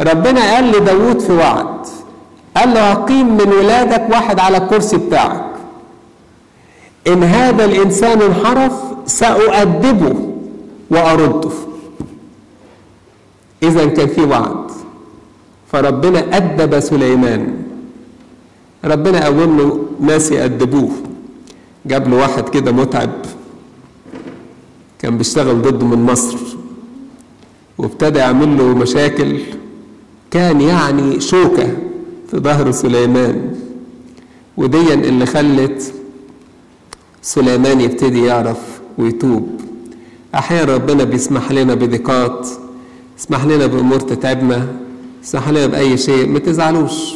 ربنا 0.00 0.54
قال 0.54 0.64
لداود 0.72 1.20
في 1.20 1.32
وعد 1.32 1.86
قال 2.56 2.74
له 2.74 2.80
هقيم 2.92 3.36
من 3.36 3.48
ولادك 3.52 4.06
واحد 4.10 4.40
على 4.40 4.56
الكرسي 4.56 4.96
بتاعك. 4.96 5.44
إن 7.06 7.22
هذا 7.22 7.64
الإنسان 7.64 8.22
انحرف 8.22 8.72
سأؤدبه 9.06 10.14
وأرده. 10.90 11.50
إذا 13.62 13.86
كان 13.86 14.06
في 14.06 14.20
وعد. 14.20 14.70
فربنا 15.72 16.36
أدب 16.36 16.80
سليمان. 16.80 17.67
ربنا 18.84 19.24
قوم 19.24 19.56
له 19.58 19.86
ناس 20.00 20.30
يأدبوه. 20.30 20.90
جاب 21.86 22.08
له 22.08 22.16
واحد 22.16 22.48
كده 22.48 22.72
متعب 22.72 23.10
كان 24.98 25.18
بيشتغل 25.18 25.62
ضده 25.62 25.86
من 25.86 26.02
مصر 26.02 26.38
وابتدى 27.78 28.18
يعمل 28.18 28.58
له 28.58 28.64
مشاكل 28.64 29.40
كان 30.30 30.60
يعني 30.60 31.20
شوكة 31.20 31.76
في 32.30 32.38
ظهر 32.38 32.70
سليمان. 32.70 33.54
وديا 34.56 34.94
اللي 34.94 35.26
خلت 35.26 35.92
سليمان 37.22 37.80
يبتدي 37.80 38.24
يعرف 38.24 38.80
ويتوب. 38.98 39.60
أحيانا 40.34 40.74
ربنا 40.74 41.04
بيسمح 41.04 41.52
لنا 41.52 41.74
بضيقات 41.74 42.48
يسمح 43.18 43.44
لنا 43.44 43.66
بأمور 43.66 44.00
تتعبنا 44.00 44.66
يسمح 45.22 45.48
لنا 45.48 45.66
بأي 45.66 45.96
شيء 45.96 46.28
ما 46.28 46.38
تزعلوش. 46.38 47.14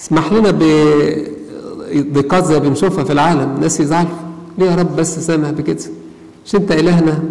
يسمح 0.00 0.32
لنا 0.32 0.50
بضيقات 1.90 2.44
زي 2.44 2.60
بنشوفها 2.60 3.04
في 3.04 3.12
العالم. 3.12 3.58
ناس 3.60 3.80
يزعلوا. 3.80 4.10
ليه 4.58 4.70
يا 4.70 4.74
رب 4.76 4.96
بس 4.96 5.18
سامح 5.26 5.50
بكده؟ 5.50 5.84
مش 6.46 6.54
انت 6.54 6.72
إلهنا؟ 6.72 7.22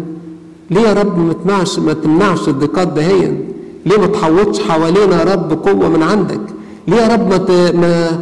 ليه 0.70 0.80
يا 0.80 0.92
رب 0.92 1.18
ما 1.18 1.32
تمنعش 1.32 1.78
ما 1.78 1.92
تمنعش 1.92 2.48
الضيقات 2.48 2.88
دهيا؟ 2.88 3.38
ليه 3.86 3.98
ما 3.98 4.06
تحوطش 4.06 4.60
حوالينا 4.60 5.18
يا 5.20 5.24
رب 5.34 5.52
قوة 5.68 5.88
من 5.88 6.02
عندك؟ 6.02 6.40
ليه 6.88 6.96
يا 6.96 7.08
رب 7.08 7.28
ما. 7.28 7.70
ما 7.72 8.20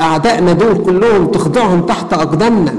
أعدائنا 0.00 0.52
دول 0.52 0.74
كلهم 0.84 1.26
تخضعهم 1.26 1.80
تحت 1.80 2.12
أقدامنا؟ 2.12 2.74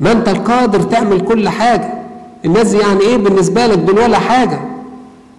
ما 0.00 0.12
انت 0.12 0.28
القادر 0.28 0.80
تعمل 0.82 1.20
كل 1.20 1.48
حاجة. 1.48 1.92
الناس 2.44 2.74
يعني 2.74 3.00
إيه 3.00 3.16
بالنسبة 3.16 3.66
لك 3.66 3.78
دول 3.78 3.98
ولا 3.98 4.18
حاجة؟ 4.18 4.60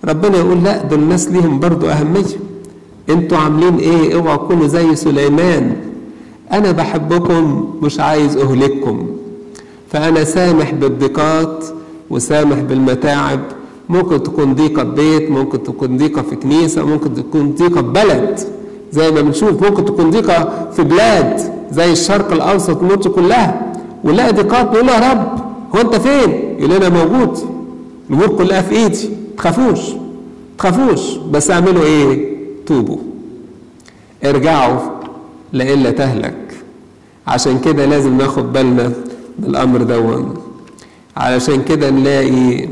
ربنا 0.05 0.37
يقول 0.37 0.63
لا 0.63 0.83
دول 0.83 0.99
الناس 0.99 1.27
ليهم 1.29 1.59
برضو 1.59 1.87
أهمية. 1.87 2.23
أنتوا 3.09 3.37
عاملين 3.37 3.77
إيه؟ 3.77 4.15
اوعوا 4.15 4.37
تكونوا 4.37 4.67
زي 4.67 4.95
سليمان. 4.95 5.75
أنا 6.51 6.71
بحبكم 6.71 7.73
مش 7.81 7.99
عايز 7.99 8.37
اهلككم. 8.37 9.07
فانا 9.91 10.23
سامح 10.23 10.71
بالضيقات 10.71 11.65
وسامح 12.09 12.59
بالمتاعب. 12.59 13.39
ممكن 13.89 14.23
تكون 14.23 14.55
ضيقة 14.55 14.83
بيت 14.83 15.31
ممكن 15.31 15.63
تكون 15.63 15.97
ضيقة 15.97 16.21
في 16.21 16.35
كنيسة 16.35 16.85
ممكن 16.85 17.13
تكون 17.13 17.51
ضيقة 17.55 17.81
في 17.81 17.81
بلد. 17.81 18.39
زي 18.91 19.11
ما 19.11 19.21
بنشوف 19.21 19.63
ممكن 19.63 19.85
تكون 19.85 20.09
ضيقة 20.09 20.67
في 20.75 20.83
بلاد 20.83 21.39
زي 21.71 21.91
الشرق 21.91 22.31
الأوسط 22.31 22.83
مصر 22.83 23.09
كلها. 23.09 23.73
ونلاقي 24.03 24.31
ضيقات 24.33 24.65
نقول 24.65 24.89
يا 24.89 25.11
رب. 25.11 25.39
هو 25.75 25.81
انت 25.81 25.95
فين؟ 25.95 26.31
يقول 26.59 26.75
لنا 26.75 26.89
موجود. 26.89 27.37
الأمور 28.09 28.27
كلها 28.27 28.61
في 28.61 28.75
ايدي. 28.75 29.09
تخافوش. 29.37 29.79
تخافوش. 30.57 31.17
بس 31.31 31.51
اعملوا 31.51 31.83
إيه؟ 31.83 32.32
توبوا. 32.65 32.97
ارجعوا 34.25 34.79
لإلا 35.53 35.91
تهلك 35.91 36.35
عشان 37.27 37.59
كده 37.59 37.85
لازم 37.85 38.17
ناخد 38.17 38.53
بالنا 38.53 38.87
من 39.39 39.45
الأمر 39.45 39.83
دون 39.83 40.33
علشان 41.17 41.63
كده 41.63 41.89
نلاقي 41.89 42.67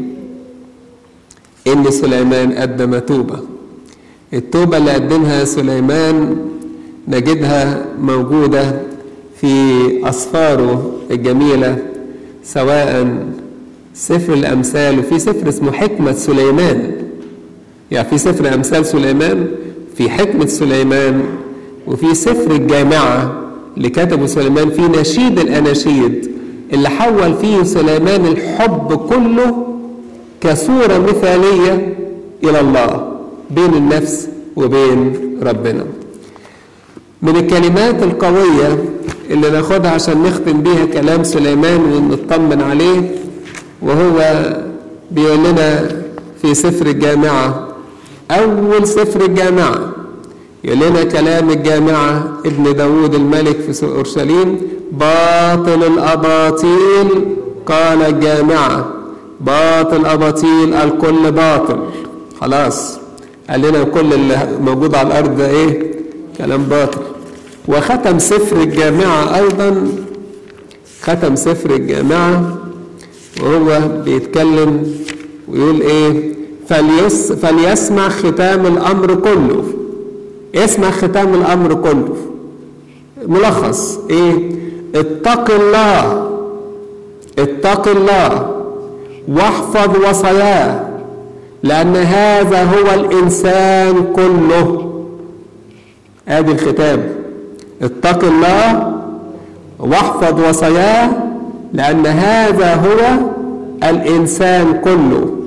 إن 1.67 1.91
سليمان 1.91 2.53
قدم 2.53 2.99
توبة. 2.99 3.39
التوبة 4.33 4.77
اللي 4.77 4.91
قدمها 4.91 5.45
سليمان 5.45 6.37
نجدها 7.07 7.85
موجودة 8.01 8.81
في 9.41 10.09
أسفاره 10.09 10.91
الجميلة 11.11 11.77
سواء 12.43 13.17
سفر 13.93 14.33
الأمثال 14.33 14.99
وفي 14.99 15.19
سفر 15.19 15.49
اسمه 15.49 15.71
حكمة 15.71 16.11
سليمان. 16.11 16.91
يعني 17.91 18.09
في 18.09 18.17
سفر 18.17 18.53
أمثال 18.53 18.85
سليمان 18.85 19.47
في 19.95 20.09
حكمة 20.09 20.45
سليمان 20.45 21.21
وفي 21.87 22.15
سفر 22.15 22.51
الجامعة 22.51 23.31
اللي 23.77 23.89
كتبه 23.89 24.25
سليمان 24.25 24.69
في 24.69 24.81
نشيد 24.81 25.39
الأناشيد 25.39 26.31
اللي 26.73 26.89
حول 26.89 27.33
فيه 27.33 27.63
سليمان 27.63 28.25
الحب 28.25 28.93
كله 29.09 29.67
كصورة 30.41 30.97
مثالية 30.97 31.95
إلى 32.43 32.59
الله 32.59 33.11
بين 33.51 33.73
النفس 33.73 34.27
وبين 34.55 35.13
ربنا. 35.43 35.85
من 37.21 37.35
الكلمات 37.35 38.03
القوية 38.03 38.83
اللي 39.29 39.49
ناخدها 39.49 39.91
عشان 39.91 40.23
نختم 40.23 40.61
بيها 40.61 40.85
كلام 40.85 41.23
سليمان 41.23 41.81
ونطمن 41.81 42.61
عليه 42.61 43.11
وهو 43.81 44.45
بيقول 45.11 45.39
لنا 45.39 45.87
في 46.41 46.53
سفر 46.53 46.85
الجامعة 46.87 47.67
أول 48.31 48.87
سفر 48.87 49.21
الجامعة. 49.25 49.79
يقول 50.63 50.79
لنا 50.79 51.03
كلام 51.03 51.49
الجامعة 51.49 52.37
ابن 52.45 52.75
داود 52.75 53.15
الملك 53.15 53.57
في 53.61 53.85
أورشليم 53.85 54.57
باطل 54.91 55.83
الأباطيل 55.83 57.07
قال 57.65 58.01
الجامعة. 58.01 58.85
باطل 59.41 60.05
أباطيل 60.05 60.73
الكل 60.73 61.31
باطل 61.31 61.79
خلاص. 62.41 62.99
قال 63.49 63.61
لنا 63.61 63.83
كل 63.83 64.13
اللي 64.13 64.57
موجود 64.61 64.95
على 64.95 65.07
الأرض 65.07 65.37
ده 65.37 65.49
إيه؟ 65.49 65.91
كلام 66.37 66.63
باطل 66.63 67.01
وختم 67.67 68.19
سفر 68.19 68.61
الجامعة 68.61 69.37
أيضا. 69.37 69.87
ختم 71.01 71.35
سفر 71.35 71.69
الجامعة 71.75 72.57
وهو 73.43 73.79
بيتكلم 74.05 74.95
ويقول 75.47 75.81
إيه؟ 75.81 76.40
فليس 76.67 77.31
فليسمع 77.31 78.09
ختام 78.09 78.65
الأمر 78.65 79.15
كله. 79.15 79.63
اسمع 80.55 80.91
ختام 80.91 81.33
الأمر 81.33 81.73
كله. 81.73 82.15
ملخص. 83.27 83.99
إيه؟ 84.09 84.51
اتق 84.95 85.51
الله. 85.51 86.29
اتق 87.39 87.87
الله. 87.87 88.51
واحفظ 89.27 90.09
وصاياه. 90.09 90.79
لأن 91.63 91.95
هذا 91.95 92.63
هو 92.63 92.93
الإنسان 92.93 94.13
كله. 94.15 94.91
ادي 96.27 96.51
الختام. 96.51 97.09
اتق 97.81 98.23
الله. 98.23 98.93
واحفظ 99.79 100.49
وصاياه. 100.49 101.09
لأن 101.73 102.05
هذا 102.05 102.75
هو 102.75 103.19
الإنسان 103.89 104.81
كله. 104.83 105.40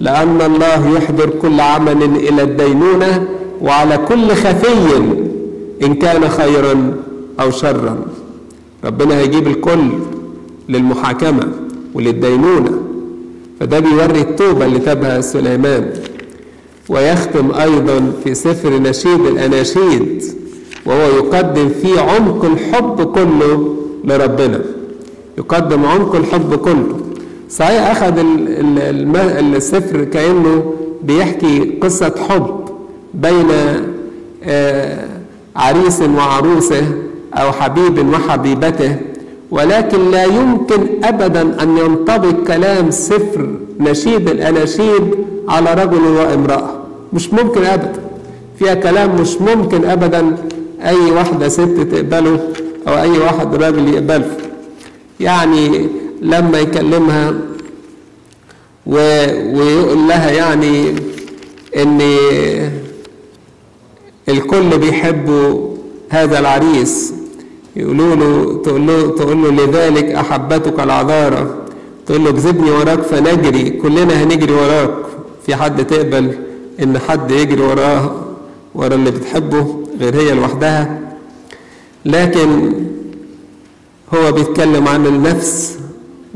لأن 0.00 0.40
الله 0.40 0.96
يحضر 0.96 1.30
كل 1.42 1.60
عمل 1.60 2.02
إلى 2.02 2.42
الدينونة 2.42 3.28
وعلى 3.60 3.98
كل 3.98 4.28
خفي 4.28 4.96
إن 5.82 5.94
كان 5.94 6.28
خيرا 6.28 6.94
أو 7.40 7.50
شرا. 7.50 7.98
ربنا 8.84 9.18
هيجيب 9.18 9.46
الكل 9.46 9.90
للمحاكمة 10.68 11.48
وللدينونة. 11.94 12.70
فده 13.60 13.78
بيوري 13.78 14.20
التوبة 14.20 14.66
اللي 14.66 14.78
تابها 14.78 15.20
سليمان. 15.20 15.90
ويختم 16.88 17.50
أيضا 17.54 18.12
في 18.24 18.34
سفر 18.34 18.78
نشيد 18.78 19.20
الأناشيد 19.20 20.24
وهو 20.86 21.16
يقدم 21.16 21.68
فيه 21.82 22.00
عمق 22.00 22.44
الحب 22.44 23.02
كله 23.02 23.76
لربنا. 24.04 24.60
يقدم 25.38 25.84
عمق 25.84 26.16
الحب 26.16 26.54
كله. 26.54 26.96
صحيح 27.50 27.90
أخذ 27.90 28.14
السفر 29.54 30.04
كأنه 30.04 30.72
بيحكي 31.02 31.78
قصة 31.82 32.14
حب 32.28 32.60
بين 33.14 33.46
عريس 35.56 36.02
وعروسة 36.02 36.82
أو 37.34 37.52
حبيب 37.52 38.08
وحبيبته 38.08 38.96
ولكن 39.50 40.10
لا 40.10 40.24
يمكن 40.24 40.86
أبدا 41.04 41.62
أن 41.62 41.78
ينطبق 41.78 42.46
كلام 42.46 42.90
سفر 42.90 43.48
نشيد 43.80 44.28
الأناشيد 44.28 45.14
على 45.48 45.74
رجل 45.74 46.06
وامرأة. 46.06 46.70
مش 47.12 47.32
ممكن 47.32 47.64
أبدا. 47.64 47.92
فيها 48.58 48.74
كلام 48.74 49.20
مش 49.20 49.40
ممكن 49.40 49.84
أبدا 49.84 50.36
أي 50.84 51.10
واحدة 51.10 51.48
ست 51.48 51.60
تقبله 51.92 52.40
أو 52.88 52.94
أي 53.02 53.18
واحد 53.18 53.54
راجل 53.54 53.88
يقبله. 53.94 54.30
يعني 55.20 55.86
لما 56.26 56.58
يكلمها. 56.60 57.34
ويقول 58.86 60.08
لها 60.08 60.30
يعني 60.30 60.88
إن 61.76 62.00
الكل 64.28 64.78
بيحبوا 64.78 65.76
هذا 66.08 66.38
العريس. 66.38 67.14
يقولوا 67.76 68.14
له 68.14 68.62
تقول 68.64 68.86
له 68.86 69.10
تقول 69.10 69.42
له 69.42 69.50
لذلك 69.50 70.04
أحبتك 70.04 70.80
العذارى. 70.80 71.54
تقول 72.06 72.24
له 72.24 72.30
اكذبني 72.30 72.70
وراك 72.70 73.02
فنجري 73.02 73.70
كلنا 73.70 74.22
هنجري 74.22 74.52
وراك. 74.52 74.94
في 75.46 75.56
حد 75.56 75.86
تقبل 75.86 76.38
إن 76.82 76.98
حد 76.98 77.30
يجري 77.30 77.62
وراه 77.62 78.14
ورا 78.74 78.94
اللي 78.94 79.10
بتحبه 79.10 79.84
غير 80.00 80.16
هي 80.16 80.34
لوحدها. 80.34 81.00
لكن 82.04 82.72
هو 84.14 84.32
بيتكلم 84.32 84.88
عن 84.88 85.06
النفس. 85.06 85.75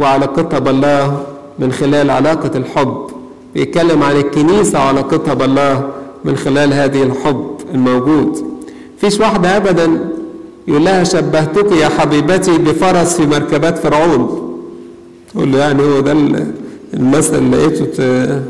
وعلاقتها 0.01 0.59
بالله 0.59 1.27
من 1.59 1.73
خلال 1.73 2.11
علاقة 2.11 2.59
الحب. 2.59 3.07
بيتكلم 3.55 4.03
عن 4.03 4.17
الكنيسة 4.17 4.79
وعلاقتها 4.79 5.35
بالله 5.35 5.91
من 6.25 6.37
خلال 6.37 6.73
هذه 6.73 7.03
الحب 7.03 7.57
الموجود. 7.75 8.45
فيش 9.01 9.21
واحدة 9.21 9.57
أبدا 9.57 9.99
يقول 10.69 10.85
لها 10.85 11.05
شبهتك 11.05 11.73
يا 11.73 11.89
حبيبتي 11.89 12.59
بفرس 12.59 13.17
في 13.17 13.27
مركبات 13.27 13.79
فرعون. 13.79 14.47
تقول 15.35 15.53
له 15.53 15.59
يعني 15.59 15.83
هو 15.83 16.01
ده 16.01 16.13
المثل 16.95 17.39
اللي 17.39 17.57
لقيته 17.57 18.43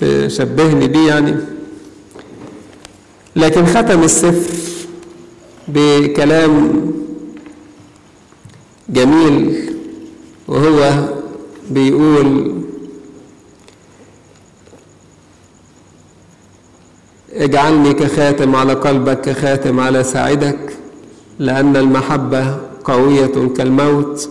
تشبهني 0.00 0.88
بيه 0.88 1.08
يعني. 1.08 1.36
لكن 3.36 3.66
ختم 3.66 4.02
السفر 4.02 4.54
بكلام 5.68 6.80
جميل 8.88 9.69
وهو 10.50 10.90
بيقول 11.70 12.52
اجعلني 17.34 17.92
كخاتم 17.94 18.56
على 18.56 18.72
قلبك 18.72 19.20
كخاتم 19.20 19.80
على 19.80 20.04
ساعدك 20.04 20.58
لأن 21.38 21.76
المحبة 21.76 22.56
قوية 22.84 23.52
كالموت 23.56 24.28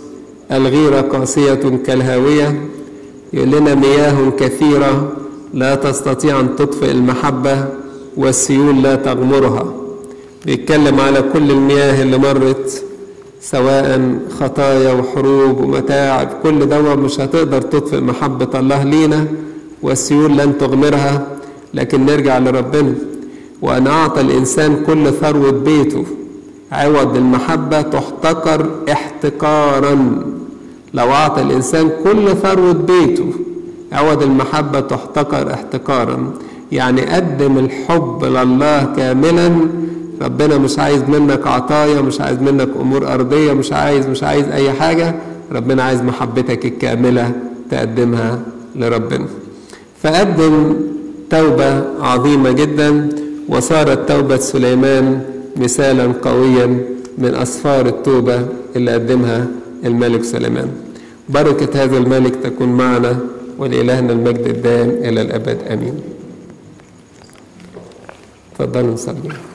الغيرة 0.51 1.01
قاسية 1.01 1.53
كالهاوية. 1.85 2.69
يقول 3.33 3.51
لنا 3.51 3.75
مياه 3.75 4.29
كثيرة 4.29 5.11
لا 5.53 5.75
تستطيع 5.75 6.39
أن 6.39 6.55
تطفئ 6.55 6.91
المحبة 6.91 7.65
والسيول 8.17 8.83
لا 8.83 8.95
تغمرها. 8.95 9.73
بيتكلم 10.45 10.99
على 10.99 11.21
كل 11.33 11.51
المياه 11.51 12.03
اللي 12.03 12.17
مرت 12.17 12.83
سواء 13.41 14.19
خطايا 14.39 14.93
وحروب 14.93 15.59
ومتاعب 15.63 16.27
كل 16.43 16.65
ده 16.65 16.95
مش 16.95 17.19
هتقدر 17.19 17.61
تطفئ 17.61 18.01
محبة 18.01 18.59
الله 18.59 18.83
لينا 18.83 19.25
والسيول 19.81 20.37
لن 20.37 20.57
تغمرها. 20.57 21.27
لكن 21.73 22.05
نرجع 22.05 22.37
لربنا. 22.37 22.93
وأن 23.61 23.87
أعطى 23.87 24.21
الإنسان 24.21 24.83
كل 24.87 25.11
ثروة 25.11 25.51
بيته. 25.51 26.05
عوض 26.71 27.15
المحبة 27.15 27.81
تحتقر 27.81 28.69
احتقارا. 28.91 30.23
لو 30.93 31.11
أعطى 31.11 31.41
الإنسان 31.41 31.89
كل 32.03 32.35
ثروة 32.43 32.73
بيته 32.73 33.25
عوض 33.91 34.23
المحبة 34.23 34.79
تحتقر 34.79 35.53
احتقارا. 35.53 36.33
يعني 36.71 37.01
قدم 37.01 37.57
الحب 37.57 38.23
لله 38.23 38.93
كاملا 38.97 39.51
ربنا 40.21 40.57
مش 40.57 40.79
عايز 40.79 41.03
منك 41.03 41.47
عطايا 41.47 42.01
مش 42.01 42.21
عايز 42.21 42.39
منك 42.41 42.69
أمور 42.81 43.13
أرضية 43.13 43.53
مش 43.53 43.73
عايز 43.73 44.07
مش 44.07 44.23
عايز 44.23 44.47
أي 44.47 44.71
حاجة. 44.71 45.15
ربنا 45.51 45.83
عايز 45.83 46.01
محبتك 46.01 46.65
الكاملة 46.65 47.31
تقدمها 47.71 48.39
لربنا. 48.75 49.25
فقدم 50.03 50.75
توبة 51.29 51.83
عظيمة 52.01 52.51
جدا 52.51 53.09
وصارت 53.49 54.09
توبة 54.09 54.37
سليمان 54.37 55.21
مثالا 55.57 56.13
قويا 56.21 56.65
من 57.17 57.35
أسفار 57.35 57.85
التوبة 57.85 58.45
اللي 58.75 58.91
قدمها 58.93 59.47
الملك 59.85 60.23
سليمان. 60.23 60.69
بركة 61.29 61.83
هذا 61.83 61.97
الملك 61.97 62.35
تكون 62.35 62.69
معنا 62.69 63.19
ولإلهنا 63.57 64.13
المجد 64.13 64.47
الدائم 64.47 64.89
إلى 64.89 65.21
الأبد. 65.21 65.57
آمين. 65.71 65.93
تفضلوا 68.59 68.93
نصلي. 68.93 69.48